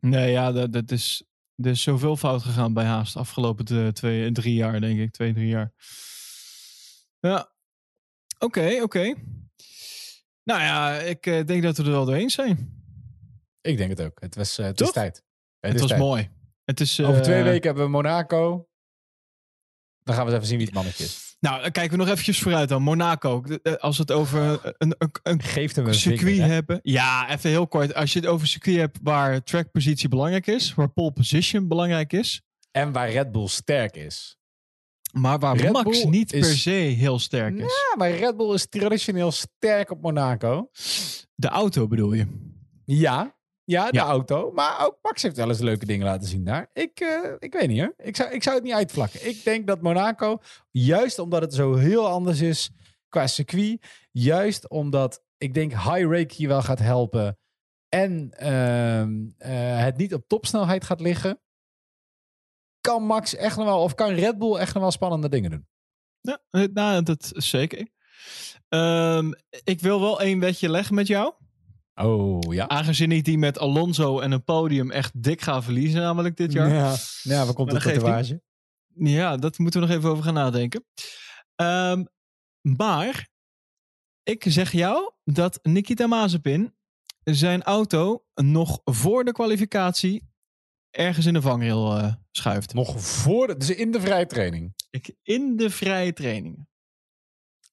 [0.00, 1.24] Nee, ja, dat, dat is,
[1.56, 5.12] er is zoveel fout gegaan bij Haas de afgelopen twee, drie jaar, denk ik.
[5.12, 5.72] Twee, drie jaar.
[7.20, 7.52] Ja.
[8.38, 9.14] Oké, oké.
[10.44, 12.80] Nou ja, ik eh, denk dat we er wel doorheen zijn.
[13.60, 14.20] Ik denk het ook.
[14.20, 15.16] Het was eh, het is tijd.
[15.16, 15.24] Het,
[15.60, 16.00] Het is was tijd.
[16.02, 16.30] mooi.
[16.64, 18.68] Het is, Over twee eh, weken hebben we Monaco.
[20.02, 21.31] Dan gaan we eens even zien wie het mannetje is.
[21.42, 22.82] Nou, dan kijken we nog eventjes vooruit dan.
[22.82, 23.42] Monaco.
[23.78, 26.80] Als we het over een, een, een Geeft hem een circuit vinger, hebben.
[26.82, 27.94] Ja, even heel kort.
[27.94, 32.12] Als je het over een circuit hebt waar trackpositie belangrijk is, waar pole position belangrijk
[32.12, 34.36] is, En waar Red Bull sterk is.
[35.12, 37.60] maar waar Red Max Bull niet is- per se heel sterk is.
[37.62, 40.70] Ja, maar Red Bull is traditioneel sterk op Monaco.
[41.34, 42.26] De auto bedoel je?
[42.84, 43.36] Ja,
[43.72, 44.04] ja de Ja.
[44.04, 44.52] auto.
[44.52, 46.70] Maar ook Max heeft wel eens leuke dingen laten zien daar.
[46.72, 47.94] Ik, eh, ik weet niet hoor.
[47.96, 49.28] Ik zou, ik zou het niet uitvlakken.
[49.28, 50.38] Ik denk dat Monaco,
[50.70, 52.70] juist omdat het zo heel anders is
[53.08, 53.86] qua circuit.
[54.10, 57.38] Juist omdat ik denk high rake hier wel gaat helpen.
[57.88, 61.40] En ehm, eh, het niet op topsnelheid gaat liggen.
[62.80, 65.66] Kan Max echt nog wel, of kan Red Bull echt nog wel spannende dingen doen?
[66.20, 67.88] Ja, eh, nou, dat is zeker.
[68.68, 69.32] Ehm,
[69.64, 71.34] ik wil wel één wetje leggen met jou.
[71.94, 72.68] Oh ja.
[72.68, 76.68] Aangezien ik die met Alonso en een podium echt dik ga verliezen, namelijk dit jaar.
[76.68, 78.42] Ja, ja waar komt de tatoeage?
[78.94, 80.84] Ja, dat moeten we nog even over gaan nadenken.
[81.54, 82.04] Ehm,
[82.60, 83.28] maar
[84.22, 86.74] ik zeg jou dat Nikita Mazepin
[87.24, 90.30] zijn auto nog voor de kwalificatie
[90.90, 92.74] ergens in de vangrail eh, schuift.
[92.74, 94.74] Nog voor, de, dus in de vrije training.
[94.90, 96.68] Ik, in de vrije trainingen.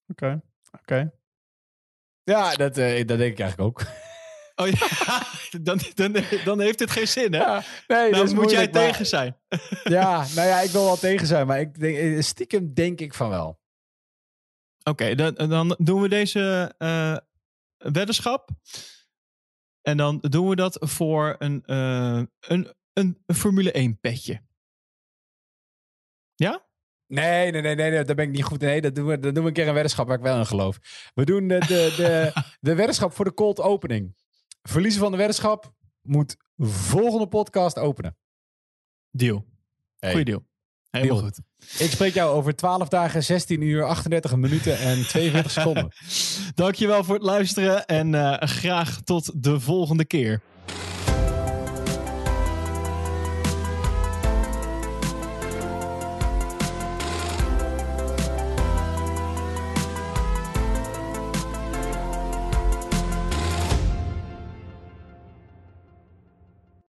[0.08, 0.41] Oké,
[0.72, 1.12] oké.
[2.24, 3.82] Ja, dat, eh, dat denk ik eigenlijk ook.
[4.60, 5.23] Oh ja,
[5.61, 6.15] dan, dan,
[6.45, 7.40] dan heeft het geen zin, hè?
[7.40, 9.38] Ja, nee, dan moet jij maar- tegen zijn.
[9.84, 13.14] Ja, nou ja, ik wil wel tegen zijn, maar ik denk, eh, stiekem denk ik
[13.14, 13.60] van wel.
[14.84, 17.18] Oké, dan, dan doen we deze eh,
[17.77, 18.49] weddenschap.
[19.81, 24.41] En dan doen we dat voor een, eh, een, een, een Formule 1 petje.
[26.36, 26.68] Ja?
[27.07, 28.60] Nee, nee, nee, nee, nee, daar ben ik niet goed.
[28.60, 30.45] Nee, dat doen we, dat doen we een keer een weddenschap waar ik wel in
[30.45, 30.80] geloof.
[31.14, 34.15] We doen de, de, de, de weddenschap voor de cold opening.
[34.70, 38.18] Verliezen van de weddenschap moet volgende podcast openen.
[39.12, 39.46] Deal.
[40.00, 40.46] Hey, Goeie deal.
[40.91, 41.18] Deal.
[41.18, 41.40] goed.
[41.78, 45.91] Ik spreek jou over 12 dagen, 16 uur, 38 minuten en 42 seconden.
[46.56, 50.41] Dankjewel voor het luisteren en eh, graag tot de volgende keer.